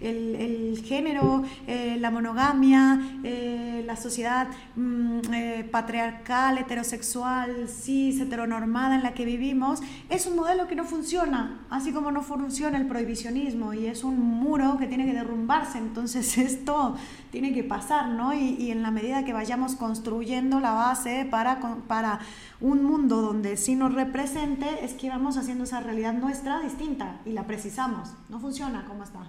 el, 0.00 0.82
género, 0.84 1.42
eh, 1.66 1.96
la 1.98 2.12
monogamia, 2.12 3.18
eh, 3.24 3.82
la 3.84 3.96
sociedad 3.96 4.48
mm, 4.76 5.70
patriarcal, 5.72 6.58
heterosexual, 6.58 7.68
cis, 7.68 8.20
heteronormada 8.20 8.94
en 8.94 9.02
la 9.02 9.14
que 9.14 9.24
vivimos, 9.24 9.80
es 10.08 10.26
un 10.26 10.36
modelo 10.36 10.68
que 10.68 10.76
no 10.76 10.84
funciona, 10.84 11.66
así 11.68 11.92
como 11.92 12.12
no 12.12 12.22
funciona 12.22 12.78
el 12.78 12.86
prohibicionismo 12.86 13.74
y 13.74 13.86
es 13.86 14.04
un 14.04 14.20
muro 14.20 14.76
que 14.78 14.86
tiene 14.86 15.04
que 15.04 15.14
derrumbarse, 15.14 15.78
entonces 15.78 16.38
esto 16.38 16.94
tiene 17.32 17.52
que 17.52 17.64
pasar, 17.64 18.10
¿no? 18.10 18.32
Y, 18.32 18.54
y 18.58 18.70
en 18.70 18.82
la 18.82 18.92
medida 18.92 19.24
que 19.24 19.32
vayamos 19.32 19.74
construyendo 19.74 20.07
construyendo 20.08 20.58
la 20.60 20.72
base 20.72 21.26
para, 21.30 21.60
para 21.86 22.20
un 22.60 22.82
mundo 22.82 23.20
donde 23.20 23.58
sí 23.58 23.74
nos 23.74 23.92
represente, 23.92 24.66
es 24.82 24.94
que 24.94 25.10
vamos 25.10 25.36
haciendo 25.36 25.64
esa 25.64 25.80
realidad 25.80 26.14
nuestra 26.14 26.60
distinta 26.60 27.20
y 27.26 27.32
la 27.32 27.46
precisamos. 27.46 28.08
No 28.30 28.40
funciona 28.40 28.86
como 28.86 29.04
está. 29.04 29.20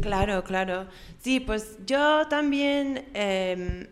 Claro, 0.00 0.42
claro. 0.42 0.86
Sí, 1.20 1.40
pues 1.40 1.76
yo 1.86 2.26
también 2.28 3.04
eh, 3.12 3.90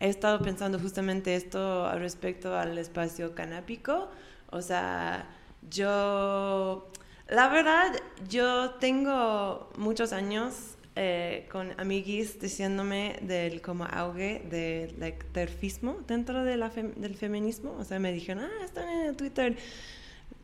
he 0.00 0.08
estado 0.08 0.40
pensando 0.40 0.80
justamente 0.80 1.36
esto 1.36 1.86
al 1.86 2.00
respecto 2.00 2.58
al 2.58 2.76
espacio 2.76 3.36
canápico. 3.36 4.08
O 4.50 4.62
sea, 4.62 5.26
yo, 5.70 6.90
la 7.28 7.48
verdad, 7.48 7.92
yo 8.28 8.70
tengo 8.80 9.70
muchos 9.78 10.12
años 10.12 10.74
eh, 10.96 11.48
con 11.50 11.78
amiguis 11.80 12.38
diciéndome 12.40 13.18
del 13.22 13.60
como 13.62 13.84
auge 13.84 14.42
del 14.50 14.94
like, 14.98 15.24
terfismo 15.32 15.98
dentro 16.06 16.44
de 16.44 16.56
la 16.56 16.70
fem- 16.70 16.94
del 16.94 17.14
feminismo. 17.16 17.76
O 17.78 17.84
sea, 17.84 17.98
me 17.98 18.12
dijeron, 18.12 18.44
ah, 18.44 18.64
están 18.64 18.88
en 18.88 19.16
Twitter. 19.16 19.56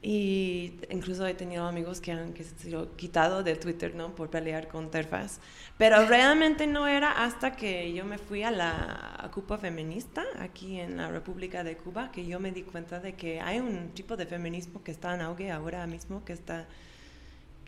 Y 0.00 0.74
incluso 0.90 1.26
he 1.26 1.34
tenido 1.34 1.66
amigos 1.66 2.00
que 2.00 2.12
han 2.12 2.32
que 2.32 2.44
sido 2.44 2.94
quitado 2.96 3.42
de 3.42 3.56
Twitter, 3.56 3.94
¿no? 3.96 4.14
Por 4.14 4.30
pelear 4.30 4.68
con 4.68 4.90
terfas. 4.90 5.40
Pero 5.76 6.04
realmente 6.06 6.66
no 6.68 6.86
era 6.86 7.24
hasta 7.24 7.56
que 7.56 7.92
yo 7.92 8.04
me 8.04 8.18
fui 8.18 8.44
a 8.44 8.50
la 8.52 9.28
Cuba 9.34 9.58
feminista 9.58 10.24
aquí 10.38 10.78
en 10.78 10.98
la 10.98 11.08
República 11.10 11.64
de 11.64 11.76
Cuba 11.76 12.12
que 12.12 12.26
yo 12.26 12.38
me 12.38 12.52
di 12.52 12.62
cuenta 12.62 13.00
de 13.00 13.14
que 13.16 13.40
hay 13.40 13.58
un 13.60 13.90
tipo 13.92 14.16
de 14.16 14.26
feminismo 14.26 14.82
que 14.84 14.92
está 14.92 15.14
en 15.14 15.20
auge 15.22 15.50
ahora 15.50 15.84
mismo, 15.88 16.24
que 16.24 16.32
está 16.32 16.68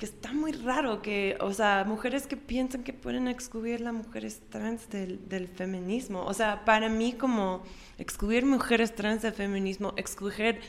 que 0.00 0.06
está 0.06 0.32
muy 0.32 0.52
raro, 0.52 1.02
que, 1.02 1.36
o 1.40 1.52
sea, 1.52 1.84
mujeres 1.86 2.26
que 2.26 2.38
piensan 2.38 2.84
que 2.84 2.94
pueden 2.94 3.28
excluir 3.28 3.82
las 3.82 3.92
mujeres 3.92 4.40
trans 4.48 4.88
del, 4.88 5.28
del 5.28 5.46
feminismo. 5.46 6.24
O 6.24 6.32
sea, 6.32 6.64
para 6.64 6.88
mí 6.88 7.12
como 7.12 7.62
excluir 7.98 8.46
mujeres 8.46 8.94
trans 8.94 9.20
del 9.20 9.34
feminismo, 9.34 9.92
excluir 9.98 10.60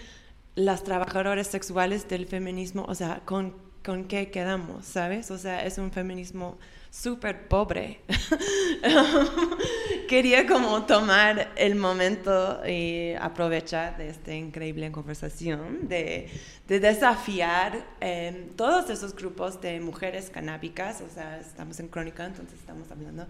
las 0.56 0.84
trabajadoras 0.84 1.48
sexuales 1.48 2.10
del 2.10 2.26
feminismo, 2.26 2.84
o 2.90 2.94
sea, 2.94 3.22
¿con, 3.24 3.56
con 3.86 4.04
qué 4.04 4.32
quedamos, 4.32 4.86
sabes? 4.86 5.32
O 5.32 5.38
sea, 5.38 5.66
es 5.66 5.78
un 5.78 5.94
feminismo 5.94 6.58
súper 6.92 7.48
pobre. 7.48 8.02
Quería 10.10 10.46
como 10.46 10.86
tomar 10.86 11.54
el 11.56 11.76
momento 11.76 12.62
y 12.68 13.14
aprovechar 13.14 13.98
de 13.98 14.10
esta 14.10 14.36
increíble 14.36 14.92
conversación 14.92 15.88
de, 15.88 16.30
de 16.68 16.80
desafiar 16.82 17.86
eh, 18.02 18.50
todos 18.58 18.90
esos 18.90 19.16
grupos 19.16 19.62
de 19.62 19.80
mujeres 19.80 20.30
canábicas, 20.30 21.02
o 21.02 21.10
sea, 21.10 21.40
estamos 21.40 21.80
en 21.80 21.88
crónica, 21.88 22.26
entonces 22.26 22.60
estamos 22.60 22.92
hablando 22.92 23.26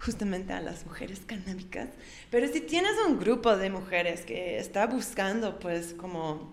justamente 0.00 0.52
a 0.52 0.60
las 0.60 0.84
mujeres 0.84 1.20
canábicas, 1.24 1.88
pero 2.30 2.48
si 2.48 2.60
tienes 2.60 2.92
un 3.06 3.20
grupo 3.20 3.56
de 3.56 3.70
mujeres 3.70 4.26
que 4.26 4.58
está 4.58 4.88
buscando 4.88 5.60
pues 5.60 5.94
como 5.94 6.52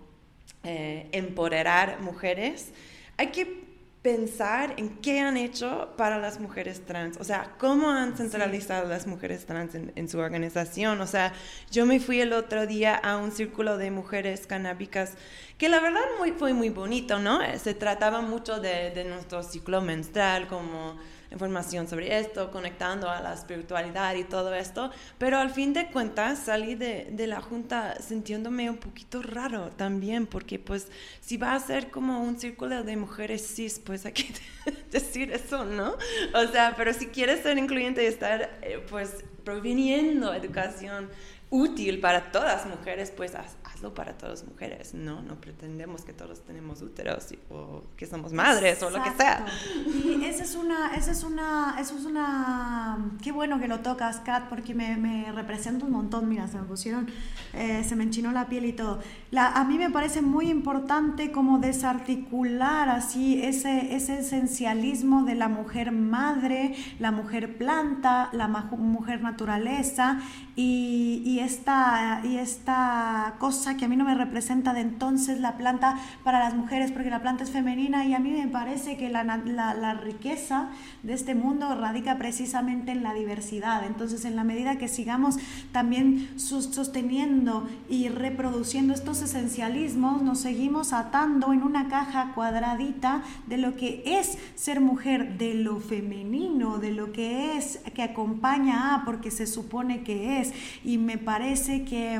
eh, 0.64 1.09
empoderar 1.12 1.99
mujeres, 2.01 2.72
hay 3.18 3.28
que 3.28 3.71
pensar 4.02 4.74
en 4.78 4.89
qué 4.99 5.20
han 5.20 5.38
hecho 5.38 5.93
para 5.95 6.18
las 6.18 6.39
mujeres 6.39 6.86
trans, 6.86 7.18
o 7.18 7.24
sea, 7.24 7.54
cómo 7.60 7.91
han 7.91 8.18
centralizado 8.18 8.88
las 8.89 9.06
mujeres 9.06 9.45
trans 9.45 9.76
en, 9.76 9.91
en 9.95 10.10
su 10.10 10.18
organización. 10.18 10.99
O 11.02 11.08
sea, 11.08 11.34
yo 11.70 11.86
me 11.86 11.99
fui 11.99 12.20
el 12.20 12.34
otro 12.34 12.66
día 12.66 12.95
a 12.95 13.18
un 13.18 13.32
círculo 13.32 13.78
de 13.78 13.91
mujeres 13.91 14.47
canábicas 14.47 15.14
que 15.60 15.70
la 15.70 15.80
verdad 15.80 16.02
muy, 16.18 16.32
fue 16.32 16.54
muy 16.54 16.70
bonito, 16.70 17.20
¿no? 17.20 17.43
Eh, 17.43 17.60
Se 17.60 17.76
trataba 17.76 18.22
mucho 18.22 18.60
de, 18.60 18.89
de 18.89 19.04
nuestro 19.04 19.43
ciclo 19.43 19.82
menstrual, 19.82 20.47
como 20.47 20.97
información 21.32 21.88
sobre 21.88 22.20
esto, 22.20 22.52
conectando 22.52 23.10
a 23.10 23.22
la 23.22 23.34
espiritualidad 23.34 24.16
y 24.16 24.24
todo 24.24 24.54
esto, 24.54 24.92
pero 25.18 25.38
al 25.38 25.50
fin 25.50 25.74
de 25.74 25.88
cuentas 25.88 26.40
salí 26.40 26.76
de, 26.76 27.08
de, 27.12 27.28
la 27.28 27.42
junta 27.42 28.00
sintiéndome 28.02 28.70
un 28.70 28.78
poquito 28.78 29.22
raro 29.22 29.70
también, 29.70 30.28
porque 30.28 30.60
pues 30.60 30.88
si 31.22 31.38
va 31.38 31.56
a 31.56 31.60
ser 31.60 31.90
como 31.90 32.22
un 32.22 32.40
círculo 32.40 32.84
de 32.84 32.98
mujeres 32.98 33.56
cis, 33.56 33.80
pues 33.80 34.06
hay 34.06 34.14
que 34.14 34.34
decir 34.92 35.32
eso, 35.32 35.66
¿no? 35.66 35.96
O 36.34 36.48
sea, 36.52 36.74
pero 36.76 36.94
si 36.94 37.08
quieres 37.08 37.42
ser 37.42 37.58
incluyente 37.58 38.04
y 38.04 38.08
estar 38.08 38.60
eh, 38.62 38.86
pues 38.90 39.24
proveniendo 39.44 40.34
educación 40.34 41.10
útil 41.50 42.00
para 42.00 42.32
todas 42.32 42.66
mujeres, 42.66 43.12
pues 43.16 43.34
hazlo 43.82 43.94
para 43.94 44.14
todas 44.14 44.42
las 44.42 44.50
mujeres, 44.50 44.94
¿no? 44.94 45.22
No 45.24 45.36
pretendemos 45.36 46.04
que 46.04 46.14
todos 46.14 46.42
tenemos 46.42 46.82
úteros 46.82 47.32
y, 47.32 47.40
o 47.50 47.84
que 47.98 48.06
somos 48.06 48.32
madres 48.32 48.76
Exacto. 48.76 48.96
o 48.96 48.98
lo 48.98 49.04
que 49.04 49.12
sea. 49.18 49.46
Y 49.88 50.24
esa 50.26 50.44
es 50.44 50.56
una, 50.56 50.96
esa 50.96 51.12
es 51.12 51.24
una, 51.24 51.76
eso 51.80 51.98
es 51.98 52.06
una, 52.06 52.98
qué 53.24 53.32
bueno 53.32 53.60
que 53.60 53.68
lo 53.68 53.80
tocas, 53.80 54.18
Kat, 54.18 54.50
porque 54.50 54.76
me, 54.76 54.98
me 54.98 55.32
representa 55.32 55.86
un 55.86 55.92
montón, 55.92 56.30
mira, 56.30 56.48
se 56.48 56.58
me 56.58 56.64
pusieron, 56.64 57.08
eh, 57.54 57.84
se 57.84 57.96
me 57.96 58.04
enchinó 58.04 58.32
la 58.32 58.48
piel 58.48 58.66
y 58.66 58.74
todo. 58.74 59.00
La, 59.32 59.48
a 59.48 59.64
mí 59.64 59.78
me 59.78 59.90
parece 59.90 60.22
muy 60.22 60.50
importante 60.50 61.32
como 61.32 61.58
desarticular 61.58 62.90
así 62.90 63.42
ese, 63.44 63.96
ese 63.96 64.20
esencialismo 64.20 65.24
de 65.24 65.36
la 65.36 65.48
mujer 65.48 65.92
madre, 65.92 66.76
la 67.00 67.12
mujer 67.12 67.58
planta, 67.58 68.30
la 68.34 68.48
mujer 68.48 69.22
naturaleza 69.22 70.20
y, 70.56 71.24
y, 71.26 71.40
esta, 71.40 72.22
y 72.24 72.38
esta 72.38 73.36
cosa 73.40 73.71
que 73.78 73.86
a 73.86 73.88
mí 73.88 73.96
no 73.96 74.06
me 74.06 74.16
representa 74.16 74.74
de 74.74 74.82
entonces 74.82 75.40
la 75.40 75.58
planta 75.58 75.98
para 76.24 76.40
las 76.40 76.56
mujeres, 76.56 76.92
porque 76.92 77.10
la 77.10 77.22
planta 77.22 77.44
es 77.44 77.52
femenina 77.52 78.06
y 78.06 78.14
a 78.14 78.20
mí 78.20 78.32
me 78.32 78.48
parece 78.48 78.98
que 78.98 79.10
la, 79.10 79.24
riqueza 80.02 80.70
de 81.04 81.14
este 81.14 81.36
mundo 81.36 81.76
radica 81.76 82.18
precisamente 82.18 82.92
en 82.92 83.04
la 83.04 83.14
diversidad. 83.14 83.86
Entonces, 83.86 84.26
en 84.26 84.36
la 84.36 84.44
medida 84.44 84.78
que 84.78 84.88
sigamos 84.88 85.38
también 85.72 86.30
sosteniendo 86.38 87.68
y 87.90 88.10
reproduciendo 88.10 88.94
estos 88.94 89.22
esencialismos, 89.22 90.22
nos 90.22 90.40
seguimos 90.40 90.94
atando 90.94 91.54
en 91.54 91.64
una 91.64 91.88
caja 91.88 92.32
cuadradita 92.34 93.24
de 93.48 93.58
lo 93.58 93.76
que 93.76 94.04
es 94.06 94.38
ser 94.56 94.82
mujer, 94.82 95.38
de 95.38 95.54
lo 95.54 95.80
femenino, 95.80 96.78
de 96.78 96.92
lo 96.92 97.12
que 97.12 97.58
es, 97.58 97.80
que 97.94 98.04
acompaña 98.04 98.96
a, 98.96 99.06
porque 99.06 99.32
se 99.32 99.48
supone 99.48 100.04
que 100.04 100.40
es. 100.40 100.54
Y 100.84 100.98
me 100.98 101.18
parece 101.18 101.84
que, 101.84 102.20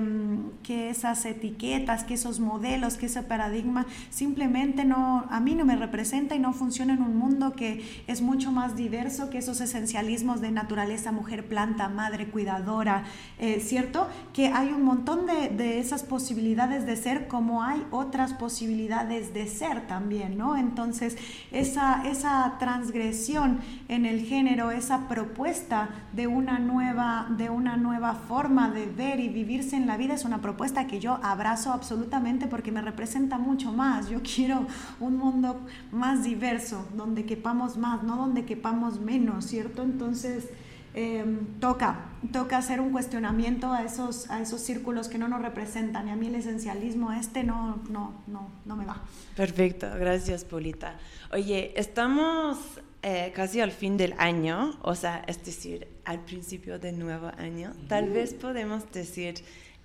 que 0.64 0.90
esas 0.90 1.26
etiquetas, 1.42 2.04
que 2.04 2.14
esos 2.14 2.40
modelos, 2.40 2.98
que 2.98 3.08
ese 3.08 3.24
paradigma 3.24 3.88
simplemente 4.12 4.86
no, 4.86 5.26
a 5.30 5.40
mí 5.40 5.56
no 5.56 5.66
me 5.66 5.76
representa 5.76 6.36
y 6.36 6.40
no 6.40 6.54
funciona 6.54 6.94
en 6.94 7.02
un 7.02 7.18
mundo 7.18 7.54
que 7.54 8.04
es 8.06 8.22
mucho 8.22 8.52
más 8.52 8.76
diverso 8.76 9.30
que 9.30 9.40
esos 9.40 9.60
esencialismos 9.60 10.40
de 10.40 10.52
naturaleza, 10.52 11.12
mujer, 11.12 11.48
planta, 11.48 11.90
madre, 11.90 12.28
cuidadora, 12.28 13.06
eh, 13.40 13.60
¿cierto? 13.60 14.08
Que 14.34 14.48
hay 14.48 14.70
un 14.70 14.84
montón 14.84 15.26
de, 15.26 15.50
de, 15.50 15.80
esas 15.80 16.04
posibilidades 16.04 16.86
de 16.86 16.96
ser 16.96 17.28
como 17.28 17.64
hay 17.64 17.84
otras 17.90 18.34
posibilidades 18.34 19.34
de 19.34 19.48
ser 19.48 19.88
también, 19.88 20.38
¿no? 20.38 20.56
Entonces, 20.56 21.18
esa, 21.52 22.04
esa 22.06 22.58
transgresión 22.60 23.60
en 23.88 24.06
el 24.06 24.22
género, 24.22 24.70
esa 24.70 25.08
propuesta 25.08 25.90
de 26.14 26.28
una 26.28 26.60
nueva, 26.60 27.28
de 27.38 27.50
una 27.50 27.78
nueva 27.78 28.14
forma 28.14 28.70
de 28.70 28.86
ver 28.86 29.20
y 29.20 29.30
vivirse 29.30 29.76
en 29.76 29.88
la 29.88 29.98
vida 29.98 30.14
es 30.14 30.26
una 30.26 30.42
propuesta 30.42 30.86
que 30.88 31.00
yo 31.00 31.20
abrazo 31.32 31.72
absolutamente 31.72 32.48
porque 32.48 32.72
me 32.72 32.82
representa 32.82 33.38
mucho 33.38 33.72
más. 33.72 34.10
Yo 34.10 34.20
quiero 34.22 34.68
un 35.00 35.18
mundo 35.18 35.62
más 35.92 36.24
diverso, 36.24 36.88
donde 36.96 37.26
quepamos 37.26 37.78
más, 37.78 38.04
no 38.04 38.18
donde 38.18 38.46
quepamos 38.46 39.00
menos, 39.00 39.46
¿cierto? 39.46 39.82
Entonces, 39.82 40.50
eh, 40.94 41.24
toca, 41.62 42.10
toca 42.34 42.58
hacer 42.58 42.82
un 42.82 42.92
cuestionamiento 42.92 43.72
a 43.72 43.84
esos, 43.84 44.30
a 44.30 44.42
esos 44.42 44.60
círculos 44.62 45.08
que 45.08 45.18
no 45.18 45.28
nos 45.28 45.42
representan. 45.42 46.08
Y 46.08 46.12
a 46.12 46.16
mí 46.16 46.28
el 46.28 46.36
esencialismo 46.36 47.14
este 47.14 47.44
no, 47.44 47.82
no, 47.90 48.22
no, 48.28 48.50
no 48.66 48.76
me 48.76 48.86
va. 48.86 49.02
Perfecto, 49.36 49.88
gracias, 49.98 50.44
Polita. 50.44 50.96
Oye, 51.32 51.74
estamos 51.78 52.58
eh, 53.04 53.32
casi 53.34 53.62
al 53.62 53.72
fin 53.72 53.98
del 53.98 54.14
año, 54.18 54.78
o 54.82 54.94
sea, 54.94 55.24
es 55.28 55.44
decir, 55.44 55.88
al 56.06 56.20
principio 56.20 56.78
del 56.78 57.00
nuevo 57.00 57.32
año. 57.38 57.72
Tal 57.88 58.10
vez 58.10 58.34
podemos 58.34 58.92
decir 58.92 59.36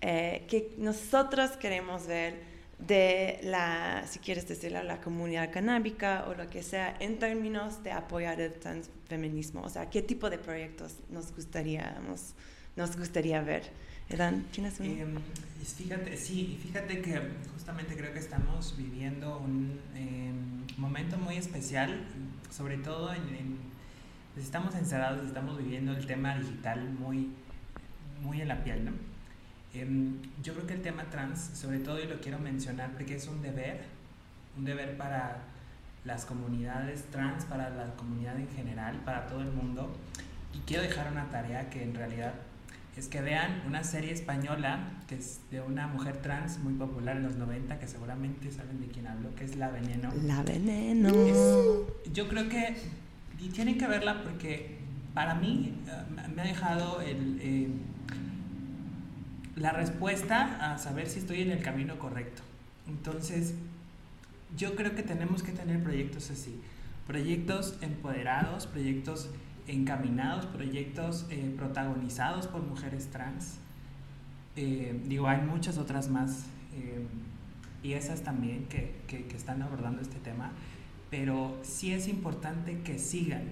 eh, 0.01 0.47
que 0.49 0.75
nosotros 0.79 1.53
queremos 1.53 2.07
ver 2.07 2.57
de 2.79 3.41
la, 3.43 4.05
si 4.07 4.19
quieres 4.19 4.47
decirlo, 4.47 4.83
la 4.83 5.01
comunidad 5.01 5.51
canábica 5.51 6.27
o 6.29 6.35
lo 6.35 6.49
que 6.49 6.63
sea, 6.63 6.97
en 7.01 7.19
términos 7.19 7.83
de 7.83 7.93
apoyar 7.93 8.41
el 8.41 8.53
transfeminismo. 8.53 9.63
O 9.63 9.69
sea, 9.69 9.89
¿qué 9.89 10.03
tipo 10.03 10.29
de 10.29 10.39
proyectos 10.39 10.97
nos 11.11 11.35
gustaría, 11.35 11.99
nos, 12.07 12.35
nos 12.77 12.97
gustaría 12.97 13.41
ver? 13.41 13.71
Edan, 14.09 14.45
¿tienes 14.53 14.79
un...? 14.79 14.87
Eh, 14.87 15.07
fíjate, 15.65 16.17
sí, 16.17 16.59
fíjate 16.63 17.01
que 17.01 17.21
justamente 17.55 17.97
creo 17.97 18.13
que 18.13 18.21
estamos 18.21 18.77
viviendo 18.77 19.39
un 19.39 19.81
eh, 19.95 20.33
momento 20.77 21.17
muy 21.17 21.37
especial, 21.37 22.07
sobre 22.51 22.77
todo 22.77 23.13
en, 23.13 23.23
en 23.35 23.77
pues 24.35 24.45
estamos 24.45 24.75
encerrados, 24.75 25.27
estamos 25.27 25.57
viviendo 25.57 25.93
el 25.93 26.07
tema 26.07 26.37
digital 26.37 26.91
muy, 26.91 27.31
muy 28.21 28.43
en 28.43 28.49
la 28.49 28.63
piel, 28.63 28.85
¿no? 28.85 28.93
Yo 30.43 30.55
creo 30.55 30.67
que 30.67 30.75
el 30.75 30.83
tema 30.83 31.05
trans, 31.11 31.51
sobre 31.55 31.79
todo, 31.81 32.01
y 32.03 32.07
lo 32.07 32.21
quiero 32.21 32.39
mencionar 32.39 32.93
porque 32.93 33.17
es 33.17 33.27
un 33.29 33.43
deber, 33.43 33.81
un 34.57 34.65
deber 34.65 34.97
para 34.97 35.39
las 36.05 36.25
comunidades 36.25 37.05
trans, 37.11 37.45
para 37.45 37.69
la 37.71 37.95
comunidad 37.97 38.39
en 38.39 38.49
general, 38.51 38.97
para 39.05 39.27
todo 39.27 39.41
el 39.43 39.51
mundo. 39.53 39.95
Y 40.55 40.59
quiero 40.61 40.83
dejar 40.83 41.11
una 41.11 41.29
tarea 41.31 41.69
que 41.69 41.83
en 41.83 41.95
realidad 41.95 42.35
es 42.97 43.09
que 43.09 43.21
vean 43.21 43.63
una 43.67 43.85
serie 43.85 44.13
española 44.13 44.79
que 45.07 45.17
es 45.17 45.41
de 45.51 45.61
una 45.61 45.87
mujer 45.87 46.17
trans 46.23 46.59
muy 46.61 46.73
popular 46.75 47.17
en 47.19 47.25
los 47.25 47.37
90, 47.37 47.79
que 47.79 47.87
seguramente 47.87 48.51
saben 48.51 48.81
de 48.81 48.87
quién 48.87 49.07
hablo, 49.07 49.35
que 49.35 49.45
es 49.45 49.57
La 49.57 49.69
Veneno. 49.69 50.11
La 50.23 50.43
veneno. 50.43 51.09
Es- 51.27 52.13
yo 52.13 52.27
creo 52.29 52.49
que 52.49 52.77
y 53.39 53.49
tienen 53.51 53.77
que 53.77 53.87
verla 53.87 54.23
porque 54.23 54.79
para 55.13 55.35
mí 55.35 55.75
eh, 55.87 56.29
me 56.35 56.41
ha 56.41 56.45
dejado 56.47 57.03
el, 57.03 57.39
eh, 57.43 57.69
la 59.57 59.73
respuesta 59.73 60.73
a 60.75 60.79
saber 60.79 61.09
si 61.09 61.19
estoy 61.19 61.41
en 61.41 61.51
el 61.51 61.63
camino 61.63 61.99
correcto. 61.99 62.43
Entonces, 62.89 63.55
yo 64.57 64.77
creo 64.77 64.95
que 64.95 65.03
tenemos 65.03 65.43
que 65.43 65.53
tener 65.53 65.83
proyectos 65.83 66.31
así, 66.31 66.61
proyectos 67.07 67.77
empoderados, 67.81 68.67
proyectos 68.67 69.29
encaminados, 69.67 70.47
proyectos 70.47 71.27
eh, 71.31 71.53
protagonizados 71.57 72.47
por 72.47 72.63
mujeres 72.63 73.09
trans. 73.11 73.57
Eh, 74.57 75.01
digo, 75.07 75.27
hay 75.29 75.41
muchas 75.43 75.79
otras 75.79 76.09
más 76.09 76.45
eh, 76.75 77.05
y 77.83 77.95
esas 77.95 78.23
también 78.23 78.67
que, 78.67 78.95
que- 79.07 79.27
que 79.27 79.37
están 79.37 79.63
abordando 79.63 80.01
este 80.03 80.19
tema, 80.19 80.53
pero 81.11 81.59
sí 81.63 81.93
es 81.93 82.09
importante 82.09 82.81
que 82.81 82.99
sigan, 82.99 83.45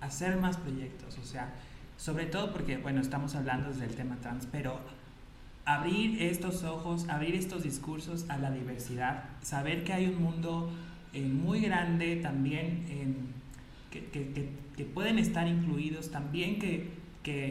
hacer 0.00 0.36
más 0.38 0.56
proyectos, 0.56 1.18
o 1.18 1.24
sea, 1.24 1.52
sobre 1.96 2.26
todo 2.26 2.52
porque, 2.52 2.76
bueno, 2.78 3.00
estamos 3.00 3.34
hablando 3.34 3.72
del 3.72 3.94
tema 3.94 4.16
trans, 4.20 4.46
pero 4.50 4.80
abrir 5.68 6.22
estos 6.22 6.64
ojos, 6.64 7.06
abrir 7.10 7.34
estos 7.34 7.62
discursos 7.62 8.24
a 8.30 8.38
la 8.38 8.50
diversidad, 8.50 9.24
saber 9.42 9.84
que 9.84 9.92
hay 9.92 10.06
un 10.06 10.22
mundo 10.22 10.70
eh, 11.12 11.20
muy 11.20 11.60
grande 11.60 12.16
también 12.16 12.86
que, 13.90 14.86
pueden 14.94 15.18
estar 15.18 15.46
incluidos, 15.46 16.10
también 16.10 16.58
que, 16.58 16.96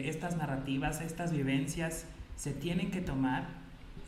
estas 0.08 0.36
narrativas, 0.36 1.00
estas 1.00 1.32
vivencias 1.32 2.06
se 2.34 2.52
tienen 2.52 2.90
que 2.90 3.00
tomar 3.00 3.46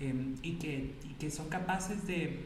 em, 0.01 0.35
y, 0.43 0.55
que, 0.55 1.31
son 1.31 1.49
capaces 1.49 2.09
de, 2.09 2.45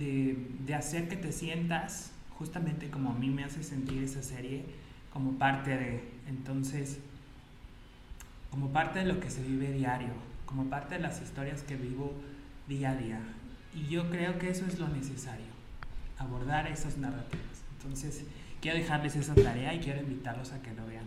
de, 0.00 0.36
de 0.66 0.74
hacer 0.74 1.08
que 1.08 1.14
te 1.14 1.30
sientas 1.30 2.10
justamente 2.36 2.90
como 2.90 3.10
a 3.10 3.14
mí 3.14 3.30
me 3.30 3.44
hace 3.44 3.62
sentir 3.62 4.02
esa 4.02 4.24
serie, 4.24 4.64
como 5.12 5.38
parte 5.38 5.70
de. 5.70 6.00
Entonces, 6.26 6.98
como 8.50 8.70
parte 8.70 8.98
de 8.98 9.04
lo 9.04 9.20
que 9.20 9.30
se 9.30 9.44
vive 9.44 9.72
diario, 9.72 10.27
como 10.48 10.64
parte 10.64 10.94
de 10.94 11.00
las 11.02 11.20
historias 11.20 11.62
que 11.62 11.76
vivo 11.76 12.14
día 12.66 12.90
a 12.90 12.96
día. 12.96 13.20
Y 13.74 13.86
yo 13.88 14.08
creo 14.08 14.38
que 14.38 14.48
eso 14.48 14.64
es 14.66 14.78
lo 14.78 14.88
necesario, 14.88 15.44
abordar 16.16 16.66
esas 16.66 16.96
narrativas. 16.96 17.62
Entonces, 17.76 18.24
quiero 18.62 18.78
dejarles 18.78 19.14
esa 19.14 19.34
tarea 19.34 19.74
y 19.74 19.80
quiero 19.80 20.00
invitarlos 20.00 20.52
a 20.52 20.62
que 20.62 20.72
lo 20.72 20.86
vean. 20.86 21.04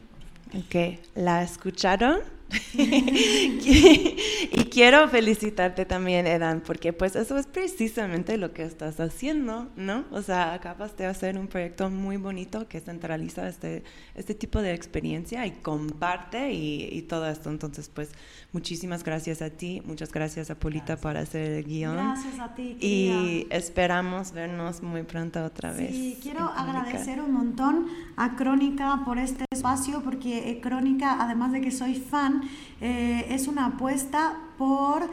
Ok, 0.53 0.99
¿la 1.15 1.41
escucharon? 1.41 2.19
y 2.73 4.65
quiero 4.71 5.07
felicitarte 5.09 5.85
también, 5.85 6.27
Edan, 6.27 6.61
porque 6.61 6.93
pues 6.93 7.15
eso 7.15 7.37
es 7.37 7.47
precisamente 7.47 8.37
lo 8.37 8.53
que 8.53 8.63
estás 8.63 8.99
haciendo, 8.99 9.69
¿no? 9.75 10.05
O 10.11 10.21
sea, 10.21 10.53
acabas 10.53 10.95
de 10.97 11.05
hacer 11.05 11.37
un 11.37 11.47
proyecto 11.47 11.89
muy 11.89 12.17
bonito 12.17 12.67
que 12.67 12.79
centraliza 12.79 13.47
este, 13.47 13.83
este 14.15 14.35
tipo 14.35 14.61
de 14.61 14.73
experiencia 14.73 15.45
y 15.45 15.51
comparte 15.51 16.51
y, 16.51 16.89
y 16.91 17.03
todo 17.03 17.29
esto. 17.29 17.49
Entonces, 17.49 17.89
pues, 17.89 18.11
muchísimas 18.51 19.03
gracias 19.03 19.41
a 19.41 19.49
ti, 19.49 19.81
muchas 19.85 20.11
gracias 20.11 20.49
a 20.49 20.55
Polita 20.55 20.97
por 20.97 21.17
hacer 21.17 21.51
el 21.51 21.63
guion. 21.63 21.95
Gracias 21.95 22.39
a 22.39 22.53
ti. 22.53 22.77
Y 22.79 23.09
querida. 23.09 23.55
esperamos 23.55 24.31
vernos 24.31 24.81
muy 24.81 25.03
pronto 25.03 25.43
otra 25.43 25.71
vez. 25.71 25.91
Sí, 25.91 26.17
quiero 26.21 26.45
agradecer 26.45 27.21
un 27.21 27.31
montón 27.31 27.87
a 28.17 28.35
Crónica 28.35 29.01
por 29.05 29.17
este 29.17 29.45
espacio, 29.51 30.01
porque 30.03 30.49
eh, 30.49 30.61
Crónica, 30.61 31.17
además 31.19 31.51
de 31.51 31.61
que 31.61 31.71
soy 31.71 31.95
fan, 31.95 32.40
eh, 32.79 33.27
es 33.29 33.47
una 33.47 33.67
apuesta 33.67 34.37
por 34.57 35.09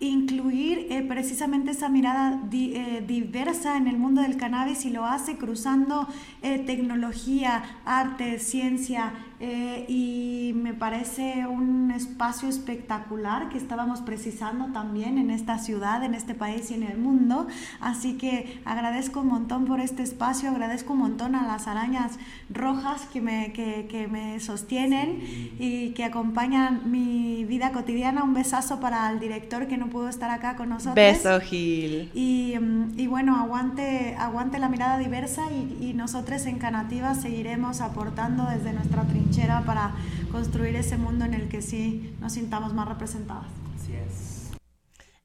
incluir 0.00 0.88
eh, 0.90 1.02
precisamente 1.02 1.70
esa 1.70 1.88
mirada 1.88 2.42
eh, 2.52 3.02
diversa 3.06 3.76
en 3.76 3.86
el 3.86 3.96
mundo 3.96 4.20
del 4.22 4.36
cannabis 4.36 4.84
y 4.84 4.90
lo 4.90 5.06
hace 5.06 5.36
cruzando 5.36 6.08
tecnología, 6.42 7.62
arte, 7.84 8.38
ciencia 8.38 9.12
eh, 9.46 9.84
y 9.88 10.52
me 10.54 10.72
parece 10.72 11.46
un 11.46 11.90
espacio 11.90 12.48
espectacular 12.48 13.50
que 13.50 13.58
estábamos 13.58 14.00
precisando 14.00 14.72
también 14.72 15.18
en 15.18 15.30
esta 15.30 15.58
ciudad, 15.58 16.02
en 16.02 16.14
este 16.14 16.34
país 16.34 16.70
y 16.70 16.74
en 16.74 16.84
el 16.84 16.96
mundo. 16.96 17.46
Así 17.78 18.14
que 18.14 18.62
agradezco 18.64 19.20
un 19.20 19.26
montón 19.26 19.66
por 19.66 19.80
este 19.80 20.02
espacio, 20.02 20.48
agradezco 20.48 20.94
un 20.94 21.00
montón 21.00 21.34
a 21.34 21.46
las 21.46 21.68
arañas 21.68 22.18
rojas 22.48 23.02
que 23.12 23.20
me, 23.20 23.52
que, 23.52 23.86
que 23.86 24.08
me 24.08 24.40
sostienen 24.40 25.20
y 25.58 25.90
que 25.90 26.04
acompañan 26.04 26.90
mi 26.90 27.44
vida 27.44 27.72
cotidiana. 27.72 28.22
Un 28.22 28.32
besazo 28.32 28.80
para 28.80 29.10
el 29.10 29.20
director 29.20 29.66
que 29.66 29.76
no 29.76 29.88
pudo 29.88 30.08
estar 30.08 30.30
acá 30.30 30.56
con 30.56 30.70
nosotros. 30.70 30.94
Beso, 30.94 31.38
Gil. 31.40 32.10
Y, 32.14 32.54
mm, 32.58 32.98
y 32.98 33.06
bueno, 33.08 33.36
aguante, 33.36 34.16
aguante 34.18 34.58
la 34.58 34.70
mirada 34.70 34.96
diversa 34.96 35.42
y, 35.52 35.90
y 35.90 35.92
nosotros 35.92 36.46
en 36.46 36.58
Canativa 36.58 37.14
seguiremos 37.14 37.82
aportando 37.82 38.46
desde 38.46 38.72
nuestra 38.72 39.02
trinchera 39.02 39.33
para 39.34 39.92
construir 40.30 40.76
ese 40.76 40.96
mundo 40.96 41.24
en 41.24 41.34
el 41.34 41.48
que 41.48 41.60
sí 41.60 42.14
nos 42.20 42.34
sintamos 42.34 42.72
más 42.72 42.88
representadas. 42.88 43.48
Así 43.74 43.92
es. 43.94 44.52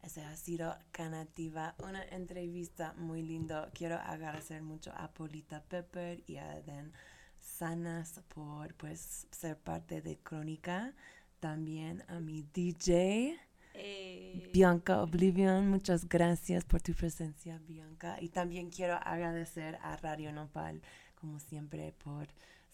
Ese 0.02 0.26
ha 0.26 0.36
sido 0.36 0.76
Canativa, 0.92 1.76
una 1.78 2.04
entrevista 2.04 2.96
muy 2.98 3.22
lindo. 3.22 3.70
Quiero 3.72 3.98
agradecer 3.98 4.64
mucho 4.64 4.92
a 4.98 5.12
Polita 5.12 5.62
Pepper 5.62 6.24
y 6.26 6.38
a 6.38 6.60
Den 6.62 6.92
Sanas 7.40 8.22
por 8.34 8.74
pues 8.76 9.28
ser 9.30 9.58
parte 9.58 10.02
de 10.02 10.18
Crónica. 10.18 10.94
También 11.40 12.04
a 12.08 12.20
mi 12.20 12.42
DJ. 12.52 13.38
Bianca 14.52 15.04
Oblivion, 15.04 15.70
muchas 15.70 16.10
gracias 16.10 16.66
por 16.66 16.82
tu 16.82 16.94
presencia, 16.94 17.60
Bianca. 17.68 18.18
Y 18.20 18.30
también 18.30 18.72
quiero 18.72 18.96
agradecer 18.96 19.78
a 19.84 19.96
Radio 19.98 20.32
Nopal, 20.34 20.82
como 21.14 21.40
siempre, 21.40 21.94
por 22.04 22.28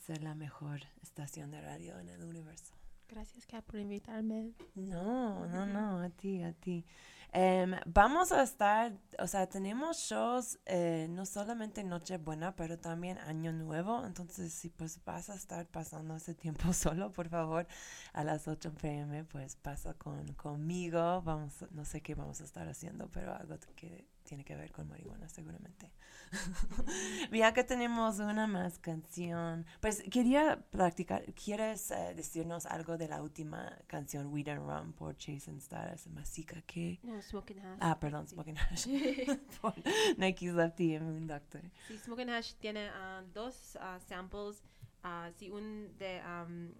ser 0.06 0.22
la 0.22 0.36
mejor 0.36 0.82
estación 1.02 1.50
de 1.50 1.62
radio 1.62 2.00
en 2.00 2.10
el 2.10 2.24
universo. 2.24 2.74
Gracias, 3.08 3.46
Kat, 3.48 3.66
por 3.66 3.80
invitarme. 3.80 4.54
No, 4.76 5.48
no, 5.48 5.66
no, 5.66 6.00
a 6.00 6.10
ti, 6.10 6.44
a 6.44 6.54
ti. 6.54 6.86
Em, 7.32 7.76
vamos 7.86 8.32
a 8.32 8.44
estar, 8.44 8.94
o 9.20 9.28
sea, 9.28 9.48
tenemos 9.48 9.98
shows 9.98 10.60
eh, 10.66 11.08
no 11.10 11.26
solamente 11.26 11.84
Nochebuena, 11.84 12.56
pero 12.56 12.78
también 12.78 13.18
Año 13.18 13.52
Nuevo. 13.52 14.06
Entonces, 14.06 14.54
si 14.54 14.70
pues 14.70 15.04
vas 15.04 15.30
a 15.30 15.36
estar 15.36 15.68
pasando 15.68 16.16
ese 16.16 16.36
tiempo 16.36 16.72
solo, 16.74 17.12
por 17.12 17.30
favor, 17.30 17.68
a 18.14 18.24
las 18.24 18.48
8 18.48 18.74
pm, 18.76 19.24
pues 19.26 19.56
pasa 19.56 19.94
con, 19.96 20.34
conmigo. 20.34 21.22
Vamos, 21.24 21.66
no 21.72 21.84
sé 21.84 22.02
qué 22.02 22.16
vamos 22.16 22.42
a 22.42 22.46
estar 22.46 22.68
haciendo, 22.68 23.10
pero 23.10 23.34
algo 23.36 23.56
que 23.76 24.08
tiene 24.26 24.44
que 24.44 24.56
ver 24.56 24.72
con 24.72 24.90
marihuana, 24.90 25.30
seguramente. 25.30 25.92
ya 27.32 27.54
que 27.54 27.64
tenemos 27.64 28.20
una 28.20 28.48
más 28.48 28.80
canción, 28.80 29.66
pues 29.80 30.04
quería 30.12 30.66
practicar. 30.72 31.24
¿Quieres 31.34 31.92
eh, 31.92 32.14
decirnos 32.16 32.66
algo 32.66 32.98
de 32.98 33.08
la 33.08 33.22
última 33.22 33.78
canción, 33.88 34.28
Weed 34.28 34.50
and 34.50 34.68
Rum, 34.68 34.94
por 34.94 35.16
Jason 35.18 35.58
Stars, 35.58 36.08
Masica? 36.08 36.62
¿Qué? 36.66 37.00
No, 37.04 37.22
Smoking 37.22 37.60
Hash. 37.60 37.78
Ah, 37.80 38.00
perdón, 38.00 38.28
Smoking 38.28 38.58
Hash. 38.58 38.88
por 39.62 39.74
Nike 40.18 40.52
Lefty 40.52 40.96
y 40.96 41.00
Moon 41.00 41.28
Doctor. 41.28 41.62
Sí, 41.88 41.98
Smoking 42.00 42.30
Hash 42.30 42.56
tiene 42.56 42.90
ah, 42.90 43.24
dos 43.34 43.78
ah, 43.80 44.00
samples. 44.00 44.64
ah, 45.04 45.30
sí, 45.38 45.50
un 45.50 45.96
de, 45.98 46.20
am, 46.20 46.74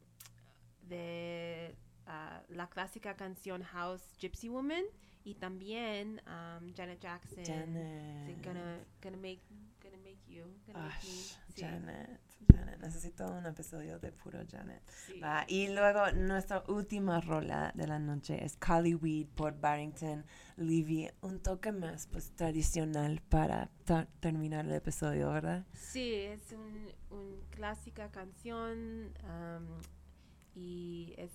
de 0.82 1.76
la 2.50 2.70
clásica 2.70 3.16
canción 3.16 3.64
House 3.64 4.16
Gypsy 4.20 4.50
Woman 4.50 4.84
y 5.26 5.34
también 5.36 6.22
am, 6.26 6.74
Janet 6.74 7.02
Jackson. 7.02 7.44
Janet. 7.44 8.44
Gonna, 8.44 8.78
gonna 9.02 9.18
make, 9.18 9.42
gonna 9.82 9.98
make 9.98 10.20
you. 10.28 10.44
Gonna 10.68 10.80
make 10.80 11.04
me. 11.04 11.12
Ash, 11.12 11.36
Sí, 11.56 11.62
Janet, 11.62 12.20
Janet. 12.54 12.80
Necesito 12.80 13.28
un 13.32 13.46
episodio 13.46 13.98
de 14.00 14.12
puro 14.12 14.40
Janet. 14.50 14.82
sí. 15.08 15.20
Y 15.48 15.70
luego 15.70 16.12
nuestra 16.12 16.64
última 16.68 17.20
rola 17.22 17.72
de 17.76 17.88
la 17.88 17.98
noche 17.98 18.44
es 18.46 18.56
Cali 18.58 18.94
Weed 18.94 19.28
por 19.36 19.60
Barrington 19.60 20.24
Levy. 20.58 21.10
Un 21.22 21.40
toque 21.42 21.72
más 21.72 22.08
pues 22.08 22.32
tradicional 22.36 23.22
para 23.28 23.72
terminar 24.20 24.66
el 24.66 24.74
episodio, 24.74 25.32
¿verdad? 25.32 25.66
Sí, 25.74 26.14
es 26.14 26.52
un, 26.52 26.92
un 27.10 27.42
clásica 27.50 28.12
canción 28.12 29.12
am, 29.24 29.66
y 30.54 31.14
es 31.18 31.32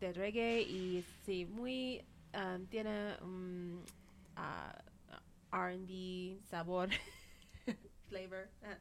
de 0.00 0.12
reggae 0.12 0.62
y 0.62 1.04
sí, 1.26 1.46
muy 1.46 2.04
am, 2.34 2.66
tiene 2.66 3.16
un 3.22 3.84
ah, 4.36 4.76
R&B 5.52 6.40
sabor, 6.50 6.90
flavor. 8.08 8.48
ah. 8.62 8.78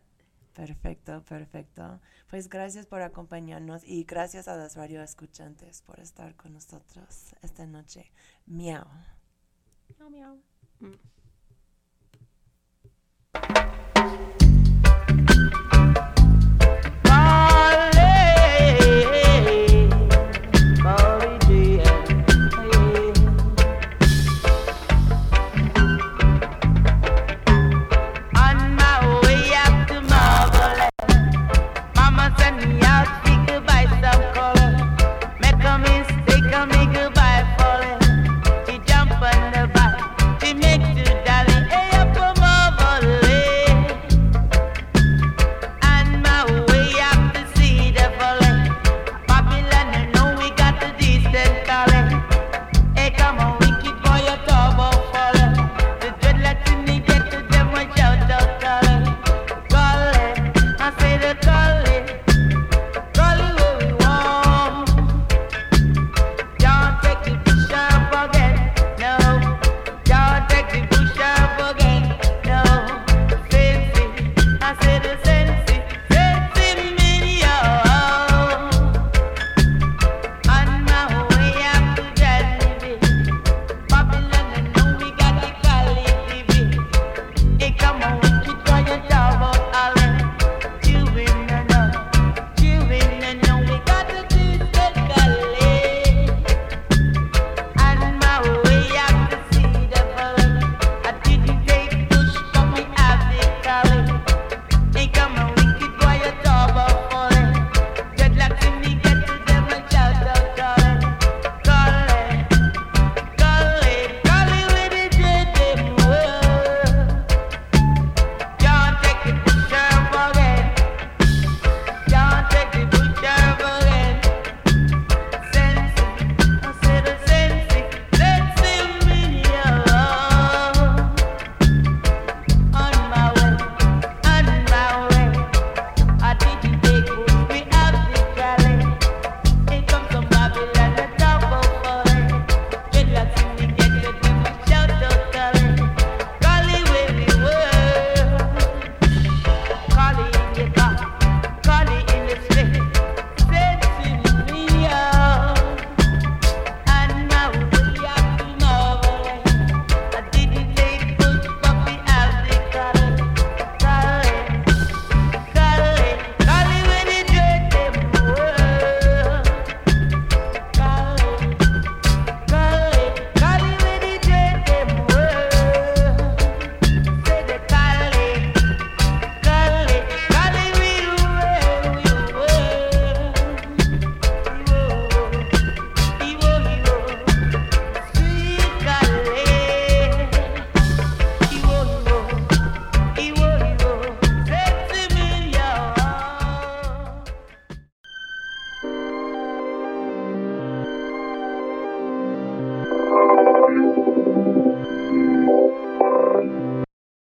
Perfecto, 0.53 1.23
perfecto. 1.23 1.99
Pues 2.29 2.47
gracias 2.47 2.85
por 2.85 3.01
acompañarnos 3.01 3.83
y 3.83 4.03
gracias 4.03 4.47
a 4.47 4.55
los 4.55 4.75
radioescuchantes 4.75 5.81
por 5.81 5.99
estar 5.99 6.35
con 6.35 6.53
nosotros 6.53 7.33
esta 7.41 7.65
noche. 7.65 8.11
Miau. 8.45 8.85
Meow, 9.97 10.09
meow. 10.09 10.41
Mm. 10.79 11.12